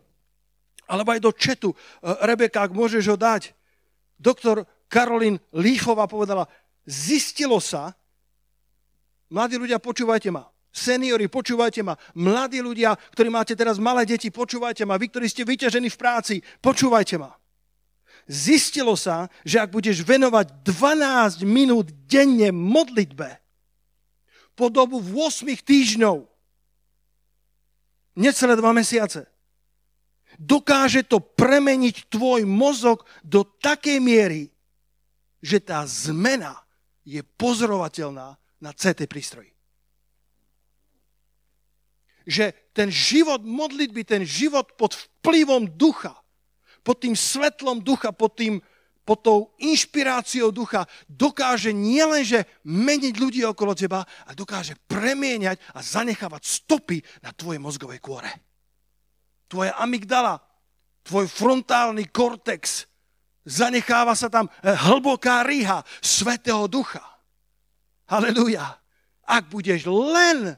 Alebo 0.88 1.12
aj 1.12 1.20
do 1.20 1.32
četu. 1.36 1.76
Rebeka, 2.00 2.64
ak 2.64 2.72
môžeš 2.72 3.04
ho 3.12 3.16
dať. 3.20 3.52
Doktor 4.18 4.66
Karolín 4.88 5.38
Lífová 5.52 6.08
povedala, 6.08 6.48
zistilo 6.88 7.60
sa, 7.60 7.92
mladí 9.28 9.60
ľudia, 9.60 9.78
počúvajte 9.78 10.32
ma, 10.32 10.48
seniori, 10.72 11.28
počúvajte 11.28 11.84
ma, 11.84 11.94
mladí 12.16 12.64
ľudia, 12.64 12.96
ktorí 13.14 13.28
máte 13.28 13.52
teraz 13.52 13.76
malé 13.76 14.08
deti, 14.08 14.32
počúvajte 14.32 14.88
ma, 14.88 14.96
vy, 14.96 15.12
ktorí 15.12 15.28
ste 15.28 15.44
vyťažení 15.44 15.92
v 15.92 16.00
práci, 16.00 16.34
počúvajte 16.64 17.20
ma. 17.20 17.36
Zistilo 18.28 18.96
sa, 18.96 19.28
že 19.44 19.60
ak 19.60 19.72
budeš 19.72 20.04
venovať 20.04 20.64
12 20.66 21.44
minút 21.48 21.92
denne 22.08 22.52
modlitbe 22.52 23.28
po 24.58 24.72
dobu 24.72 24.98
8 24.98 25.46
týždňov, 25.62 26.26
necelé 28.18 28.52
dva 28.58 28.74
mesiace, 28.74 29.30
dokáže 30.38 31.02
to 31.02 31.18
premeniť 31.18 32.06
tvoj 32.06 32.46
mozog 32.46 33.02
do 33.26 33.42
takej 33.42 33.98
miery, 33.98 34.42
že 35.42 35.58
tá 35.58 35.82
zmena 35.82 36.54
je 37.02 37.20
pozorovateľná 37.26 38.38
na 38.62 38.70
CT 38.70 39.10
prístroji. 39.10 39.50
Že 42.28 42.54
ten 42.70 42.88
život 42.92 43.42
modlitby, 43.42 44.06
ten 44.06 44.22
život 44.22 44.78
pod 44.78 44.94
vplyvom 44.94 45.74
ducha, 45.74 46.14
pod 46.86 47.02
tým 47.02 47.18
svetlom 47.18 47.82
ducha, 47.82 48.14
pod, 48.14 48.38
tým, 48.38 48.60
pod 49.02 49.18
tou 49.24 49.38
inšpiráciou 49.58 50.52
ducha 50.54 50.84
dokáže 51.08 51.72
nielenže 51.74 52.44
meniť 52.62 53.14
ľudí 53.16 53.42
okolo 53.48 53.72
teba, 53.72 54.04
ale 54.28 54.38
dokáže 54.38 54.76
premieňať 54.86 55.56
a 55.74 55.80
zanechávať 55.80 56.42
stopy 56.44 57.00
na 57.24 57.32
tvojej 57.32 57.58
mozgovej 57.58 57.98
kôre 57.98 58.47
tvoja 59.48 59.74
amygdala, 59.80 60.38
tvoj 61.02 61.26
frontálny 61.26 62.12
kortex, 62.12 62.84
zanecháva 63.48 64.12
sa 64.12 64.28
tam 64.28 64.46
eh, 64.60 64.76
hlboká 64.76 65.42
rýha 65.42 65.80
Svetého 66.04 66.68
Ducha. 66.68 67.02
Halelujá. 68.08 68.76
Ak 69.28 69.52
budeš 69.52 69.84
len 69.88 70.56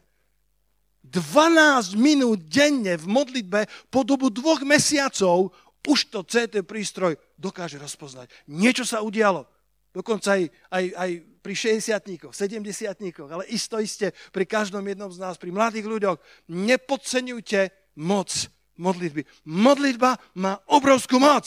12 1.02 1.98
minút 1.98 2.46
denne 2.46 2.94
v 2.94 3.06
modlitbe 3.06 3.66
po 3.90 4.06
dobu 4.06 4.30
dvoch 4.30 4.62
mesiacov, 4.62 5.50
už 5.82 6.12
to 6.12 6.22
CT 6.22 6.62
prístroj 6.62 7.18
dokáže 7.34 7.80
rozpoznať. 7.80 8.30
Niečo 8.46 8.84
sa 8.86 9.02
udialo. 9.02 9.48
Dokonca 9.90 10.38
aj, 10.38 10.42
aj, 10.70 10.84
aj 10.94 11.10
pri 11.42 11.54
60 11.82 12.30
70 12.30 13.32
ale 13.32 13.44
isto 13.50 13.80
iste 13.82 14.14
pri 14.30 14.44
každom 14.46 14.86
jednom 14.86 15.10
z 15.10 15.18
nás, 15.18 15.34
pri 15.34 15.50
mladých 15.50 15.88
ľuďoch. 15.88 16.18
Nepodceňujte 16.46 17.74
moc 17.98 18.30
modlitby. 18.80 19.28
Modlitba 19.44 20.16
má 20.40 20.56
obrovskú 20.72 21.20
moc. 21.20 21.44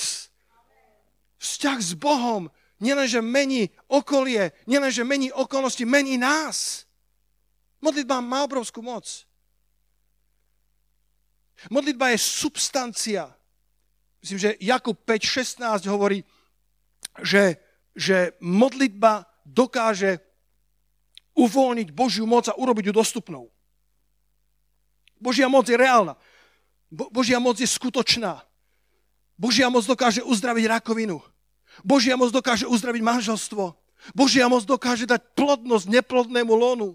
Vzťah 1.42 1.80
s 1.82 1.92
Bohom 1.98 2.54
nielenže 2.78 3.20
mení 3.26 3.74
okolie, 3.90 4.54
nielenže 4.70 5.02
mení 5.02 5.34
okolnosti, 5.34 5.82
mení 5.84 6.22
nás. 6.22 6.86
Modlitba 7.82 8.22
má 8.22 8.46
obrovskú 8.46 8.86
moc. 8.86 9.26
Modlitba 11.74 12.14
je 12.14 12.20
substancia. 12.22 13.28
Myslím, 14.24 14.40
že 14.40 14.60
Jakub 14.60 14.96
5.16 15.04 15.88
hovorí, 15.92 16.24
že, 17.24 17.60
že 17.96 18.36
modlitba 18.40 19.28
dokáže 19.44 20.20
uvoľniť 21.36 21.92
Božiu 21.92 22.24
moc 22.24 22.48
a 22.48 22.56
urobiť 22.56 22.92
ju 22.92 22.94
dostupnou. 22.94 23.52
Božia 25.20 25.48
moc 25.48 25.68
je 25.68 25.80
reálna. 25.80 26.20
Bo- 26.94 27.10
Božia 27.10 27.42
moc 27.42 27.58
je 27.58 27.66
skutočná. 27.66 28.46
Božia 29.34 29.66
moc 29.74 29.82
dokáže 29.90 30.22
uzdraviť 30.22 30.70
rakovinu. 30.70 31.18
Božia 31.82 32.14
moc 32.14 32.30
dokáže 32.30 32.70
uzdraviť 32.70 33.02
manželstvo. 33.02 33.74
Božia 34.14 34.46
moc 34.46 34.62
dokáže 34.62 35.10
dať 35.10 35.34
plodnosť 35.34 35.90
neplodnému 35.90 36.54
lonu. 36.54 36.94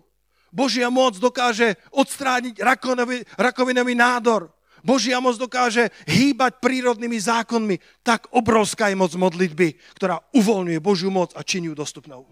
Božia 0.55 0.87
moc 0.87 1.19
dokáže 1.19 1.75
odstrániť 1.91 2.63
rakovinový, 2.63 3.27
rakovinový 3.35 3.99
nádor. 3.99 4.55
Božia 4.87 5.19
moc 5.19 5.35
dokáže 5.35 5.91
hýbať 6.07 6.63
prírodnými 6.63 7.19
zákonmi. 7.19 7.83
Tak 8.07 8.31
obrovská 8.31 8.95
je 8.95 8.97
moc 8.97 9.11
modlitby, 9.11 9.99
ktorá 9.99 10.23
uvoľňuje 10.31 10.79
Božiu 10.79 11.11
moc 11.11 11.35
a 11.35 11.43
činí 11.43 11.67
ju 11.67 11.75
dostupnou. 11.75 12.23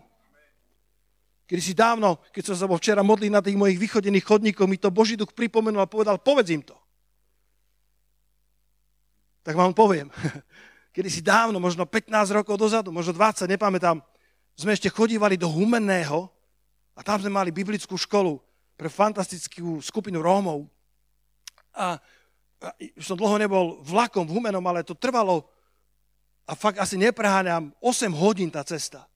Kedy 1.51 1.63
si 1.63 1.75
dávno, 1.75 2.23
keď 2.31 2.55
som 2.55 2.57
sa 2.63 2.67
včera 2.79 3.03
modliť 3.03 3.31
na 3.31 3.43
tých 3.43 3.59
mojich 3.59 3.79
vychodených 3.79 4.27
chodníkov, 4.27 4.71
mi 4.71 4.79
to 4.79 4.95
Boží 4.95 5.19
duch 5.19 5.35
pripomenul 5.35 5.83
a 5.83 5.91
povedal, 5.91 6.23
povedz 6.23 6.55
im 6.55 6.63
to. 6.63 6.79
Tak 9.47 9.55
vám 9.55 9.71
poviem. 9.71 10.11
Kedy 10.95 11.07
si 11.07 11.23
dávno, 11.23 11.63
možno 11.63 11.87
15 11.87 12.11
rokov 12.35 12.59
dozadu, 12.59 12.91
možno 12.91 13.15
20, 13.15 13.47
nepamätám, 13.47 14.03
sme 14.59 14.75
ešte 14.75 14.91
chodívali 14.91 15.39
do 15.39 15.47
Humenného 15.47 16.27
a 16.99 17.01
tam 17.07 17.23
sme 17.23 17.31
mali 17.31 17.55
biblickú 17.55 17.95
školu 17.95 18.43
pre 18.75 18.91
fantastickú 18.91 19.79
skupinu 19.79 20.19
Rómov. 20.19 20.67
A, 21.79 21.95
a 22.59 22.69
som 22.99 23.15
dlho 23.15 23.39
nebol 23.39 23.79
vlakom 23.87 24.27
v 24.27 24.35
Humenom, 24.35 24.65
ale 24.67 24.83
to 24.83 24.99
trvalo 24.99 25.47
a 26.49 26.59
fakt 26.59 26.83
asi 26.83 26.99
nepreháňam 26.99 27.71
8 27.79 28.11
hodín 28.19 28.51
tá 28.51 28.67
cesta. 28.67 29.07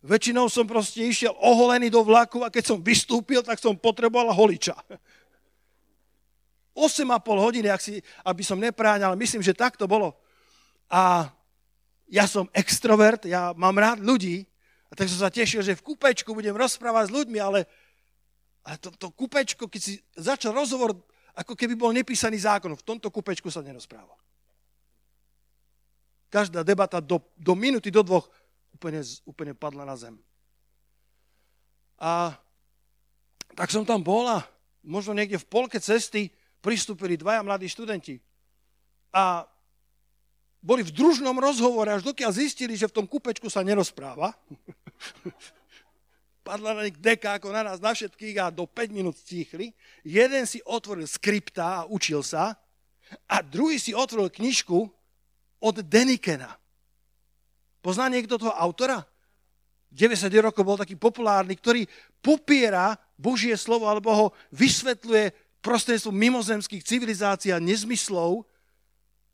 Väčšinou 0.00 0.48
som 0.48 0.64
proste 0.64 1.04
išiel 1.04 1.36
oholený 1.36 1.92
do 1.92 2.00
vlaku 2.00 2.40
a 2.40 2.48
keď 2.48 2.72
som 2.72 2.78
vystúpil, 2.80 3.44
tak 3.44 3.60
som 3.60 3.76
potreboval 3.76 4.32
holiča. 4.32 4.72
8,5 6.74 7.06
hodiny, 7.26 7.68
ak 7.68 7.82
si, 7.82 7.98
aby 8.22 8.42
som 8.46 8.58
nepráňal. 8.58 9.18
Myslím, 9.18 9.42
že 9.42 9.56
tak 9.56 9.74
to 9.74 9.90
bolo. 9.90 10.14
A 10.90 11.30
ja 12.10 12.26
som 12.26 12.50
extrovert, 12.50 13.26
ja 13.26 13.54
mám 13.54 13.74
rád 13.78 14.02
ľudí, 14.02 14.46
a 14.90 14.92
tak 14.98 15.06
som 15.06 15.22
sa 15.22 15.30
tešil, 15.30 15.62
že 15.62 15.78
v 15.78 15.86
kúpečku 15.94 16.34
budem 16.34 16.54
rozprávať 16.54 17.10
s 17.10 17.14
ľuďmi, 17.14 17.38
ale, 17.38 17.62
ale 18.66 18.76
to, 18.82 18.90
to 18.90 19.14
kúpečko, 19.14 19.70
keď 19.70 19.80
si 19.80 20.02
začal 20.18 20.50
rozhovor, 20.50 20.98
ako 21.30 21.54
keby 21.54 21.78
bol 21.78 21.94
nepísaný 21.94 22.42
zákon, 22.42 22.74
v 22.74 22.86
tomto 22.86 23.06
kúpečku 23.06 23.46
sa 23.54 23.62
nerozpráva. 23.62 24.18
Každá 26.30 26.66
debata 26.66 26.98
do, 26.98 27.22
do 27.38 27.54
minúty, 27.54 27.94
do 27.94 28.02
dvoch 28.02 28.26
úplne, 28.74 29.02
úplne 29.26 29.54
padla 29.54 29.86
na 29.86 29.94
zem. 29.94 30.18
A 31.98 32.34
tak 33.54 33.70
som 33.70 33.86
tam 33.86 34.02
bol 34.02 34.26
a 34.26 34.42
možno 34.82 35.14
niekde 35.14 35.38
v 35.38 35.46
polke 35.46 35.78
cesty 35.78 36.34
pristúpili 36.60 37.16
dvaja 37.16 37.44
mladí 37.44 37.68
študenti. 37.68 38.20
A 39.10 39.48
boli 40.60 40.84
v 40.84 40.92
družnom 40.92 41.36
rozhovore, 41.40 41.88
až 41.88 42.04
dokiaľ 42.04 42.30
zistili, 42.36 42.76
že 42.76 42.88
v 42.88 42.96
tom 43.00 43.06
kúpečku 43.08 43.48
sa 43.48 43.64
nerozpráva. 43.64 44.32
Padla 46.46 46.76
na 46.76 46.84
nich 46.84 47.00
deka 47.00 47.40
ako 47.40 47.48
na 47.52 47.64
nás, 47.64 47.80
na 47.80 47.96
všetkých 47.96 48.36
a 48.40 48.52
do 48.52 48.68
5 48.68 48.92
minút 48.92 49.16
stíchli. 49.16 49.72
Jeden 50.04 50.44
si 50.44 50.60
otvoril 50.64 51.08
skripta 51.08 51.84
a 51.84 51.86
učil 51.88 52.20
sa 52.20 52.60
a 53.24 53.36
druhý 53.40 53.80
si 53.80 53.96
otvoril 53.96 54.28
knižku 54.28 54.78
od 55.60 55.76
Denikena. 55.84 56.60
Pozná 57.80 58.12
niekto 58.12 58.36
toho 58.36 58.52
autora? 58.52 59.00
90 59.90 60.30
rokov 60.38 60.62
bol 60.62 60.78
taký 60.78 60.94
populárny, 60.94 61.58
ktorý 61.58 61.82
popiera 62.22 62.94
Božie 63.18 63.58
slovo 63.58 63.90
alebo 63.90 64.08
ho 64.12 64.26
vysvetľuje 64.54 65.49
prostredstvom 65.60 66.16
mimozemských 66.16 66.84
civilizácií 66.84 67.52
a 67.52 67.62
nezmyslov 67.62 68.48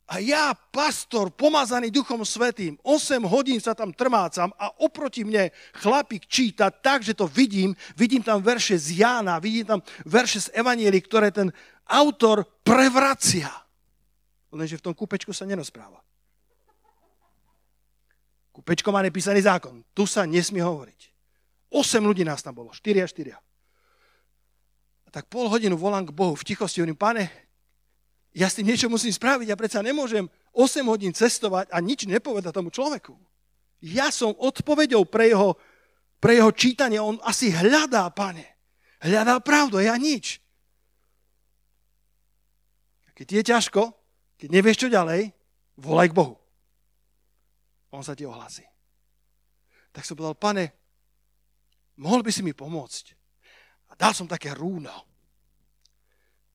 a 0.06 0.22
ja, 0.22 0.54
pastor, 0.54 1.34
pomazaný 1.34 1.90
Duchom 1.90 2.22
Svetým, 2.22 2.78
8 2.86 3.26
hodín 3.26 3.58
sa 3.58 3.74
tam 3.74 3.90
trmácam 3.90 4.54
a 4.54 4.70
oproti 4.78 5.26
mne 5.26 5.50
chlapík 5.82 6.30
číta 6.30 6.70
tak, 6.70 7.02
že 7.02 7.10
to 7.10 7.26
vidím. 7.26 7.74
Vidím 7.98 8.22
tam 8.22 8.38
verše 8.38 8.78
z 8.78 9.02
Jána, 9.02 9.42
vidím 9.42 9.66
tam 9.66 9.80
verše 10.06 10.46
z 10.46 10.54
Evanieli, 10.54 11.02
ktoré 11.02 11.34
ten 11.34 11.50
autor 11.90 12.46
prevracia. 12.62 13.50
Lenže 14.54 14.78
v 14.78 14.86
tom 14.86 14.94
kúpečku 14.94 15.34
sa 15.34 15.42
nerozpráva. 15.42 15.98
Kúpečko 18.54 18.94
má 18.94 19.02
nepísaný 19.02 19.42
zákon. 19.42 19.82
Tu 19.90 20.06
sa 20.06 20.22
nesmie 20.22 20.62
hovoriť. 20.62 21.10
8 21.74 21.98
ľudí 21.98 22.22
nás 22.22 22.46
tam 22.46 22.54
bolo, 22.54 22.70
4 22.70 23.02
a 23.02 23.06
4. 23.10 23.45
Tak 25.16 25.32
pol 25.32 25.48
hodinu 25.48 25.80
volám 25.80 26.04
k 26.04 26.12
Bohu 26.12 26.36
v 26.36 26.44
tichosti, 26.44 26.84
hovorím, 26.84 27.00
pane, 27.00 27.24
ja 28.36 28.52
s 28.52 28.60
tým 28.60 28.68
niečo 28.68 28.92
musím 28.92 29.16
spraviť. 29.16 29.48
Ja 29.48 29.56
predsa 29.56 29.80
nemôžem 29.80 30.28
8 30.52 30.84
hodín 30.92 31.16
cestovať 31.16 31.72
a 31.72 31.80
nič 31.80 32.04
nepovedať 32.04 32.52
tomu 32.52 32.68
človeku. 32.68 33.16
Ja 33.80 34.12
som 34.12 34.36
odpovedou 34.36 35.08
pre 35.08 35.32
jeho, 35.32 35.56
pre 36.20 36.36
jeho 36.36 36.52
čítanie. 36.52 37.00
On 37.00 37.16
asi 37.24 37.48
hľadá, 37.48 38.12
pane. 38.12 38.44
Hľadá 39.00 39.40
pravdu, 39.40 39.80
ja 39.80 39.96
nič. 39.96 40.36
Keď 43.16 43.40
je 43.40 43.42
ťažko, 43.56 43.96
keď 44.36 44.48
nevieš 44.52 44.84
čo 44.84 44.92
ďalej, 44.92 45.32
volaj 45.80 46.12
k 46.12 46.16
Bohu. 46.20 46.36
On 47.88 48.04
sa 48.04 48.12
ti 48.12 48.28
ohlasí. 48.28 48.68
Tak 49.96 50.04
som 50.04 50.12
povedal, 50.12 50.36
pane, 50.36 50.76
mohol 51.96 52.20
by 52.20 52.28
si 52.28 52.44
mi 52.44 52.52
pomôcť. 52.52 53.16
Dal 53.96 54.12
som 54.12 54.28
také 54.28 54.52
rúno. 54.52 54.92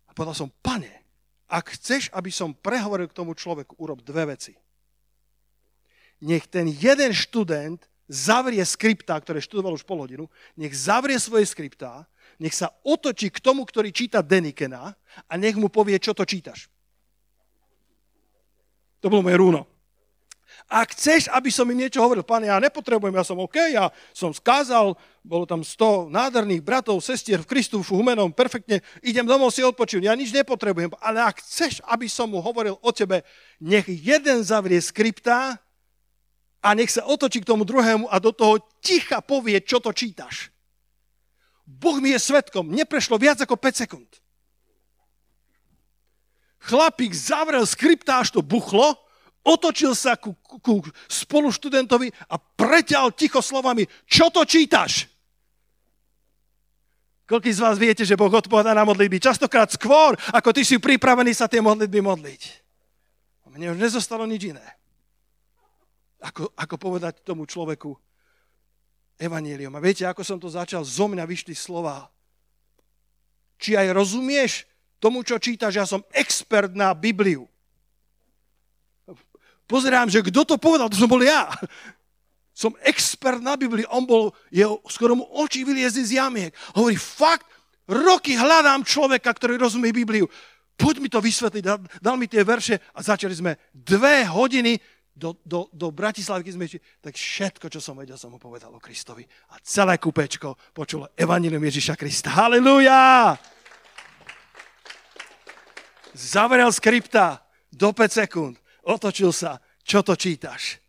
A 0.05 0.11
povedal 0.13 0.37
som, 0.37 0.53
pane, 0.61 1.01
ak 1.49 1.75
chceš, 1.75 2.13
aby 2.13 2.29
som 2.29 2.53
prehovoril 2.55 3.09
k 3.09 3.17
tomu 3.17 3.35
človeku, 3.35 3.75
urob 3.81 4.05
dve 4.05 4.31
veci. 4.31 4.53
Nech 6.21 6.45
ten 6.45 6.69
jeden 6.69 7.11
študent 7.11 7.81
zavrie 8.11 8.61
skriptá, 8.61 9.15
ktoré 9.17 9.39
študoval 9.39 9.79
už 9.79 9.87
pol 9.87 10.03
hodinu, 10.03 10.27
nech 10.59 10.75
zavrie 10.75 11.15
svoje 11.15 11.47
skriptá, 11.47 12.05
nech 12.37 12.51
sa 12.51 12.69
otočí 12.83 13.31
k 13.31 13.39
tomu, 13.39 13.63
ktorý 13.63 13.95
číta 13.95 14.19
Denikena 14.19 14.91
a 15.25 15.33
nech 15.39 15.55
mu 15.55 15.71
povie, 15.71 15.95
čo 15.97 16.11
to 16.11 16.27
čítaš. 16.27 16.67
To 18.99 19.07
bolo 19.07 19.25
moje 19.25 19.39
rúno. 19.39 19.70
Ak 20.71 20.95
chceš, 20.95 21.27
aby 21.35 21.51
som 21.51 21.67
im 21.67 21.83
niečo 21.83 21.99
hovoril, 21.99 22.23
pane, 22.23 22.47
ja 22.47 22.55
nepotrebujem, 22.55 23.11
ja 23.11 23.27
som 23.27 23.35
OK, 23.43 23.59
ja 23.75 23.91
som 24.15 24.31
skázal, 24.31 24.95
bolo 25.19 25.43
tam 25.43 25.67
100 25.67 26.07
nádherných 26.07 26.63
bratov, 26.63 27.03
sestier 27.03 27.43
v 27.43 27.49
Kristu, 27.51 27.83
v 27.83 27.91
Humenom, 27.91 28.31
perfektne, 28.31 28.79
idem 29.03 29.27
domov 29.27 29.51
si 29.51 29.59
odpočívať, 29.67 30.07
ja 30.07 30.15
nič 30.15 30.31
nepotrebujem, 30.31 30.95
ale 31.03 31.27
ak 31.27 31.43
chceš, 31.43 31.83
aby 31.91 32.07
som 32.07 32.31
mu 32.31 32.39
hovoril 32.39 32.79
o 32.79 32.89
tebe, 32.95 33.27
nech 33.59 33.83
jeden 33.83 34.47
zavrie 34.47 34.79
skripta 34.79 35.59
a 36.63 36.69
nech 36.71 36.87
sa 36.87 37.03
otočí 37.03 37.43
k 37.43 37.51
tomu 37.51 37.67
druhému 37.67 38.07
a 38.07 38.15
do 38.23 38.31
toho 38.31 38.63
ticha 38.79 39.19
povie, 39.19 39.59
čo 39.59 39.83
to 39.83 39.91
čítaš. 39.91 40.55
Boh 41.67 41.99
mi 41.99 42.15
je 42.15 42.19
svetkom, 42.31 42.71
neprešlo 42.71 43.19
viac 43.19 43.43
ako 43.43 43.59
5 43.59 43.75
sekúnd. 43.75 44.07
Chlapík 46.63 47.11
zavrel 47.11 47.67
skripta, 47.67 48.23
až 48.23 48.39
to 48.39 48.39
buchlo, 48.39 48.95
otočil 49.41 49.97
sa 49.97 50.17
ku, 50.17 50.37
ku 50.41 50.81
spoluštudentovi 51.09 52.09
a 52.29 52.37
preťal 52.37 53.13
ticho 53.13 53.41
slovami, 53.41 53.85
čo 54.05 54.29
to 54.29 54.45
čítaš? 54.45 55.09
Koľký 57.25 57.47
z 57.55 57.63
vás 57.63 57.79
viete, 57.79 58.03
že 58.03 58.19
Boh 58.19 58.27
odpovedá 58.27 58.75
na 58.75 58.83
modlitby? 58.83 59.23
Častokrát 59.23 59.71
skôr, 59.71 60.19
ako 60.35 60.51
ty 60.51 60.67
si 60.67 60.75
pripravený 60.83 61.31
sa 61.31 61.47
tie 61.47 61.63
modlitby 61.63 62.03
modliť. 62.03 62.41
A 63.47 63.55
mne 63.55 63.71
už 63.71 63.79
nezostalo 63.79 64.27
nič 64.27 64.51
iné. 64.51 64.67
Ako, 66.19 66.51
ako 66.53 66.75
povedať 66.75 67.23
tomu 67.23 67.47
človeku 67.47 67.95
evanílium. 69.15 69.71
A 69.73 69.79
viete, 69.79 70.03
ako 70.03 70.27
som 70.27 70.37
to 70.43 70.51
začal, 70.51 70.83
zo 70.83 71.07
mňa 71.07 71.23
vyšli 71.23 71.55
slova. 71.55 72.11
Či 73.61 73.79
aj 73.79 73.95
rozumieš 73.95 74.67
tomu, 74.99 75.23
čo 75.23 75.39
čítaš, 75.39 75.73
ja 75.79 75.85
som 75.87 76.03
expert 76.11 76.75
na 76.75 76.91
Bibliu 76.91 77.47
pozerám, 79.71 80.11
že 80.11 80.19
kto 80.19 80.43
to 80.43 80.55
povedal, 80.59 80.91
to 80.91 80.99
som 80.99 81.07
bol 81.07 81.23
ja. 81.23 81.47
Som 82.51 82.75
expert 82.83 83.39
na 83.39 83.55
Biblii, 83.55 83.87
on 83.87 84.03
bol, 84.03 84.35
jeho, 84.51 84.83
skoro 84.91 85.15
mu 85.15 85.23
oči 85.39 85.63
vyliezli 85.63 86.03
z 86.03 86.19
jamiek. 86.19 86.51
Hovorí, 86.75 86.99
fakt, 86.99 87.47
roky 87.87 88.35
hľadám 88.35 88.83
človeka, 88.83 89.31
ktorý 89.31 89.55
rozumie 89.55 89.95
Bibliu. 89.95 90.27
Poď 90.75 90.99
mi 90.99 91.07
to 91.07 91.23
vysvetliť, 91.23 91.63
dal, 91.63 91.79
dal 92.03 92.15
mi 92.19 92.27
tie 92.27 92.43
verše 92.43 92.83
a 92.91 92.99
začali 92.99 93.31
sme 93.31 93.55
dve 93.71 94.27
hodiny 94.27 94.75
do, 95.15 95.37
do, 95.45 95.67
do 95.71 95.87
Bratislavy, 95.91 96.43
keď 96.43 96.53
sme 96.55 96.65
išli, 96.67 96.79
tak 97.03 97.13
všetko, 97.13 97.65
čo 97.67 97.79
som 97.83 97.95
vedel, 97.99 98.15
som 98.15 98.31
mu 98.31 98.39
povedal 98.39 98.71
o 98.73 98.81
Kristovi. 98.81 99.27
A 99.53 99.59
celé 99.61 99.99
kúpečko 99.99 100.55
počulo 100.75 101.11
Evangelium 101.15 101.61
Ježiša 101.61 101.99
Krista. 101.99 102.33
Halelujá! 102.33 103.35
Zavrel 106.11 106.71
skripta 106.75 107.39
do 107.71 107.95
5 107.95 108.19
sekúnd 108.25 108.55
otočil 108.85 109.33
sa, 109.33 109.61
čo 109.81 110.01
to 110.01 110.15
čítaš. 110.15 110.81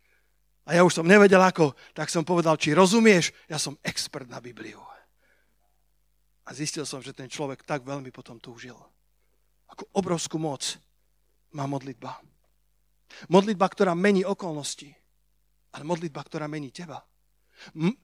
A 0.63 0.79
ja 0.79 0.81
už 0.87 0.95
som 0.95 1.07
nevedel 1.07 1.43
ako, 1.43 1.75
tak 1.91 2.07
som 2.07 2.23
povedal, 2.23 2.55
či 2.55 2.71
rozumieš, 2.71 3.35
ja 3.51 3.59
som 3.59 3.75
expert 3.83 4.31
na 4.31 4.39
Bibliu. 4.39 4.79
A 6.47 6.49
zistil 6.55 6.87
som, 6.87 7.03
že 7.03 7.11
ten 7.11 7.27
človek 7.27 7.67
tak 7.67 7.83
veľmi 7.83 8.11
potom 8.15 8.39
túžil. 8.39 8.75
Ako 9.67 9.91
obrovskú 9.91 10.39
moc 10.39 10.79
má 11.51 11.67
modlitba. 11.67 12.15
Modlitba, 13.27 13.67
ktorá 13.67 13.93
mení 13.93 14.23
okolnosti. 14.23 14.95
ale 15.73 15.83
modlitba, 15.83 16.21
ktorá 16.23 16.45
mení 16.45 16.69
teba. 16.69 17.01
M- 17.73 17.97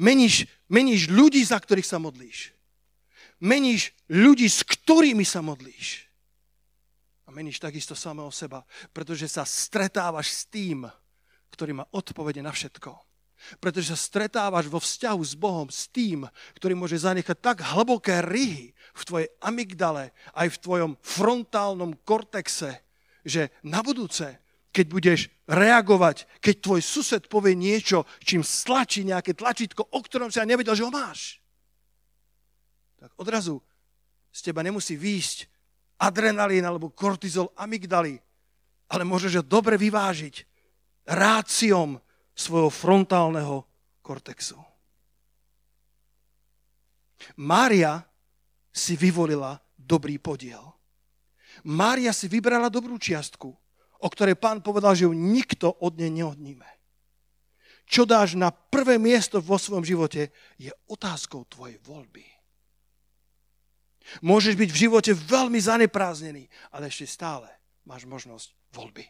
meníš, 0.00 0.48
meníš 0.72 1.12
ľudí, 1.12 1.44
za 1.44 1.60
ktorých 1.60 1.86
sa 1.86 2.00
modlíš. 2.00 2.56
Meníš 3.38 3.92
ľudí, 4.08 4.48
s 4.48 4.64
ktorými 4.64 5.22
sa 5.22 5.44
modlíš. 5.44 6.09
A 7.30 7.34
meníš 7.38 7.62
takisto 7.62 7.94
samého 7.94 8.26
seba, 8.34 8.66
pretože 8.90 9.30
sa 9.30 9.46
stretávaš 9.46 10.34
s 10.34 10.42
tým, 10.50 10.82
ktorý 11.54 11.78
má 11.78 11.86
odpovede 11.94 12.42
na 12.42 12.50
všetko. 12.50 12.90
Pretože 13.62 13.94
sa 13.94 13.98
stretávaš 14.02 14.66
vo 14.66 14.82
vzťahu 14.82 15.22
s 15.22 15.38
Bohom, 15.38 15.70
s 15.70 15.86
tým, 15.86 16.26
ktorý 16.58 16.74
môže 16.74 16.98
zanechať 16.98 17.38
tak 17.38 17.62
hlboké 17.62 18.18
ryhy 18.26 18.74
v 18.74 19.02
tvojej 19.06 19.28
amygdale, 19.46 20.10
aj 20.34 20.58
v 20.58 20.60
tvojom 20.60 20.92
frontálnom 20.98 21.94
kortexe, 22.02 22.82
že 23.22 23.54
na 23.62 23.78
budúce 23.78 24.42
keď 24.70 24.86
budeš 24.86 25.20
reagovať, 25.50 26.30
keď 26.38 26.54
tvoj 26.62 26.78
sused 26.82 27.26
povie 27.26 27.58
niečo, 27.58 28.06
čím 28.22 28.46
stlačí 28.46 29.02
nejaké 29.02 29.34
tlačítko, 29.34 29.82
o 29.82 29.98
ktorom 29.98 30.30
si 30.30 30.38
ja 30.38 30.46
nevedel, 30.46 30.78
že 30.78 30.86
ho 30.86 30.94
máš. 30.94 31.42
Tak 33.02 33.10
odrazu 33.18 33.58
z 34.30 34.40
teba 34.46 34.62
nemusí 34.62 34.94
výjsť 34.94 35.49
adrenalín 36.00 36.64
alebo 36.64 36.88
kortizol 36.88 37.52
amygdaly, 37.54 38.16
ale 38.88 39.02
môžeš 39.04 39.40
ho 39.40 39.44
dobre 39.44 39.76
vyvážiť 39.76 40.48
ráciom 41.12 42.00
svojho 42.32 42.72
frontálneho 42.72 43.68
kortexu. 44.00 44.56
Mária 47.36 48.00
si 48.72 48.96
vyvolila 48.96 49.60
dobrý 49.76 50.16
podiel. 50.16 50.64
Mária 51.68 52.16
si 52.16 52.26
vybrala 52.26 52.72
dobrú 52.72 52.96
čiastku 52.96 53.52
o 54.00 54.08
ktorej 54.08 54.40
pán 54.40 54.64
povedal, 54.64 54.96
že 54.96 55.04
ju 55.04 55.12
nikto 55.12 55.68
od 55.68 56.00
nej 56.00 56.08
neodníme. 56.08 56.66
Čo 57.84 58.08
dáš 58.08 58.38
na 58.38 58.48
prvé 58.54 58.96
miesto 58.96 59.42
vo 59.42 59.60
svojom 59.60 59.84
živote, 59.84 60.32
je 60.56 60.72
otázkou 60.88 61.44
tvojej 61.50 61.76
voľby. 61.84 62.24
Môžeš 64.18 64.58
byť 64.58 64.70
v 64.74 64.80
živote 64.90 65.12
veľmi 65.14 65.60
zanepráznený, 65.62 66.50
ale 66.74 66.90
ešte 66.90 67.06
stále 67.06 67.46
máš 67.86 68.02
možnosť 68.10 68.50
voľby. 68.74 69.06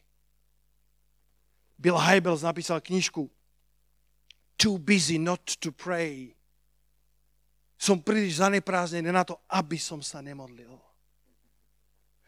Bill 1.80 1.96
Hybels 1.96 2.44
napísal 2.44 2.84
knižku 2.84 3.24
Too 4.60 4.76
busy 4.76 5.16
not 5.16 5.40
to 5.56 5.72
pray. 5.72 6.36
Som 7.80 8.04
príliš 8.04 8.44
zanepráznený 8.44 9.08
na 9.08 9.24
to, 9.24 9.40
aby 9.48 9.80
som 9.80 10.04
sa 10.04 10.20
nemodlil. 10.20 10.76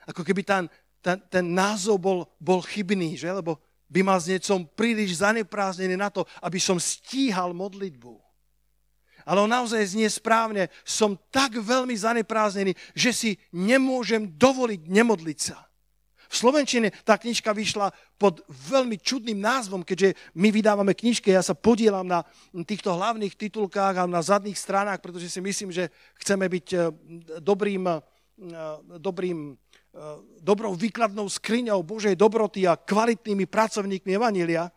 Ako 0.08 0.24
keby 0.24 0.40
tam 0.40 0.64
ten, 1.04 1.18
ten 1.28 1.44
názov 1.52 2.00
bol, 2.00 2.24
bol 2.38 2.64
chybný, 2.64 3.18
že? 3.18 3.28
Lebo 3.28 3.60
by 3.92 4.00
mal 4.00 4.16
znieť, 4.16 4.48
som 4.48 4.64
príliš 4.64 5.20
zanepráznený 5.20 5.98
na 5.98 6.08
to, 6.08 6.24
aby 6.40 6.56
som 6.56 6.80
stíhal 6.80 7.52
modlitbu. 7.52 8.31
Ale 9.26 9.44
on 9.44 9.50
naozaj 9.50 9.94
znie 9.94 10.08
správne, 10.10 10.68
som 10.82 11.18
tak 11.30 11.58
veľmi 11.58 11.94
zanepráznený, 11.94 12.74
že 12.94 13.10
si 13.10 13.30
nemôžem 13.54 14.26
dovoliť 14.26 14.80
nemodliť 14.88 15.38
sa. 15.38 15.68
V 16.32 16.48
Slovenčine 16.48 16.88
tá 17.04 17.20
knižka 17.20 17.52
vyšla 17.52 17.92
pod 18.16 18.40
veľmi 18.48 18.96
čudným 18.96 19.36
názvom, 19.36 19.84
keďže 19.84 20.16
my 20.32 20.48
vydávame 20.48 20.96
knižky, 20.96 21.28
ja 21.28 21.44
sa 21.44 21.52
podielam 21.52 22.08
na 22.08 22.24
týchto 22.64 22.96
hlavných 22.96 23.36
titulkách 23.36 24.00
a 24.00 24.08
na 24.08 24.24
zadných 24.24 24.56
stranách, 24.56 25.04
pretože 25.04 25.28
si 25.28 25.44
myslím, 25.44 25.68
že 25.68 25.92
chceme 26.24 26.48
byť 26.48 26.66
eh, 26.72 26.80
dobrým, 27.36 27.84
eh, 27.84 28.00
dobrým 28.96 29.60
Eh, 29.92 30.00
dobrou 30.40 30.72
výkladnou 30.72 31.28
skriňou 31.28 31.84
Božej 31.84 32.16
dobroty 32.16 32.64
a 32.64 32.80
kvalitnými 32.80 33.44
pracovníkmi 33.44 34.16
Evanília, 34.16 34.72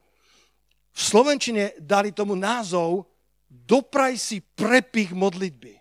v 0.92 1.00
Slovenčine 1.00 1.72
dali 1.80 2.12
tomu 2.12 2.36
názov 2.36 3.08
Dopraj 3.50 4.18
si 4.20 4.42
prepich 4.42 5.14
modlitby. 5.14 5.78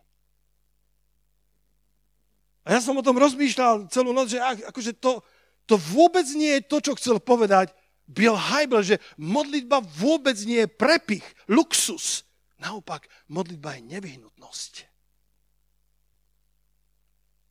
A 2.64 2.76
ja 2.76 2.80
som 2.80 2.96
o 2.96 3.04
tom 3.04 3.20
rozmýšľal 3.20 3.92
celú 3.92 4.16
noc, 4.16 4.32
že 4.32 4.40
akože 4.40 4.96
to, 4.96 5.20
to 5.68 5.76
vôbec 5.92 6.24
nie 6.32 6.60
je 6.60 6.62
to, 6.64 6.76
čo 6.80 6.92
chcel 6.96 7.20
povedať 7.20 7.76
Bill 8.08 8.36
Hybel, 8.36 8.84
že 8.84 8.96
modlitba 9.20 9.80
vôbec 9.80 10.36
nie 10.44 10.64
je 10.64 10.68
prepich, 10.68 11.24
luxus. 11.48 12.24
Naopak, 12.60 13.08
modlitba 13.28 13.76
je 13.76 13.82
nevyhnutnosť. 13.96 14.72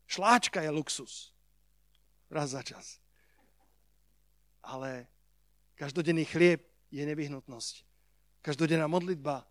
Šláčka 0.09 0.61
je 0.61 0.69
luxus 0.73 1.33
raz 2.33 2.53
za 2.53 2.65
čas. 2.65 3.01
Ale 4.65 5.09
každodenný 5.77 6.25
chlieb 6.25 6.65
je 6.89 7.05
nevyhnutnosť. 7.05 7.85
Každodenná 8.41 8.89
modlitba 8.89 9.45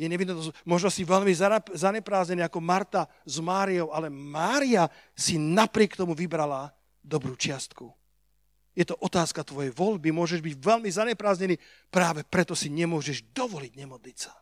je 0.00 0.08
nevyhnutnosť. 0.08 0.64
Možno 0.64 0.88
si 0.88 1.04
veľmi 1.04 1.28
zaneprázdnený 1.76 2.40
ako 2.48 2.64
Marta 2.64 3.04
s 3.28 3.36
Máriou, 3.36 3.92
ale 3.92 4.08
Mária 4.08 4.88
si 5.12 5.36
napriek 5.36 5.92
tomu 5.92 6.16
vybrala 6.16 6.72
dobrú 7.04 7.36
čiastku. 7.36 7.92
Je 8.72 8.88
to 8.88 8.96
otázka 8.96 9.44
tvojej 9.44 9.68
voľby. 9.76 10.08
Môžeš 10.08 10.40
byť 10.40 10.54
veľmi 10.56 10.88
zaneprázdnený, 10.88 11.60
práve 11.92 12.24
preto 12.24 12.56
si 12.56 12.72
nemôžeš 12.72 13.28
dovoliť 13.36 13.72
nemodliť 13.76 14.16
sa. 14.16 14.32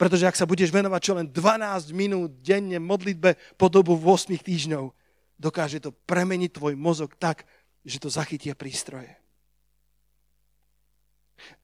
Pretože 0.00 0.24
ak 0.24 0.38
sa 0.38 0.48
budeš 0.48 0.72
venovať 0.72 1.00
čo 1.04 1.12
len 1.16 1.28
12 1.28 1.92
minút 1.92 2.40
denne 2.40 2.80
modlitbe 2.80 3.36
po 3.60 3.68
dobu 3.68 4.00
8 4.00 4.32
týždňov, 4.32 4.96
dokáže 5.36 5.84
to 5.84 5.92
premeniť 5.92 6.56
tvoj 6.56 6.72
mozog 6.76 7.20
tak, 7.20 7.44
že 7.84 8.00
to 8.00 8.08
zachytia 8.08 8.56
prístroje. 8.56 9.19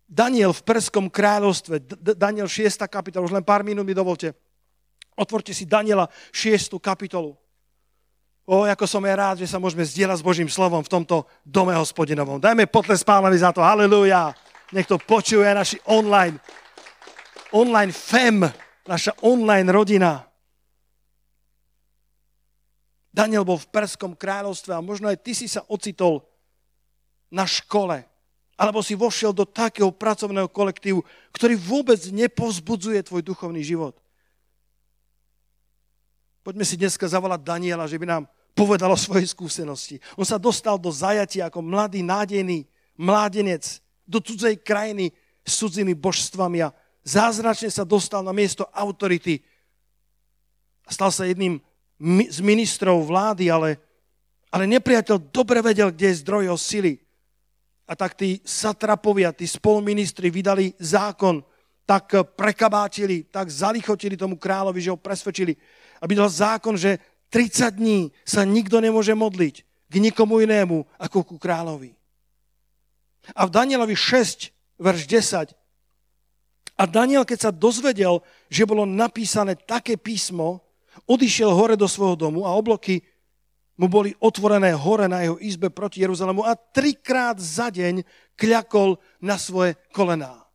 Daniel 0.06 0.54
v 0.54 0.62
Perskom 0.62 1.10
kráľovstve, 1.10 1.82
Daniel 2.14 2.46
6. 2.46 2.78
kapitola, 2.86 3.26
už 3.26 3.34
len 3.34 3.42
pár 3.42 3.66
minút 3.66 3.82
mi 3.82 3.90
dovolte. 3.90 4.30
Otvorte 5.18 5.50
si 5.50 5.66
Daniela 5.66 6.06
6. 6.30 6.78
kapitolu. 6.78 7.34
O, 8.46 8.62
ako 8.62 8.86
som 8.86 9.02
ja 9.02 9.18
rád, 9.18 9.42
že 9.42 9.50
sa 9.50 9.58
môžeme 9.58 9.82
zdieľať 9.82 10.22
s 10.22 10.26
Božím 10.26 10.46
slovom 10.46 10.78
v 10.78 10.92
tomto 10.92 11.26
dome 11.42 11.74
hospodinovom. 11.74 12.38
Dajme 12.38 12.70
potles 12.70 13.02
pánovi 13.02 13.34
za 13.42 13.50
to. 13.50 13.58
Halelúja. 13.58 14.30
Nech 14.70 14.86
to 14.86 15.02
počuje 15.02 15.46
naši 15.50 15.82
online, 15.90 16.38
online 17.50 17.90
fem, 17.90 18.46
naša 18.86 19.18
online 19.26 19.66
rodina. 19.70 20.22
Daniel 23.10 23.42
bol 23.42 23.58
v 23.58 23.70
Perskom 23.72 24.14
kráľovstve 24.14 24.78
a 24.78 24.84
možno 24.84 25.10
aj 25.10 25.22
ty 25.26 25.34
si 25.34 25.50
sa 25.50 25.66
ocitol 25.66 26.22
na 27.34 27.48
škole, 27.48 28.06
alebo 28.56 28.80
si 28.80 28.96
vošiel 28.96 29.36
do 29.36 29.44
takého 29.44 29.92
pracovného 29.92 30.48
kolektívu, 30.48 31.04
ktorý 31.32 31.54
vôbec 31.60 32.00
nepovzbudzuje 32.08 33.04
tvoj 33.04 33.22
duchovný 33.22 33.60
život. 33.60 33.94
Poďme 36.40 36.64
si 36.64 36.80
dneska 36.80 37.04
zavolať 37.04 37.44
Daniela, 37.44 37.90
že 37.90 38.00
by 38.00 38.06
nám 38.08 38.24
povedal 38.56 38.88
o 38.88 38.96
svojej 38.96 39.28
skúsenosti. 39.28 40.00
On 40.16 40.24
sa 40.24 40.40
dostal 40.40 40.80
do 40.80 40.88
zajatia 40.88 41.52
ako 41.52 41.60
mladý, 41.60 42.00
nádejný 42.00 42.64
mládenec 42.96 43.84
do 44.08 44.22
cudzej 44.24 44.56
krajiny 44.64 45.12
s 45.44 45.60
cudzými 45.60 45.92
božstvami 45.92 46.64
a 46.64 46.72
zázračne 47.04 47.68
sa 47.68 47.84
dostal 47.84 48.24
na 48.24 48.32
miesto 48.32 48.64
autority 48.72 49.44
stal 50.86 51.10
sa 51.10 51.26
jedným 51.26 51.58
z 52.30 52.38
ministrov 52.44 53.02
vlády, 53.08 53.50
ale, 53.50 53.80
ale 54.52 54.64
nepriateľ 54.70 55.32
dobre 55.32 55.58
vedel, 55.64 55.90
kde 55.90 56.12
je 56.12 56.20
zdroj 56.22 56.42
jeho 56.46 56.58
sily. 56.58 56.92
A 57.86 57.94
tak 57.94 58.18
tí 58.18 58.42
satrapovia, 58.42 59.30
tí 59.30 59.46
spoluministri 59.46 60.30
vydali 60.30 60.74
zákon, 60.78 61.42
tak 61.86 62.18
prekabátili, 62.34 63.30
tak 63.30 63.46
zalichotili 63.46 64.18
tomu 64.18 64.34
kráľovi, 64.34 64.82
že 64.82 64.90
ho 64.90 64.98
presvedčili, 64.98 65.54
aby 66.02 66.12
dal 66.18 66.26
zákon, 66.26 66.74
že 66.74 66.98
30 67.30 67.78
dní 67.78 68.10
sa 68.26 68.42
nikto 68.42 68.82
nemôže 68.82 69.14
modliť 69.14 69.54
k 69.86 69.94
nikomu 70.02 70.42
inému 70.42 70.82
ako 70.98 71.22
ku 71.22 71.36
kráľovi. 71.38 71.94
A 73.38 73.46
v 73.46 73.54
Danielovi 73.54 73.94
6, 73.94 74.50
verš 74.82 75.02
10, 75.06 75.54
a 76.76 76.84
Daniel, 76.84 77.24
keď 77.24 77.48
sa 77.48 77.50
dozvedel, 77.54 78.20
že 78.52 78.68
bolo 78.68 78.84
napísané 78.84 79.56
také 79.56 79.96
písmo, 79.96 80.60
odišiel 81.08 81.48
hore 81.48 81.72
do 81.72 81.88
svojho 81.88 82.28
domu 82.28 82.44
a 82.44 82.52
obloky 82.52 83.00
mu 83.76 83.86
boli 83.92 84.16
otvorené 84.24 84.72
hore 84.72 85.04
na 85.06 85.20
jeho 85.20 85.36
izbe 85.40 85.68
proti 85.68 86.00
Jeruzalému 86.00 86.40
a 86.42 86.56
trikrát 86.56 87.36
za 87.36 87.68
deň 87.68 88.02
kľakol 88.36 88.96
na 89.20 89.36
svoje 89.36 89.76
kolená. 89.92 90.48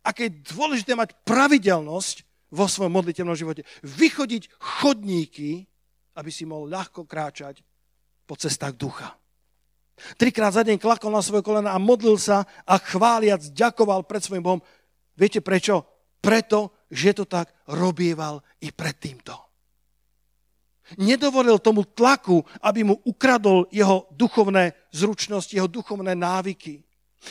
Aké 0.00 0.32
je 0.32 0.56
dôležité 0.56 0.96
mať 0.96 1.12
pravidelnosť 1.28 2.24
vo 2.50 2.64
svojom 2.64 2.92
modlitevnom 2.96 3.36
živote. 3.36 3.68
Vychodiť 3.84 4.48
chodníky, 4.56 5.68
aby 6.16 6.30
si 6.32 6.48
mohol 6.48 6.72
ľahko 6.72 7.04
kráčať 7.04 7.60
po 8.24 8.34
cestách 8.34 8.74
ducha. 8.80 9.12
Trikrát 10.16 10.56
za 10.56 10.64
deň 10.64 10.80
klakol 10.80 11.12
na 11.12 11.20
svoje 11.20 11.44
kolena 11.44 11.76
a 11.76 11.78
modlil 11.78 12.16
sa 12.16 12.48
a 12.64 12.80
chváliac 12.80 13.44
ďakoval 13.52 14.08
pred 14.08 14.24
svojim 14.24 14.40
Bohom. 14.40 14.64
Viete 15.12 15.44
prečo? 15.44 15.84
Preto, 16.24 16.88
že 16.88 17.12
to 17.12 17.24
tak 17.28 17.52
robieval 17.68 18.40
i 18.64 18.72
pred 18.72 18.96
týmto. 18.96 19.49
Nedovolil 20.98 21.58
tomu 21.58 21.84
tlaku, 21.84 22.42
aby 22.62 22.82
mu 22.82 22.94
ukradol 23.06 23.66
jeho 23.70 24.10
duchovné 24.10 24.72
zručnosti, 24.90 25.54
jeho 25.54 25.70
duchovné 25.70 26.14
návyky. 26.14 26.82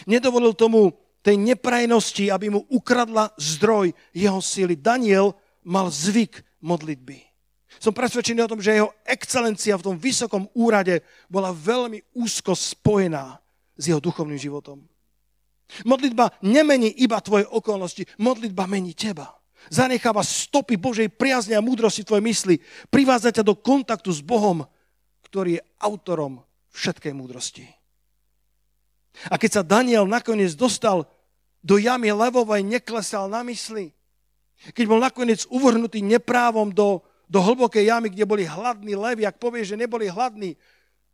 Nedovolil 0.08 0.54
tomu 0.54 0.94
tej 1.20 1.36
neprajnosti, 1.36 2.32
aby 2.32 2.48
mu 2.50 2.64
ukradla 2.72 3.32
zdroj 3.36 3.92
jeho 4.16 4.40
síly. 4.40 4.80
Daniel 4.80 5.36
mal 5.68 5.92
zvyk 5.92 6.44
modlitby. 6.64 7.20
Som 7.80 7.96
presvedčený 7.96 8.44
o 8.44 8.52
tom, 8.52 8.60
že 8.60 8.76
jeho 8.76 8.92
excelencia 9.08 9.80
v 9.80 9.86
tom 9.86 9.96
vysokom 9.96 10.52
úrade 10.52 11.00
bola 11.32 11.56
veľmi 11.56 12.04
úzko 12.12 12.52
spojená 12.52 13.40
s 13.80 13.84
jeho 13.88 14.04
duchovným 14.04 14.36
životom. 14.36 14.84
Modlitba 15.88 16.36
nemení 16.44 16.92
iba 17.00 17.22
tvoje 17.24 17.48
okolnosti, 17.48 18.04
modlitba 18.20 18.68
mení 18.68 18.92
teba. 18.92 19.39
Zanecháva 19.68 20.24
stopy 20.24 20.80
Božej 20.80 21.12
priazne 21.12 21.60
a 21.60 21.66
múdrosti 21.66 22.08
tvoje 22.08 22.24
mysli. 22.24 22.56
Privádza 22.88 23.36
ťa 23.36 23.44
do 23.44 23.60
kontaktu 23.60 24.08
s 24.16 24.24
Bohom, 24.24 24.64
ktorý 25.28 25.60
je 25.60 25.66
autorom 25.84 26.40
všetkej 26.72 27.12
múdrosti. 27.12 27.68
A 29.28 29.36
keď 29.36 29.60
sa 29.60 29.64
Daniel 29.68 30.08
nakoniec 30.08 30.56
dostal 30.56 31.04
do 31.60 31.76
jamy 31.76 32.16
levovej, 32.16 32.64
neklesal 32.64 33.28
na 33.28 33.44
mysli. 33.44 33.92
Keď 34.72 34.86
bol 34.88 35.04
nakoniec 35.04 35.44
uvrhnutý 35.52 36.00
neprávom 36.00 36.72
do, 36.72 37.04
do 37.28 37.44
hlbokej 37.44 37.92
jamy, 37.92 38.08
kde 38.12 38.24
boli 38.24 38.44
hladní 38.48 38.96
levy, 38.96 39.28
ak 39.28 39.40
povie, 39.40 39.68
že 39.68 39.76
neboli 39.76 40.08
hladní, 40.08 40.56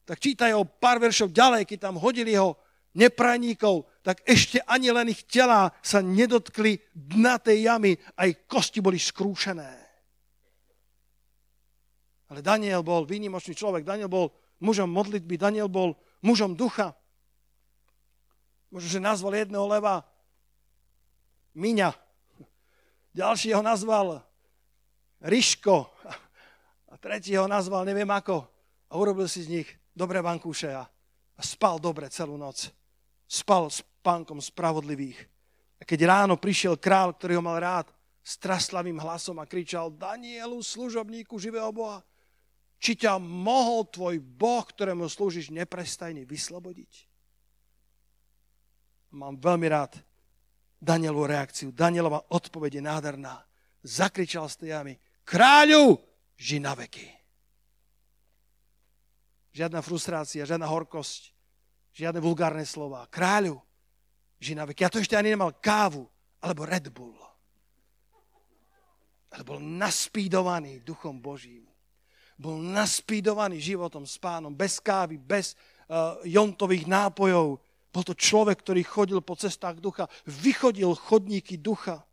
tak 0.05 0.21
čítaj 0.21 0.53
o 0.53 0.65
pár 0.65 1.01
veršov 1.01 1.33
ďalej, 1.33 1.65
keď 1.65 1.89
tam 1.89 1.97
hodili 1.97 2.37
ho 2.37 2.53
neprajníkov, 2.95 3.85
tak 4.01 4.23
ešte 4.23 4.63
ani 4.63 4.89
len 4.89 5.11
ich 5.11 5.27
tela 5.27 5.69
sa 5.83 5.99
nedotkli 5.99 6.79
dna 6.95 7.37
tej 7.37 7.67
jamy, 7.67 7.91
aj 8.15 8.47
kosti 8.47 8.79
boli 8.79 8.97
skrúšené. 8.97 9.71
Ale 12.31 12.39
Daniel 12.41 12.81
bol 12.81 13.05
výnimočný 13.05 13.53
človek, 13.53 13.85
Daniel 13.85 14.09
bol 14.09 14.33
mužom 14.63 14.89
modlitby, 14.89 15.37
Daniel 15.37 15.69
bol 15.69 15.93
mužom 16.25 16.57
ducha. 16.57 16.97
Možno, 18.73 18.89
že 18.89 19.03
nazval 19.03 19.45
jedného 19.45 19.67
leva 19.69 20.01
Miňa. 21.55 21.95
Ďalší 23.15 23.55
ho 23.55 23.63
nazval 23.63 24.19
Ryško. 25.23 25.87
A 26.91 26.99
tretí 26.99 27.31
ho 27.39 27.47
nazval 27.47 27.87
neviem 27.87 28.09
ako. 28.11 28.43
A 28.91 28.93
urobil 28.99 29.31
si 29.31 29.47
z 29.47 29.51
nich 29.61 29.69
dobré 29.95 30.19
vankúše 30.19 30.75
a, 30.75 30.83
a 31.35 31.41
spal 31.41 31.79
dobre 31.79 32.11
celú 32.11 32.35
noc. 32.35 32.75
Spal 33.25 33.69
s 33.69 33.81
spánkom 34.05 34.37
spravodlivých. 34.37 35.17
A 35.81 35.83
keď 35.83 36.05
ráno 36.05 36.37
prišiel 36.37 36.77
král, 36.77 37.17
ktorý 37.17 37.41
ho 37.41 37.43
mal 37.43 37.57
rád, 37.57 37.89
s 38.25 38.41
traslavým 38.41 38.97
hlasom 38.97 39.37
a 39.37 39.45
kričal 39.45 39.93
Danielu, 39.93 40.57
služobníku 40.57 41.37
živého 41.37 41.69
Boha, 41.69 42.01
či 42.81 42.97
ťa 42.97 43.21
mohol 43.21 43.85
tvoj 43.89 44.17
Boh, 44.17 44.65
ktorému 44.65 45.05
slúžiš, 45.05 45.53
neprestajne 45.53 46.25
vyslobodiť? 46.25 47.09
Mám 49.13 49.37
veľmi 49.37 49.67
rád 49.69 50.01
Danielovú 50.81 51.29
reakciu. 51.29 51.69
Danielova 51.73 52.25
odpoveď 52.29 52.77
je 52.77 52.83
nádherná. 52.83 53.35
Zakričal 53.85 54.49
z 54.49 54.73
jamy, 54.73 54.93
kráľu, 55.25 56.01
ži 56.37 56.57
na 56.57 56.73
veky. 56.73 57.09
Žiadna 59.53 59.79
frustrácia, 59.85 60.49
žiadna 60.49 60.67
horkosť, 60.67 61.34
žiadne 61.95 62.19
vulgárne 62.19 62.67
slova. 62.67 63.07
Kráľu, 63.07 63.55
že 64.35 64.51
na 64.51 64.67
veky. 64.67 64.83
Ja 64.83 64.91
to 64.91 64.99
ešte 64.99 65.15
ani 65.15 65.31
nemal 65.31 65.55
kávu, 65.55 66.03
alebo 66.43 66.67
Red 66.67 66.91
Bull. 66.91 67.15
Ale 69.31 69.41
bol 69.47 69.63
naspídovaný 69.63 70.83
duchom 70.83 71.17
Božím. 71.23 71.63
Bol 72.35 72.59
naspídovaný 72.59 73.63
životom 73.63 74.03
s 74.03 74.19
pánom, 74.19 74.51
bez 74.51 74.83
kávy, 74.83 75.15
bez 75.15 75.55
uh, 75.87 76.19
jontových 76.27 76.83
nápojov. 76.83 77.63
Bol 77.95 78.03
to 78.03 78.11
človek, 78.11 78.59
ktorý 78.59 78.83
chodil 78.83 79.19
po 79.23 79.39
cestách 79.39 79.79
ducha, 79.79 80.11
vychodil 80.27 80.91
chodníky 80.99 81.55
ducha. 81.55 82.03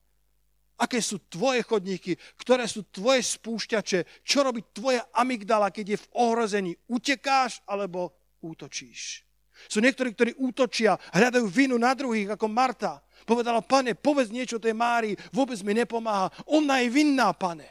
Aké 0.78 1.02
sú 1.02 1.18
tvoje 1.26 1.66
chodníky, 1.66 2.18
ktoré 2.38 2.70
sú 2.70 2.86
tvoje 2.90 3.22
spúšťače, 3.22 4.22
čo 4.22 4.46
robí 4.46 4.62
tvoja 4.70 5.06
amygdala, 5.14 5.74
keď 5.74 5.94
je 5.94 5.98
v 5.98 6.10
ohrození. 6.14 6.72
Utekáš 6.86 7.62
alebo 7.66 8.14
útočíš. 8.42 9.26
Sú 9.68 9.82
niektorí, 9.82 10.14
ktorí 10.14 10.32
útočia, 10.38 10.98
hľadajú 11.12 11.46
vinu 11.46 11.76
na 11.78 11.92
druhých, 11.92 12.34
ako 12.34 12.46
Marta. 12.48 13.02
Povedala, 13.22 13.62
pane, 13.62 13.94
povedz 13.94 14.34
niečo 14.34 14.58
tej 14.58 14.74
Márii, 14.74 15.14
vôbec 15.30 15.58
mi 15.62 15.76
nepomáha. 15.76 16.30
Ona 16.50 16.82
je 16.82 16.88
vinná, 16.90 17.30
pane. 17.34 17.68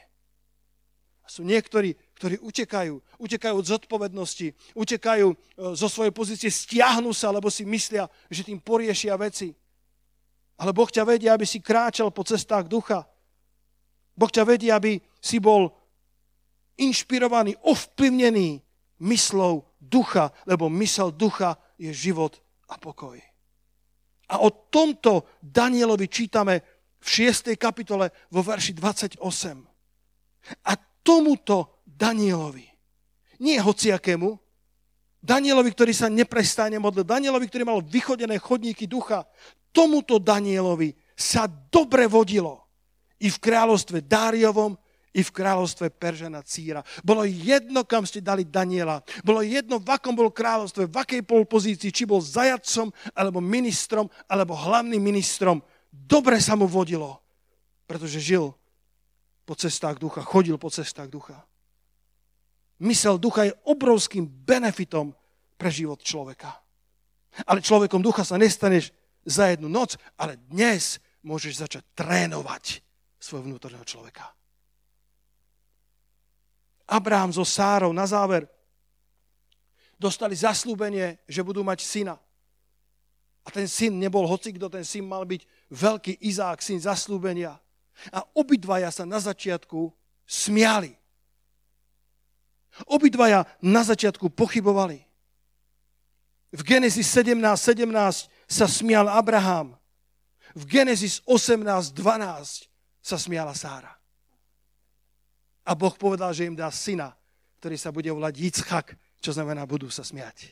A 1.22 1.28
sú 1.28 1.44
niektorí, 1.44 1.94
ktorí 2.16 2.40
utekajú, 2.40 3.20
utekajú 3.20 3.56
od 3.58 3.66
zodpovednosti, 3.66 4.54
utekajú 4.78 5.28
e, 5.32 5.36
zo 5.76 5.88
svojej 5.92 6.14
pozície, 6.14 6.50
stiahnu 6.50 7.12
sa, 7.12 7.34
lebo 7.34 7.50
si 7.52 7.68
myslia, 7.68 8.08
že 8.32 8.48
tým 8.48 8.62
poriešia 8.62 9.18
veci. 9.20 9.54
Ale 10.62 10.72
Boh 10.72 10.90
ťa 10.90 11.04
vedie, 11.04 11.28
aby 11.28 11.44
si 11.46 11.58
kráčal 11.58 12.14
po 12.14 12.22
cestách 12.22 12.70
ducha. 12.70 13.10
Boh 14.14 14.30
ťa 14.30 14.44
vedie, 14.46 14.70
aby 14.70 15.02
si 15.18 15.42
bol 15.42 15.74
inšpirovaný, 16.78 17.58
ovplyvnený 17.66 18.62
myslou 19.02 19.66
ducha, 19.92 20.32
lebo 20.48 20.72
mysel 20.72 21.12
ducha 21.12 21.60
je 21.76 21.92
život 21.92 22.40
a 22.72 22.80
pokoj. 22.80 23.20
A 24.32 24.40
o 24.40 24.72
tomto 24.72 25.28
Danielovi 25.44 26.08
čítame 26.08 26.64
v 27.04 27.08
6. 27.28 27.52
kapitole 27.60 28.08
vo 28.32 28.40
verši 28.40 28.72
28. 28.72 29.20
A 30.64 30.72
tomuto 31.04 31.84
Danielovi, 31.84 32.64
nie 33.44 33.60
hociakému, 33.60 34.40
Danielovi, 35.22 35.70
ktorý 35.70 35.94
sa 35.94 36.10
neprestajne 36.10 36.82
modlil, 36.82 37.06
Danielovi, 37.06 37.46
ktorý 37.46 37.64
mal 37.68 37.80
vychodené 37.86 38.42
chodníky 38.42 38.90
ducha, 38.90 39.28
tomuto 39.70 40.18
Danielovi 40.18 40.98
sa 41.14 41.46
dobre 41.46 42.10
vodilo 42.10 42.66
i 43.22 43.30
v 43.30 43.38
kráľovstve 43.38 44.02
Dáriovom, 44.02 44.74
i 45.12 45.22
v 45.22 45.32
kráľovstve 45.32 45.92
Peržana 45.92 46.40
Círa. 46.44 46.84
Bolo 47.04 47.28
jedno, 47.28 47.84
kam 47.84 48.08
ste 48.08 48.24
dali 48.24 48.48
Daniela. 48.48 49.04
Bolo 49.28 49.44
jedno, 49.44 49.80
v 49.80 49.92
akom 49.92 50.16
bol 50.16 50.32
kráľovstve, 50.32 50.88
v 50.88 50.96
akej 50.96 51.22
pol 51.28 51.44
pozícii, 51.44 51.92
či 51.92 52.08
bol 52.08 52.24
zajacom, 52.24 52.96
alebo 53.12 53.44
ministrom, 53.44 54.08
alebo 54.32 54.56
hlavným 54.56 55.04
ministrom. 55.04 55.60
Dobre 55.92 56.40
sa 56.40 56.56
mu 56.56 56.64
vodilo, 56.64 57.20
pretože 57.84 58.24
žil 58.24 58.56
po 59.44 59.54
cestách 59.60 60.00
ducha, 60.00 60.24
chodil 60.24 60.56
po 60.56 60.72
cestách 60.72 61.12
ducha. 61.12 61.44
Mysel 62.82 63.20
ducha 63.20 63.52
je 63.52 63.58
obrovským 63.68 64.26
benefitom 64.26 65.12
pre 65.60 65.70
život 65.70 66.00
človeka. 66.00 66.56
Ale 67.46 67.62
človekom 67.62 68.00
ducha 68.00 68.24
sa 68.24 68.40
nestaneš 68.40 68.96
za 69.28 69.52
jednu 69.52 69.70
noc, 69.70 70.00
ale 70.18 70.40
dnes 70.50 70.98
môžeš 71.22 71.68
začať 71.68 71.84
trénovať 71.94 72.82
svojho 73.22 73.46
vnútorného 73.46 73.86
človeka. 73.86 74.34
Abraham 76.92 77.32
so 77.32 77.48
Sárou 77.48 77.96
na 77.96 78.04
záver 78.04 78.52
dostali 79.96 80.36
zaslúbenie, 80.36 81.22
že 81.30 81.46
budú 81.46 81.64
mať 81.64 81.86
syna. 81.86 82.18
A 83.46 83.50
ten 83.54 83.70
syn 83.70 84.02
nebol 84.02 84.26
hocikto, 84.26 84.66
ten 84.68 84.82
syn 84.82 85.06
mal 85.06 85.24
byť 85.30 85.46
veľký 85.70 86.26
Izák, 86.26 86.60
syn 86.60 86.82
zaslúbenia. 86.82 87.56
A 88.10 88.26
obidvaja 88.34 88.90
sa 88.90 89.06
na 89.06 89.22
začiatku 89.22 89.94
smiali. 90.26 90.98
Obidvaja 92.90 93.46
na 93.62 93.86
začiatku 93.86 94.34
pochybovali. 94.34 95.06
V 96.52 96.62
Genesis 96.66 97.08
17.17 97.14 98.28
17 98.28 98.50
sa 98.50 98.66
smial 98.68 99.08
Abraham. 99.08 99.78
V 100.52 100.68
Genesis 100.68 101.24
18.12 101.24 102.68
sa 103.00 103.16
smiala 103.16 103.56
Sára. 103.56 104.01
A 105.72 105.76
Boh 105.80 105.96
povedal, 105.96 106.36
že 106.36 106.44
im 106.44 106.60
dá 106.60 106.68
syna, 106.68 107.16
ktorý 107.64 107.80
sa 107.80 107.96
bude 107.96 108.12
volať 108.12 108.34
Jitzchak, 108.36 108.92
čo 109.24 109.32
znamená 109.32 109.64
budú 109.64 109.88
sa 109.88 110.04
smiať. 110.04 110.52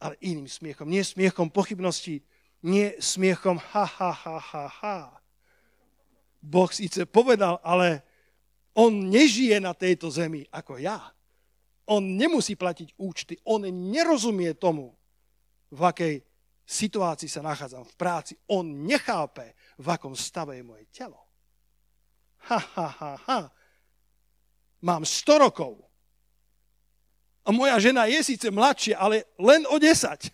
Ale 0.00 0.16
iným 0.24 0.48
smiechom. 0.48 0.88
Nie 0.88 1.04
smiechom 1.04 1.52
pochybností, 1.52 2.24
nie 2.64 2.96
smiechom 2.96 3.60
ha, 3.60 3.84
ha, 3.84 4.08
ha, 4.08 4.36
ha, 4.40 4.66
ha. 4.72 4.98
Boh 6.40 6.72
síce 6.72 7.04
povedal, 7.04 7.60
ale 7.60 8.00
on 8.72 9.12
nežije 9.12 9.60
na 9.60 9.76
tejto 9.76 10.08
zemi 10.08 10.48
ako 10.48 10.80
ja. 10.80 11.12
On 11.92 12.00
nemusí 12.00 12.56
platiť 12.56 12.96
účty. 12.96 13.36
On 13.44 13.60
nerozumie 13.68 14.56
tomu, 14.56 14.96
v 15.68 15.80
akej 15.92 16.14
situácii 16.64 17.28
sa 17.28 17.44
nachádzam 17.44 17.84
v 17.84 17.94
práci. 18.00 18.32
On 18.48 18.64
nechápe, 18.64 19.52
v 19.76 19.86
akom 19.92 20.16
stave 20.16 20.56
je 20.56 20.64
moje 20.64 20.88
telo 20.88 21.31
ha, 22.50 22.58
ha, 22.58 23.10
ha, 23.26 23.38
mám 24.82 25.04
100 25.06 25.38
rokov. 25.38 25.78
A 27.42 27.50
moja 27.50 27.78
žena 27.82 28.06
je 28.06 28.22
síce 28.22 28.50
mladšia, 28.50 28.98
ale 28.98 29.26
len 29.38 29.66
o 29.66 29.78
10. 29.78 30.30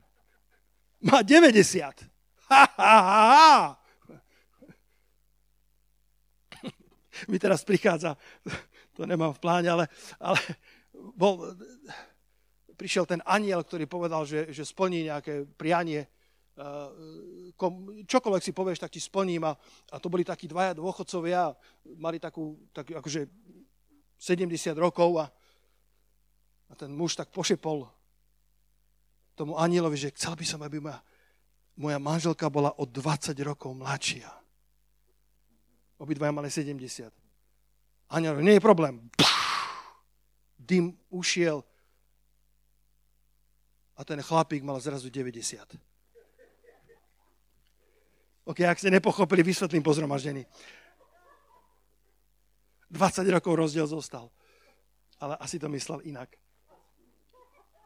Má 1.08 1.20
90. 1.24 2.08
Ha, 2.48 2.64
ha, 2.76 2.96
ha, 3.00 3.22
ha. 3.32 3.56
Mi 7.30 7.36
teraz 7.36 7.64
prichádza, 7.64 8.16
to 8.96 9.04
nemám 9.04 9.36
v 9.36 9.40
pláne, 9.40 9.68
ale, 9.68 9.84
ale 10.16 10.40
bol 10.92 11.56
prišiel 12.80 13.04
ten 13.04 13.20
aniel, 13.28 13.60
ktorý 13.60 13.84
povedal, 13.84 14.24
že, 14.24 14.48
že 14.48 14.64
splní 14.64 15.12
nejaké 15.12 15.44
prianie, 15.60 16.08
čokoľvek 18.06 18.42
si 18.42 18.52
povieš, 18.52 18.82
tak 18.84 18.92
ti 18.92 19.00
splním. 19.00 19.44
A, 19.48 19.52
a 19.92 19.96
to 19.98 20.12
boli 20.12 20.24
takí 20.24 20.48
dvaja 20.48 20.76
dôchodcovia, 20.76 21.54
mali 21.96 22.20
takú, 22.20 22.56
tak, 22.72 22.90
akože 22.90 23.26
70 24.20 24.76
rokov 24.76 25.10
a, 25.20 25.26
a 26.68 26.72
ten 26.76 26.92
muž 26.92 27.16
tak 27.16 27.32
pošepol 27.32 27.88
tomu 29.34 29.56
anielovi, 29.56 29.96
že 29.96 30.12
chcel 30.12 30.36
by 30.36 30.44
som, 30.44 30.60
aby 30.60 30.84
moja, 30.84 31.00
moja 31.80 31.96
manželka 31.96 32.52
bola 32.52 32.76
o 32.76 32.84
20 32.84 33.32
rokov 33.40 33.72
mladšia. 33.72 34.28
Obidvaja 35.96 36.32
mali 36.32 36.52
70. 36.52 37.08
Aniel, 38.12 38.40
nie 38.44 38.60
je 38.60 38.62
problém. 38.62 39.00
Dym 40.60 40.92
ušiel 41.08 41.64
a 43.96 44.04
ten 44.04 44.20
chlapík 44.20 44.64
mal 44.64 44.80
zrazu 44.80 45.12
90. 45.12 45.89
Ok, 48.50 48.66
ak 48.66 48.82
ste 48.82 48.90
nepochopili, 48.90 49.46
vysvetlím 49.46 49.78
po 49.78 49.94
zhromaždení. 49.94 50.42
20 52.90 53.22
rokov 53.30 53.54
rozdiel 53.54 53.86
zostal. 53.86 54.26
Ale 55.22 55.38
asi 55.38 55.62
to 55.62 55.70
myslel 55.70 56.02
inak. 56.02 56.34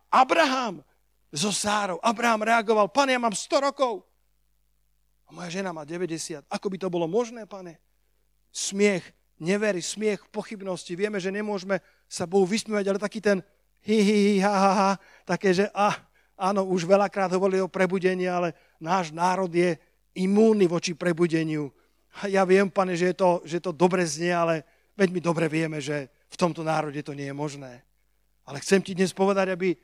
Abraham 0.08 0.80
so 1.28 1.52
Sárou. 1.52 2.00
Abraham 2.00 2.48
reagoval, 2.48 2.88
pane, 2.88 3.12
ja 3.12 3.20
mám 3.20 3.36
100 3.36 3.60
rokov. 3.60 4.08
A 5.28 5.36
moja 5.36 5.52
žena 5.52 5.76
má 5.76 5.84
90. 5.84 6.48
Ako 6.48 6.72
by 6.72 6.80
to 6.80 6.88
bolo 6.88 7.04
možné, 7.04 7.44
pane? 7.44 7.76
Smiech, 8.48 9.04
nevery, 9.36 9.84
smiech, 9.84 10.24
pochybnosti. 10.32 10.96
Vieme, 10.96 11.20
že 11.20 11.28
nemôžeme 11.28 11.84
sa 12.08 12.24
Bohu 12.24 12.48
vysmievať, 12.48 12.88
ale 12.88 12.96
taký 13.02 13.20
ten 13.20 13.44
hi, 13.84 14.00
hi, 14.00 14.16
hi, 14.16 14.34
ha, 14.40 14.54
ha, 14.56 14.72
ha, 14.72 14.90
také, 15.28 15.52
že 15.52 15.68
ah, 15.76 16.00
áno, 16.40 16.64
už 16.64 16.88
veľakrát 16.88 17.28
hovorili 17.36 17.60
o 17.60 17.68
prebudení, 17.68 18.24
ale 18.24 18.56
náš 18.80 19.12
národ 19.12 19.52
je 19.52 19.76
imúnny 20.14 20.66
voči 20.70 20.94
prebudeniu. 20.94 21.70
A 22.22 22.30
ja 22.30 22.46
viem, 22.46 22.70
pane, 22.70 22.94
že 22.94 23.10
je 23.12 23.16
to, 23.18 23.30
že 23.42 23.58
to 23.58 23.74
dobre 23.74 24.06
znie, 24.06 24.30
ale 24.30 24.62
veď 24.94 25.08
my 25.10 25.20
dobre 25.20 25.46
vieme, 25.50 25.82
že 25.82 26.10
v 26.30 26.36
tomto 26.38 26.62
národe 26.62 27.02
to 27.02 27.14
nie 27.14 27.26
je 27.30 27.36
možné. 27.36 27.82
Ale 28.46 28.62
chcem 28.62 28.82
ti 28.82 28.94
dnes 28.94 29.10
povedať, 29.10 29.50
aby 29.50 29.74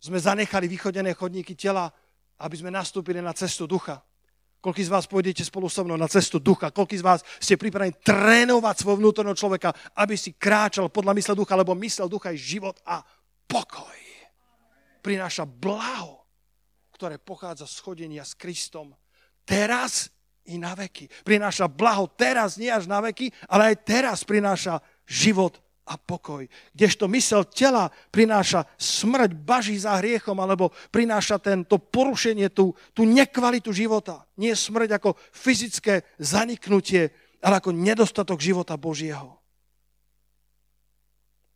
sme 0.00 0.20
zanechali 0.20 0.68
vychodené 0.68 1.12
chodníky 1.12 1.56
tela, 1.56 1.92
aby 2.40 2.56
sme 2.56 2.72
nastúpili 2.72 3.20
na 3.20 3.32
cestu 3.32 3.68
ducha. 3.68 4.00
Koľký 4.64 4.80
z 4.80 4.92
vás 4.96 5.04
pôjdete 5.04 5.44
spolu 5.44 5.68
so 5.68 5.84
mnou 5.84 6.00
na 6.00 6.08
cestu 6.08 6.40
ducha? 6.40 6.72
Koľký 6.72 6.96
z 6.96 7.04
vás 7.04 7.20
ste 7.36 7.60
pripravení 7.60 8.00
trénovať 8.00 8.80
svojho 8.80 8.96
vnútorného 8.96 9.36
človeka, 9.36 9.76
aby 10.00 10.16
si 10.16 10.32
kráčal 10.40 10.88
podľa 10.88 11.12
mysle 11.20 11.36
ducha, 11.36 11.52
lebo 11.52 11.76
mysel 11.76 12.08
ducha 12.08 12.32
je 12.32 12.56
život 12.56 12.80
a 12.88 13.04
pokoj. 13.44 14.00
Prináša 15.04 15.44
blaho, 15.44 16.24
ktoré 16.96 17.20
pochádza 17.20 17.68
z 17.68 17.76
chodenia 17.84 18.24
s 18.24 18.32
Kristom. 18.32 18.96
Teraz 19.44 20.08
i 20.44 20.60
na 20.60 20.76
veky. 20.76 21.08
Prináša 21.24 21.68
blaho 21.68 22.08
teraz, 22.08 22.60
nie 22.60 22.68
až 22.68 22.84
na 22.84 23.00
veky, 23.00 23.32
ale 23.48 23.72
aj 23.72 23.76
teraz 23.84 24.18
prináša 24.24 24.80
život 25.08 25.56
a 25.84 26.00
pokoj. 26.00 26.48
Kdežto 26.72 27.08
mysel 27.12 27.44
tela 27.48 27.92
prináša 28.08 28.64
smrť, 28.80 29.36
baží 29.36 29.76
za 29.76 30.00
hriechom, 30.00 30.36
alebo 30.40 30.72
prináša 30.88 31.36
tento 31.36 31.76
porušenie, 31.76 32.48
tú, 32.52 32.72
tú 32.96 33.04
nekvalitu 33.04 33.72
života. 33.72 34.24
Nie 34.40 34.56
smrť 34.56 34.96
ako 34.96 35.16
fyzické 35.32 36.04
zaniknutie, 36.16 37.12
ale 37.44 37.60
ako 37.60 37.76
nedostatok 37.76 38.40
života 38.40 38.80
Božieho. 38.80 39.36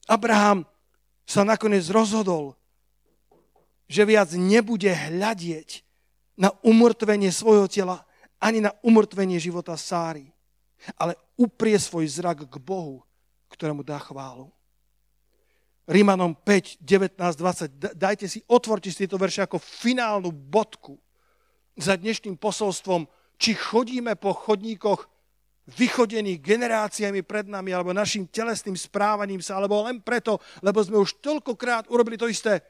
Abraham 0.09 0.65
sa 1.29 1.45
nakoniec 1.45 1.85
rozhodol, 1.93 2.57
že 3.89 4.05
viac 4.05 4.33
nebude 4.37 4.89
hľadieť 4.89 5.88
na 6.39 6.55
umrtvenie 6.63 7.35
svojho 7.35 7.67
tela, 7.67 8.07
ani 8.39 8.63
na 8.63 8.71
umrtvenie 8.87 9.43
života 9.43 9.75
Sáry, 9.75 10.31
ale 10.95 11.19
uprie 11.35 11.75
svoj 11.75 12.07
zrak 12.07 12.47
k 12.47 12.55
Bohu, 12.63 13.03
ktorému 13.51 13.83
dá 13.83 13.99
chválu. 13.99 14.55
Rímanom 15.89 16.37
5, 16.37 16.79
19, 16.79 17.17
20. 17.17 17.99
Dajte 17.99 18.31
si, 18.31 18.45
otvorte 18.47 18.87
si 18.93 19.03
tieto 19.03 19.19
verše 19.19 19.43
ako 19.43 19.59
finálnu 19.59 20.31
bodku 20.31 21.01
za 21.75 21.99
dnešným 21.99 22.39
posolstvom, 22.39 23.09
či 23.41 23.57
chodíme 23.57 24.15
po 24.15 24.37
chodníkoch 24.37 25.09
vychodených 25.69 26.41
generáciami 26.41 27.21
pred 27.25 27.49
nami, 27.49 27.73
alebo 27.73 27.93
našim 27.93 28.29
telesným 28.29 28.77
správaním 28.77 29.41
sa, 29.41 29.57
alebo 29.59 29.85
len 29.85 30.01
preto, 30.01 30.41
lebo 30.65 30.81
sme 30.81 31.01
už 31.01 31.21
toľkokrát 31.25 31.89
urobili 31.93 32.17
to 32.17 32.29
isté, 32.29 32.61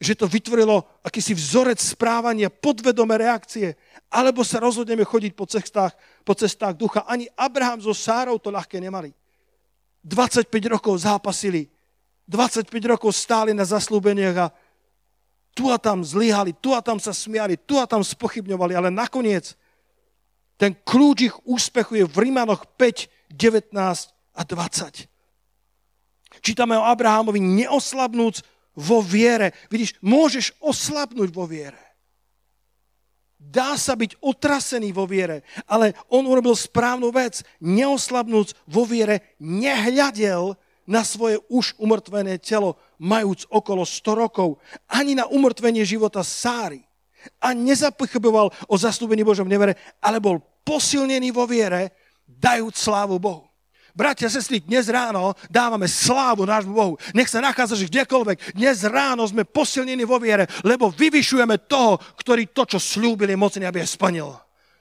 že 0.00 0.18
to 0.18 0.26
vytvorilo 0.26 0.82
akýsi 1.06 1.32
vzorec 1.32 1.78
správania, 1.78 2.50
podvedomé 2.50 3.18
reakcie, 3.18 3.78
alebo 4.10 4.42
sa 4.42 4.58
rozhodneme 4.58 5.06
chodiť 5.06 5.32
po 5.32 5.46
cestách, 5.46 5.94
po 6.26 6.34
cestách 6.34 6.74
ducha. 6.74 7.06
Ani 7.06 7.30
Abraham 7.38 7.80
so 7.80 7.94
Sárou 7.94 8.38
to 8.38 8.50
ľahké 8.50 8.82
nemali. 8.82 9.14
25 10.04 10.50
rokov 10.68 11.00
zápasili, 11.06 11.70
25 12.28 12.68
rokov 12.84 13.16
stáli 13.16 13.56
na 13.56 13.64
zaslúbeniach 13.64 14.36
a 14.36 14.52
tu 15.54 15.70
a 15.70 15.78
tam 15.78 16.02
zlyhali, 16.02 16.52
tu 16.58 16.74
a 16.74 16.82
tam 16.82 16.98
sa 16.98 17.14
smiali, 17.14 17.54
tu 17.56 17.78
a 17.78 17.86
tam 17.86 18.02
spochybňovali, 18.02 18.74
ale 18.74 18.90
nakoniec 18.90 19.54
ten 20.58 20.74
kľúč 20.74 21.18
ich 21.30 21.36
úspechu 21.46 22.02
je 22.02 22.04
v 22.06 22.16
Rímanoch 22.28 22.66
5, 22.78 23.10
19 23.32 23.74
a 24.34 24.42
20. 24.42 25.10
Čítame 26.42 26.74
o 26.78 26.84
Abrahamovi 26.84 27.38
neoslabnúc 27.38 28.42
vo 28.74 29.00
viere. 29.00 29.54
Vidíš, 29.70 29.98
môžeš 30.02 30.58
oslabnúť 30.60 31.30
vo 31.30 31.46
viere. 31.46 31.80
Dá 33.38 33.76
sa 33.76 33.92
byť 33.94 34.18
otrasený 34.24 34.90
vo 34.96 35.04
viere, 35.04 35.44
ale 35.68 35.92
on 36.08 36.24
urobil 36.24 36.56
správnu 36.56 37.12
vec. 37.12 37.44
Neoslabnúc 37.60 38.56
vo 38.64 38.88
viere, 38.88 39.36
nehľadel 39.38 40.56
na 40.88 41.04
svoje 41.04 41.40
už 41.48 41.76
umrtvené 41.80 42.40
telo, 42.40 42.76
majúc 43.00 43.48
okolo 43.48 43.84
100 43.84 44.20
rokov, 44.20 44.60
ani 44.88 45.16
na 45.16 45.28
umrtvenie 45.28 45.84
života 45.84 46.24
Sáry. 46.24 46.84
A 47.40 47.56
nezapochyboval 47.56 48.52
o 48.68 48.74
zastúpení 48.76 49.24
Božom 49.24 49.48
nevere, 49.48 49.80
ale 50.00 50.20
bol 50.20 50.44
posilnený 50.64 51.32
vo 51.32 51.48
viere, 51.48 51.92
dajúc 52.28 52.76
slávu 52.76 53.16
Bohu. 53.16 53.48
Bratia, 53.94 54.26
sestry, 54.26 54.58
dnes 54.58 54.90
ráno 54.90 55.38
dávame 55.46 55.86
slávu 55.86 56.42
nášmu 56.42 56.74
Bohu. 56.74 56.94
Nech 57.14 57.30
sa 57.30 57.38
nachádzaš 57.38 57.86
kdekoľvek. 57.86 58.58
Dnes 58.58 58.82
ráno 58.82 59.22
sme 59.22 59.46
posilnení 59.46 60.02
vo 60.02 60.18
viere, 60.18 60.50
lebo 60.66 60.90
vyvyšujeme 60.90 61.70
toho, 61.70 62.02
ktorý 62.18 62.50
to, 62.50 62.66
čo 62.74 62.82
slúbil, 62.82 63.30
je 63.30 63.38
mocný, 63.38 63.62
aby 63.70 63.86
je 63.86 63.94
splnil. 63.94 64.34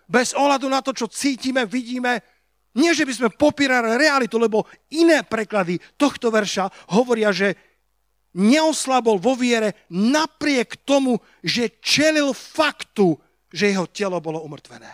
Bez 0.10 0.34
ohľadu 0.34 0.66
na 0.66 0.82
to, 0.82 0.98
čo 0.98 1.06
cítime, 1.06 1.70
vidíme, 1.70 2.26
nie, 2.74 2.90
že 2.90 3.06
by 3.06 3.14
sme 3.14 3.30
popírali 3.30 4.02
realitu, 4.02 4.42
lebo 4.42 4.66
iné 4.98 5.22
preklady 5.22 5.78
tohto 5.94 6.34
verša 6.34 6.98
hovoria, 6.98 7.30
že 7.30 7.54
neoslabol 8.34 9.22
vo 9.22 9.38
viere 9.38 9.86
napriek 9.94 10.90
tomu, 10.90 11.22
že 11.46 11.78
čelil 11.86 12.34
faktu, 12.34 13.14
že 13.54 13.70
jeho 13.78 13.86
telo 13.94 14.18
bolo 14.18 14.42
umrtvené. 14.42 14.90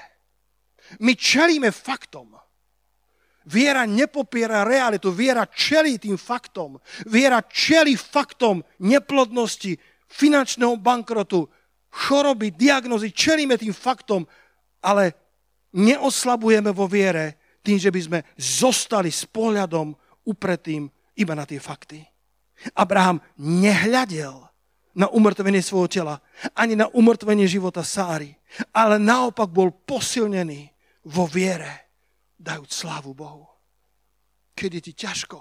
My 1.00 1.16
čelíme 1.16 1.72
faktom. 1.72 2.36
Viera 3.48 3.88
nepopiera 3.88 4.68
realitu, 4.68 5.16
viera 5.16 5.48
čelí 5.48 5.96
tým 5.96 6.20
faktom. 6.20 6.76
Viera 7.08 7.40
čelí 7.40 7.96
faktom 7.96 8.60
neplodnosti, 8.84 9.80
finančného 10.10 10.76
bankrotu, 10.76 11.48
choroby, 11.90 12.52
diagnozy, 12.54 13.10
čelíme 13.16 13.56
tým 13.56 13.74
faktom, 13.74 14.28
ale 14.84 15.16
neoslabujeme 15.74 16.70
vo 16.74 16.86
viere 16.86 17.60
tým, 17.64 17.78
že 17.80 17.90
by 17.94 18.02
sme 18.02 18.20
zostali 18.38 19.10
s 19.10 19.26
pohľadom 19.26 19.94
upretým 20.28 20.90
iba 21.18 21.34
na 21.34 21.44
tie 21.48 21.58
fakty. 21.58 22.04
Abraham 22.76 23.24
nehľadel 23.40 24.36
na 25.00 25.08
umrtvenie 25.08 25.64
svojho 25.64 25.88
tela, 25.88 26.16
ani 26.52 26.76
na 26.76 26.92
umrtvenie 26.92 27.48
života 27.48 27.86
Sáry, 27.86 28.36
ale 28.76 29.00
naopak 29.00 29.48
bol 29.48 29.72
posilnený 29.72 30.68
vo 31.08 31.24
viere 31.24 31.89
dajúc 32.40 32.72
slávu 32.72 33.12
Bohu. 33.12 33.46
Keď 34.56 34.70
je 34.80 34.82
ti 34.82 34.94
ťažko, 34.96 35.40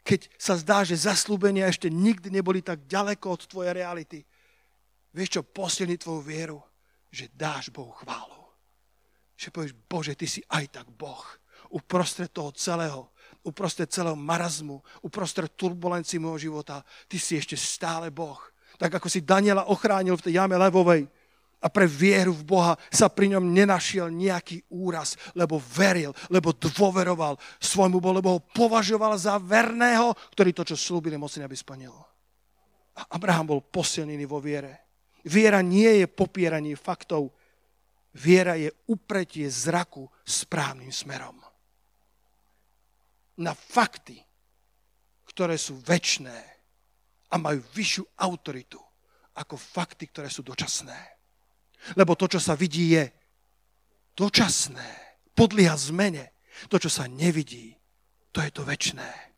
keď 0.00 0.32
sa 0.40 0.56
zdá, 0.56 0.80
že 0.82 0.96
zaslúbenia 0.96 1.68
ešte 1.68 1.92
nikdy 1.92 2.32
neboli 2.32 2.64
tak 2.64 2.88
ďaleko 2.88 3.36
od 3.36 3.42
tvojej 3.46 3.76
reality, 3.76 4.24
vieš 5.12 5.38
čo 5.38 5.42
posilní 5.44 6.00
tvoju 6.00 6.20
vieru? 6.24 6.58
Že 7.12 7.30
dáš 7.36 7.68
Bohu 7.68 7.92
chválu. 7.92 8.48
Že 9.36 9.48
povieš, 9.52 9.72
Bože, 9.86 10.12
ty 10.16 10.26
si 10.26 10.40
aj 10.48 10.80
tak 10.80 10.86
Boh. 10.90 11.22
Uprostred 11.70 12.32
toho 12.32 12.50
celého, 12.56 13.12
uprostred 13.46 13.92
celého 13.92 14.18
marazmu, 14.18 14.82
uprostred 15.06 15.52
turbulencií 15.54 16.18
môjho 16.18 16.50
života, 16.50 16.82
ty 17.06 17.20
si 17.20 17.38
ešte 17.38 17.54
stále 17.54 18.10
Boh. 18.10 18.40
Tak 18.80 18.98
ako 18.98 19.06
si 19.06 19.22
Daniela 19.22 19.68
ochránil 19.68 20.16
v 20.18 20.24
tej 20.26 20.42
jame 20.42 20.56
levovej, 20.56 21.06
a 21.60 21.68
pre 21.68 21.84
vieru 21.84 22.32
v 22.32 22.56
Boha 22.56 22.72
sa 22.88 23.12
pri 23.12 23.36
ňom 23.36 23.52
nenašiel 23.52 24.08
nejaký 24.08 24.64
úraz, 24.72 25.20
lebo 25.36 25.60
veril, 25.60 26.16
lebo 26.32 26.56
dôveroval 26.56 27.36
svojmu 27.60 28.00
Bohu, 28.00 28.16
lebo 28.16 28.30
ho 28.36 28.40
považoval 28.40 29.20
za 29.20 29.36
verného, 29.36 30.16
ktorý 30.32 30.56
to, 30.56 30.64
čo 30.72 30.76
slúbil, 30.76 31.12
je 31.12 31.20
mocný, 31.20 31.44
aby 31.44 31.56
splnil. 31.56 31.92
A 32.96 33.12
Abraham 33.12 33.56
bol 33.56 33.60
posilnený 33.60 34.24
vo 34.24 34.40
viere. 34.40 34.88
Viera 35.28 35.60
nie 35.60 36.00
je 36.00 36.06
popieranie 36.08 36.80
faktov. 36.80 37.36
Viera 38.16 38.56
je 38.56 38.72
upretie 38.88 39.44
zraku 39.52 40.08
správnym 40.24 40.88
smerom. 40.88 41.36
Na 43.40 43.52
fakty, 43.52 44.16
ktoré 45.28 45.60
sú 45.60 45.76
väčné 45.84 46.34
a 47.30 47.36
majú 47.36 47.60
vyššiu 47.76 48.04
autoritu 48.16 48.80
ako 49.36 49.54
fakty, 49.60 50.08
ktoré 50.10 50.28
sú 50.32 50.42
dočasné. 50.42 51.19
Lebo 51.96 52.16
to, 52.16 52.28
čo 52.28 52.40
sa 52.40 52.56
vidí, 52.56 52.96
je 52.96 53.08
dočasné, 54.16 55.18
podlieha 55.32 55.76
zmene. 55.76 56.32
To, 56.68 56.76
čo 56.76 56.92
sa 56.92 57.08
nevidí, 57.08 57.72
to 58.36 58.44
je 58.44 58.50
to 58.52 58.62
väčné. 58.68 59.30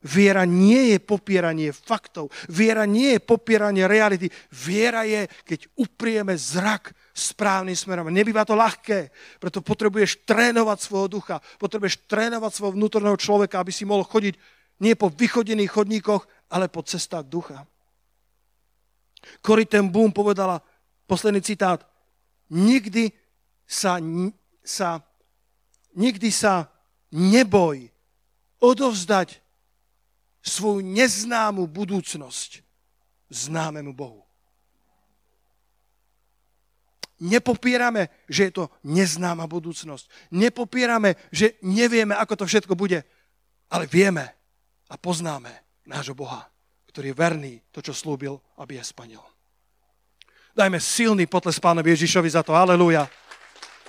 Viera 0.00 0.48
nie 0.48 0.96
je 0.96 0.98
popieranie 0.98 1.76
faktov. 1.76 2.32
Viera 2.48 2.88
nie 2.88 3.14
je 3.14 3.20
popieranie 3.20 3.84
reality. 3.84 4.32
Viera 4.48 5.04
je, 5.04 5.28
keď 5.44 5.68
uprieme 5.76 6.32
zrak 6.32 6.96
správnym 7.12 7.76
smerom. 7.76 8.08
Nebýva 8.08 8.48
to 8.48 8.56
ľahké, 8.56 9.12
preto 9.36 9.60
potrebuješ 9.60 10.24
trénovať 10.24 10.78
svojho 10.80 11.08
ducha, 11.20 11.36
potrebuješ 11.60 12.08
trénovať 12.08 12.48
svojho 12.48 12.80
vnútorného 12.80 13.18
človeka, 13.20 13.60
aby 13.60 13.68
si 13.76 13.84
mohol 13.84 14.08
chodiť 14.08 14.40
nie 14.80 14.96
po 14.96 15.12
vychodených 15.12 15.68
chodníkoch, 15.68 16.24
ale 16.48 16.72
po 16.72 16.80
cestách 16.80 17.28
ducha. 17.28 17.68
Cory 19.44 19.68
ten 19.68 19.92
Boom 19.92 20.16
povedala, 20.16 20.64
posledný 21.10 21.42
citát, 21.42 21.82
nikdy 22.46 23.10
sa, 23.66 23.98
sa, 24.62 25.02
nikdy 25.98 26.30
sa 26.30 26.70
neboj 27.10 27.90
odovzdať 28.62 29.42
svoju 30.38 30.86
neznámu 30.86 31.66
budúcnosť 31.66 32.62
známemu 33.26 33.90
Bohu. 33.90 34.22
Nepopierame, 37.20 38.08
že 38.30 38.48
je 38.48 38.52
to 38.56 38.64
neznáma 38.80 39.44
budúcnosť. 39.44 40.32
Nepopierame, 40.32 41.20
že 41.28 41.60
nevieme, 41.60 42.16
ako 42.16 42.32
to 42.40 42.44
všetko 42.48 42.72
bude. 42.72 43.04
Ale 43.68 43.84
vieme 43.84 44.24
a 44.88 44.96
poznáme 44.96 45.52
nášho 45.84 46.16
Boha, 46.16 46.48
ktorý 46.88 47.12
je 47.12 47.20
verný 47.20 47.54
to, 47.68 47.84
čo 47.84 47.92
slúbil, 47.92 48.40
aby 48.56 48.80
je 48.80 48.88
splnil. 48.88 49.20
Dajme 50.60 50.76
silný 50.76 51.24
potles 51.24 51.56
pánovi 51.56 51.96
Ježišovi 51.96 52.36
za 52.36 52.44
to. 52.44 52.52
Halelúja. 52.52 53.08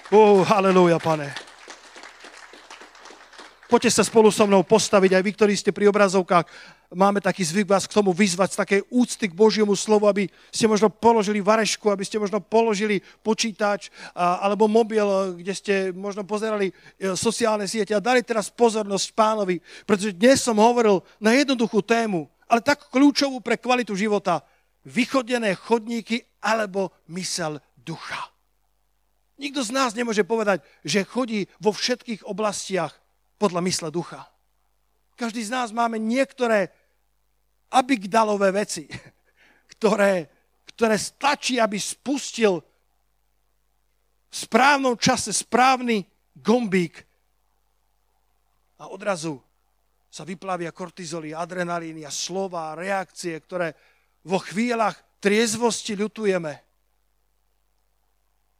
Uh, 0.07 0.39
halelúja, 0.47 1.03
pane. 1.03 1.27
Poďte 3.67 3.91
sa 3.99 4.07
spolu 4.07 4.31
so 4.31 4.47
mnou 4.47 4.63
postaviť, 4.63 5.19
aj 5.19 5.23
vy, 5.27 5.31
ktorí 5.35 5.53
ste 5.59 5.75
pri 5.75 5.91
obrazovkách. 5.91 6.47
Máme 6.95 7.19
taký 7.19 7.43
zvyk 7.43 7.67
vás 7.67 7.83
k 7.83 7.99
tomu 7.99 8.15
vyzvať 8.15 8.55
z 8.55 8.59
takej 8.63 8.81
úcty 8.87 9.27
k 9.27 9.35
Božiemu 9.35 9.75
slovu, 9.75 10.07
aby 10.07 10.31
ste 10.47 10.63
možno 10.71 10.87
položili 10.87 11.43
varešku, 11.43 11.91
aby 11.91 12.07
ste 12.07 12.23
možno 12.23 12.39
položili 12.39 13.03
počítač 13.19 13.91
alebo 14.15 14.71
mobil, 14.71 15.03
kde 15.43 15.51
ste 15.51 15.75
možno 15.91 16.23
pozerali 16.23 16.71
e, 16.71 16.73
sociálne 17.19 17.67
siete 17.67 17.91
a 17.91 17.99
dali 17.99 18.23
teraz 18.23 18.47
pozornosť 18.47 19.11
pánovi, 19.11 19.59
pretože 19.83 20.15
dnes 20.15 20.39
som 20.39 20.55
hovoril 20.55 21.03
na 21.19 21.35
jednoduchú 21.35 21.83
tému, 21.83 22.31
ale 22.47 22.63
tak 22.63 22.87
kľúčovú 22.87 23.43
pre 23.43 23.59
kvalitu 23.59 23.91
života. 23.91 24.39
Vychodené 24.85 25.53
chodníky 25.53 26.25
alebo 26.41 26.89
mysel 27.13 27.61
ducha. 27.77 28.31
Nikto 29.41 29.65
z 29.65 29.71
nás 29.73 29.97
nemôže 29.97 30.21
povedať, 30.21 30.61
že 30.85 31.05
chodí 31.05 31.49
vo 31.57 31.73
všetkých 31.73 32.25
oblastiach 32.29 32.93
podľa 33.41 33.61
mysle 33.65 33.89
ducha. 33.89 34.29
Každý 35.17 35.41
z 35.41 35.53
nás 35.53 35.69
máme 35.73 35.97
niektoré 35.97 36.69
abigdalové 37.73 38.53
veci, 38.53 38.85
ktoré, 39.77 40.29
ktoré 40.73 40.95
stačí, 40.97 41.57
aby 41.57 41.77
spustil 41.81 42.61
v 44.31 44.35
správnom 44.35 44.95
čase 44.95 45.33
správny 45.33 46.05
gombík 46.37 47.01
a 48.81 48.89
odrazu 48.89 49.37
sa 50.11 50.25
vyplavia 50.27 50.73
kortizoly, 50.75 51.31
adrenalíny 51.31 52.03
a 52.03 52.11
slova 52.11 52.75
reakcie, 52.75 53.37
ktoré 53.39 53.71
vo 54.25 54.37
chvíľach 54.41 54.97
triezvosti 55.21 55.97
ľutujeme. 55.97 56.53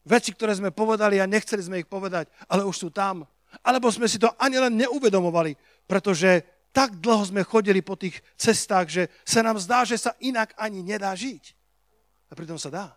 Veci, 0.02 0.34
ktoré 0.34 0.58
sme 0.58 0.74
povedali 0.74 1.22
a 1.22 1.30
nechceli 1.30 1.62
sme 1.62 1.80
ich 1.82 1.90
povedať, 1.90 2.30
ale 2.50 2.66
už 2.66 2.74
sú 2.74 2.90
tam. 2.90 3.22
Alebo 3.62 3.92
sme 3.94 4.10
si 4.10 4.18
to 4.18 4.34
ani 4.42 4.58
len 4.58 4.74
neuvedomovali, 4.80 5.54
pretože 5.86 6.42
tak 6.72 6.98
dlho 6.98 7.28
sme 7.28 7.44
chodili 7.44 7.84
po 7.84 8.00
tých 8.00 8.24
cestách, 8.40 8.88
že 8.88 9.04
sa 9.28 9.44
nám 9.44 9.60
zdá, 9.60 9.84
že 9.84 10.00
sa 10.00 10.16
inak 10.24 10.56
ani 10.56 10.82
nedá 10.82 11.12
žiť. 11.12 11.54
A 12.32 12.34
pritom 12.34 12.56
sa 12.56 12.72
dá. 12.72 12.88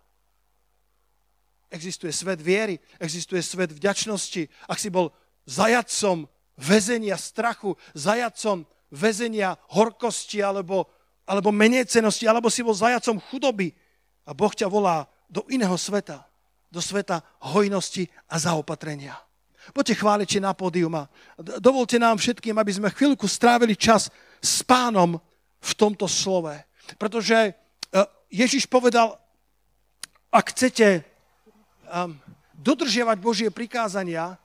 Existuje 1.67 2.15
svet 2.15 2.39
viery, 2.39 2.79
existuje 2.97 3.43
svet 3.43 3.75
vďačnosti. 3.75 4.47
Ak 4.71 4.79
si 4.79 4.87
bol 4.87 5.11
zajadcom 5.43 6.23
väzenia 6.55 7.19
strachu, 7.19 7.75
zajadcom 7.93 8.63
väzenia 8.95 9.59
horkosti 9.75 10.39
alebo, 10.39 10.87
alebo 11.25 11.49
menecenosti, 11.49 12.29
alebo 12.29 12.53
si 12.53 12.61
bol 12.61 12.77
zajacom 12.77 13.17
chudoby 13.29 13.73
a 14.25 14.31
Boh 14.33 14.53
ťa 14.53 14.69
volá 14.69 15.09
do 15.25 15.41
iného 15.49 15.73
sveta, 15.73 16.21
do 16.69 16.79
sveta 16.79 17.25
hojnosti 17.41 18.05
a 18.29 18.37
zaopatrenia. 18.37 19.17
Poďte 19.73 19.97
chváliči 19.97 20.37
na 20.37 20.53
pódium 20.53 20.93
a 20.93 21.09
dovolte 21.57 21.97
nám 21.97 22.21
všetkým, 22.21 22.53
aby 22.53 22.71
sme 22.73 22.93
chvíľku 22.93 23.25
strávili 23.25 23.73
čas 23.73 24.13
s 24.37 24.61
pánom 24.61 25.17
v 25.57 25.71
tomto 25.73 26.05
slove. 26.05 26.53
Pretože 27.01 27.49
e, 27.49 27.51
Ježiš 28.29 28.69
povedal, 28.69 29.17
ak 30.29 30.53
chcete 30.53 31.01
um, 31.87 32.19
dodržiavať 32.59 33.17
Božie 33.23 33.49
prikázania, 33.49 34.35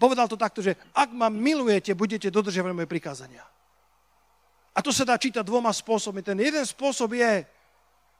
povedal 0.00 0.26
to 0.26 0.40
takto, 0.40 0.64
že 0.64 0.74
ak 0.96 1.12
ma 1.12 1.28
milujete, 1.28 1.92
budete 1.92 2.32
dodržiavať 2.32 2.72
moje 2.72 2.88
prikázania. 2.88 3.44
A 4.72 4.80
to 4.80 4.88
sa 4.88 5.04
dá 5.04 5.20
čítať 5.20 5.44
dvoma 5.44 5.68
spôsobmi. 5.68 6.24
Ten 6.24 6.40
jeden 6.40 6.64
spôsob 6.64 7.12
je, 7.12 7.44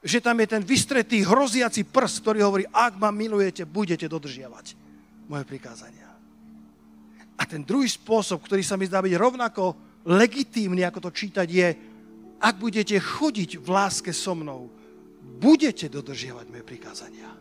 že 0.05 0.21
tam 0.21 0.37
je 0.37 0.47
ten 0.53 0.61
vystretý, 0.61 1.25
hroziaci 1.25 1.89
prst, 1.89 2.21
ktorý 2.21 2.39
hovorí, 2.45 2.63
ak 2.69 2.99
ma 3.01 3.09
milujete, 3.09 3.65
budete 3.65 4.05
dodržiavať 4.05 4.77
moje 5.25 5.43
prikázania. 5.49 6.13
A 7.39 7.43
ten 7.49 7.65
druhý 7.65 7.89
spôsob, 7.89 8.45
ktorý 8.45 8.61
sa 8.61 8.77
mi 8.77 8.85
zdá 8.85 9.01
byť 9.01 9.13
rovnako 9.17 9.73
legitímny, 10.05 10.85
ako 10.85 11.09
to 11.09 11.11
čítať, 11.15 11.47
je, 11.49 11.67
ak 12.37 12.55
budete 12.59 12.99
chodiť 12.99 13.57
v 13.57 13.67
láske 13.71 14.13
so 14.13 14.37
mnou, 14.37 14.69
budete 15.41 15.89
dodržiavať 15.89 16.45
moje 16.53 16.63
prikázania. 16.67 17.31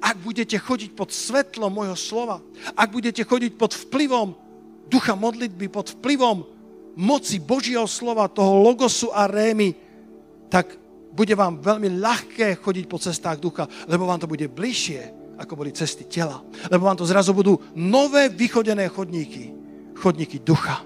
Ak 0.00 0.16
budete 0.22 0.56
chodiť 0.56 0.96
pod 0.96 1.12
svetlom 1.12 1.72
môjho 1.72 1.98
slova, 1.98 2.40
ak 2.72 2.88
budete 2.88 3.26
chodiť 3.26 3.52
pod 3.58 3.74
vplyvom 3.74 4.32
ducha 4.86 5.18
modlitby, 5.18 5.66
pod 5.68 5.92
vplyvom 5.98 6.55
moci 6.96 7.38
Božieho 7.38 7.84
slova, 7.84 8.32
toho 8.32 8.56
logosu 8.56 9.12
a 9.12 9.28
rémy, 9.28 9.76
tak 10.48 10.74
bude 11.12 11.32
vám 11.36 11.60
veľmi 11.60 12.00
ľahké 12.00 12.60
chodiť 12.60 12.84
po 12.88 13.00
cestách 13.00 13.40
ducha, 13.40 13.64
lebo 13.88 14.08
vám 14.08 14.20
to 14.20 14.28
bude 14.28 14.44
bližšie 14.48 15.26
ako 15.36 15.52
boli 15.52 15.72
cesty 15.72 16.08
tela. 16.08 16.40
Lebo 16.72 16.88
vám 16.88 16.96
to 16.96 17.04
zrazu 17.04 17.36
budú 17.36 17.60
nové 17.76 18.32
vychodené 18.32 18.88
chodníky. 18.88 19.52
Chodníky 19.96 20.40
ducha. 20.40 20.80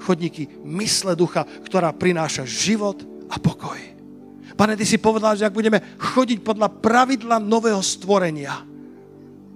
Chodníky 0.00 0.60
mysle 0.68 1.16
ducha, 1.16 1.48
ktorá 1.64 1.96
prináša 1.96 2.44
život 2.44 3.00
a 3.32 3.40
pokoj. 3.40 3.80
Pane, 4.56 4.76
ty 4.76 4.84
si 4.88 4.96
povedal, 4.96 5.36
že 5.36 5.44
ak 5.44 5.56
budeme 5.56 5.80
chodiť 5.96 6.40
podľa 6.40 6.72
pravidla 6.80 7.36
nového 7.40 7.80
stvorenia, 7.80 8.64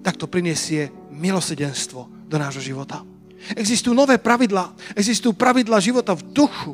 tak 0.01 0.17
to 0.17 0.29
prinesie 0.29 0.89
milosedenstvo 1.13 2.29
do 2.29 2.37
nášho 2.37 2.61
života. 2.61 3.05
Existujú 3.57 3.97
nové 3.97 4.21
pravidlá. 4.21 4.73
Existujú 4.93 5.33
pravidlá 5.33 5.81
života 5.81 6.13
v 6.13 6.27
duchu. 6.31 6.73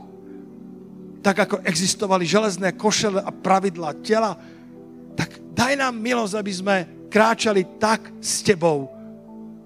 Tak 1.23 1.37
ako 1.47 1.57
existovali 1.67 2.27
železné 2.27 2.75
košele 2.75 3.23
a 3.23 3.31
pravidlá 3.31 3.99
tela, 4.03 4.39
tak 5.19 5.41
daj 5.55 5.75
nám 5.79 5.97
milosť, 5.97 6.35
aby 6.39 6.53
sme 6.53 6.77
kráčali 7.11 7.81
tak 7.81 8.13
s 8.21 8.45
tebou, 8.45 8.91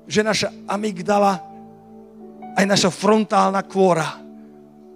že 0.07 0.25
naša 0.25 0.49
amygdala, 0.69 1.43
aj 2.57 2.65
naša 2.65 2.91
frontálna 2.93 3.61
kôra 3.67 4.21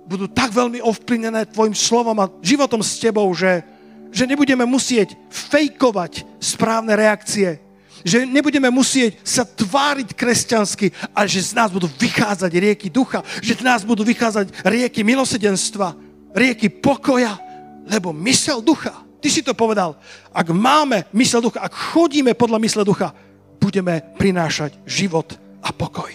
budú 0.05 0.29
tak 0.29 0.53
veľmi 0.53 0.85
ovplyvnené 0.85 1.49
tvojim 1.49 1.73
slovom 1.73 2.17
a 2.21 2.31
životom 2.45 2.85
s 2.85 3.01
tebou, 3.01 3.33
že, 3.33 3.65
že 4.13 4.29
nebudeme 4.29 4.69
musieť 4.69 5.17
fejkovať 5.33 6.29
správne 6.37 6.93
reakcie, 6.93 7.64
že 8.05 8.29
nebudeme 8.29 8.69
musieť 8.69 9.17
sa 9.25 9.49
tváriť 9.49 10.13
kresťansky, 10.13 10.93
ale 11.17 11.27
že 11.27 11.41
z 11.41 11.57
nás 11.57 11.73
budú 11.73 11.89
vychádzať 11.89 12.53
rieky 12.53 12.93
ducha, 12.93 13.25
že 13.41 13.57
z 13.57 13.65
nás 13.65 13.81
budú 13.83 14.05
vychádzať 14.05 14.63
rieky 14.63 15.01
milosedenstva, 15.01 15.97
rieky 16.37 16.69
pokoja, 16.69 17.41
lebo 17.89 18.13
mysel 18.13 18.61
ducha 18.61 19.05
Ty 19.25 19.33
si 19.33 19.41
to 19.41 19.57
povedal. 19.57 19.97
Ak 20.37 20.53
máme 20.53 21.09
mysle 21.17 21.41
ducha, 21.41 21.65
ak 21.65 21.73
chodíme 21.73 22.37
podľa 22.37 22.61
mysle 22.61 22.85
ducha, 22.85 23.09
budeme 23.57 24.05
prinášať 24.21 24.77
život 24.85 25.41
a 25.65 25.73
pokoj. 25.73 26.13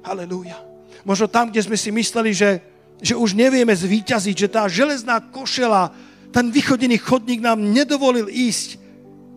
Halelúja. 0.00 0.56
Možno 1.04 1.28
tam, 1.28 1.52
kde 1.52 1.60
sme 1.60 1.76
si 1.76 1.92
mysleli, 1.92 2.32
že 2.32 2.64
že 2.98 3.14
už 3.14 3.38
nevieme 3.38 3.70
zvíťaziť, 3.70 4.34
že 4.34 4.48
tá 4.50 4.66
železná 4.66 5.22
košela, 5.22 5.94
ten 6.34 6.50
vychodený 6.50 6.98
chodník 6.98 7.38
nám 7.38 7.62
nedovolil 7.62 8.26
ísť 8.26 8.74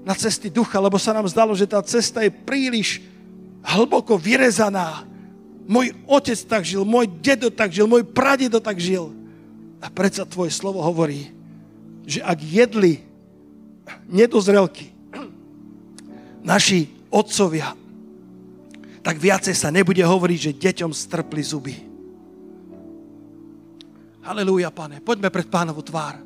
na 0.01 0.17
cesty 0.17 0.49
ducha, 0.49 0.81
lebo 0.81 0.97
sa 0.97 1.13
nám 1.13 1.29
zdalo, 1.29 1.53
že 1.53 1.69
tá 1.69 1.81
cesta 1.85 2.25
je 2.25 2.33
príliš 2.33 3.01
hlboko 3.61 4.17
vyrezaná. 4.17 5.05
Môj 5.69 5.93
otec 6.09 6.39
tak 6.49 6.65
žil, 6.65 6.81
môj 6.81 7.05
dedo 7.21 7.53
tak 7.53 7.69
žil, 7.69 7.85
môj 7.85 8.01
pradedo 8.01 8.57
tak 8.57 8.81
žil. 8.81 9.13
A 9.81 9.89
predsa 9.93 10.25
tvoje 10.25 10.53
slovo 10.53 10.81
hovorí, 10.81 11.29
že 12.05 12.21
ak 12.21 12.37
jedli 12.41 13.01
nedozrelky 14.09 14.89
naši 16.41 16.89
otcovia, 17.13 17.77
tak 19.01 19.17
viacej 19.17 19.53
sa 19.57 19.73
nebude 19.73 20.01
hovoriť, 20.01 20.39
že 20.39 20.59
deťom 20.61 20.91
strpli 20.93 21.41
zuby. 21.41 21.75
Halelúja, 24.21 24.69
pane. 24.69 25.01
Poďme 25.01 25.33
pred 25.33 25.49
pánovu 25.49 25.81
tvár. 25.81 26.21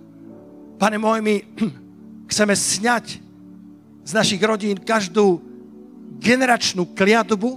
Pane 0.75 0.99
môj, 0.99 1.23
my 1.23 1.35
chceme 2.31 2.51
sňať 2.51 3.23
z 4.05 4.11
našich 4.13 4.37
rodín 4.45 4.77
každú 4.77 5.41
generačnú 6.21 6.93
kliatbu 6.93 7.49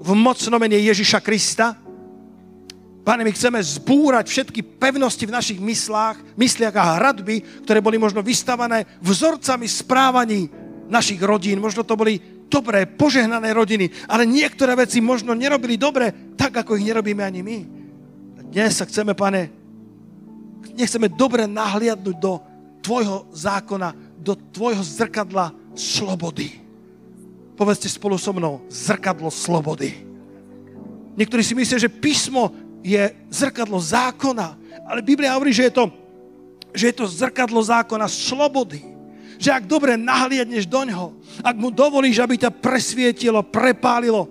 v 0.00 0.10
mocnom 0.16 0.56
mene 0.56 0.80
Ježiša 0.80 1.20
Krista. 1.20 1.76
Pane, 3.04 3.22
my 3.24 3.32
chceme 3.36 3.60
zbúrať 3.60 4.32
všetky 4.32 4.80
pevnosti 4.80 5.28
v 5.28 5.36
našich 5.36 5.60
myslách, 5.60 6.40
mysliach 6.40 6.72
a 6.76 6.96
hradby, 6.96 7.44
ktoré 7.68 7.84
boli 7.84 8.00
možno 8.00 8.24
vystavané 8.24 8.88
vzorcami 9.04 9.68
správaní 9.68 10.48
našich 10.88 11.20
rodín. 11.20 11.60
Možno 11.60 11.84
to 11.84 12.00
boli 12.00 12.16
dobré, 12.48 12.88
požehnané 12.88 13.52
rodiny, 13.52 13.92
ale 14.08 14.24
niektoré 14.24 14.74
veci 14.74 15.04
možno 15.04 15.36
nerobili 15.36 15.76
dobre, 15.76 16.34
tak 16.34 16.64
ako 16.64 16.80
ich 16.80 16.88
nerobíme 16.88 17.22
ani 17.22 17.40
my. 17.44 17.58
Dnes 18.50 18.74
sa 18.74 18.88
chceme, 18.88 19.14
pane, 19.14 19.52
nechceme 20.74 21.12
dobre 21.12 21.46
nahliadnúť 21.46 22.16
do 22.18 22.42
tvojho 22.82 23.28
zákona, 23.30 23.94
do 24.18 24.34
tvojho 24.34 24.82
zrkadla 24.82 25.59
slobody. 25.80 26.60
Povedzte 27.56 27.88
spolu 27.88 28.20
so 28.20 28.36
mnou, 28.36 28.64
zrkadlo 28.68 29.32
slobody. 29.32 30.04
Niektorí 31.16 31.40
si 31.44 31.56
myslia, 31.56 31.80
že 31.80 31.92
písmo 31.92 32.52
je 32.84 33.00
zrkadlo 33.28 33.80
zákona, 33.80 34.56
ale 34.88 35.00
Biblia 35.04 35.36
hovorí, 35.36 35.52
že 35.52 35.68
je 35.68 35.74
to, 35.76 35.84
že 36.72 36.84
je 36.92 36.94
to 36.96 37.04
zrkadlo 37.08 37.60
zákona 37.60 38.08
slobody. 38.08 38.80
Že 39.40 39.56
ak 39.56 39.64
dobre 39.64 39.96
nahliadneš 39.96 40.68
do 40.68 40.84
ňoho, 40.84 41.16
ak 41.40 41.56
mu 41.56 41.72
dovolíš, 41.72 42.20
aby 42.20 42.36
ťa 42.36 42.52
presvietilo, 42.52 43.40
prepálilo, 43.40 44.28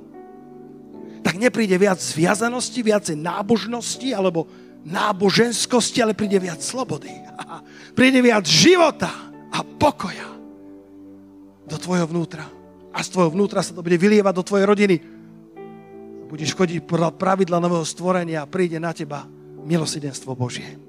tak 1.25 1.37
nepríde 1.37 1.75
viac 1.77 1.97
zviazanosti, 2.01 2.79
viacej 2.81 3.17
nábožnosti 3.17 4.09
alebo 4.13 4.49
náboženskosti, 4.85 5.99
ale 5.99 6.15
príde 6.15 6.39
viac 6.39 6.63
slobody. 6.63 7.11
Príde 7.97 8.23
viac 8.23 8.47
života 8.47 9.11
a 9.51 9.59
pokoja 9.59 10.38
do 11.69 11.77
tvojho 11.77 12.09
vnútra. 12.09 12.49
A 12.89 13.05
z 13.05 13.13
tvojho 13.13 13.37
vnútra 13.37 13.61
sa 13.61 13.77
to 13.77 13.85
bude 13.85 14.01
vylievať 14.01 14.33
do 14.33 14.43
tvojej 14.43 14.65
rodiny. 14.65 14.95
Budeš 16.25 16.57
chodiť 16.57 16.89
podľa 16.89 17.13
pravidla 17.13 17.61
nového 17.61 17.85
stvorenia 17.85 18.41
a 18.41 18.49
príde 18.49 18.81
na 18.81 18.89
teba 18.89 19.29
milosedenstvo 19.61 20.33
Božie. 20.33 20.88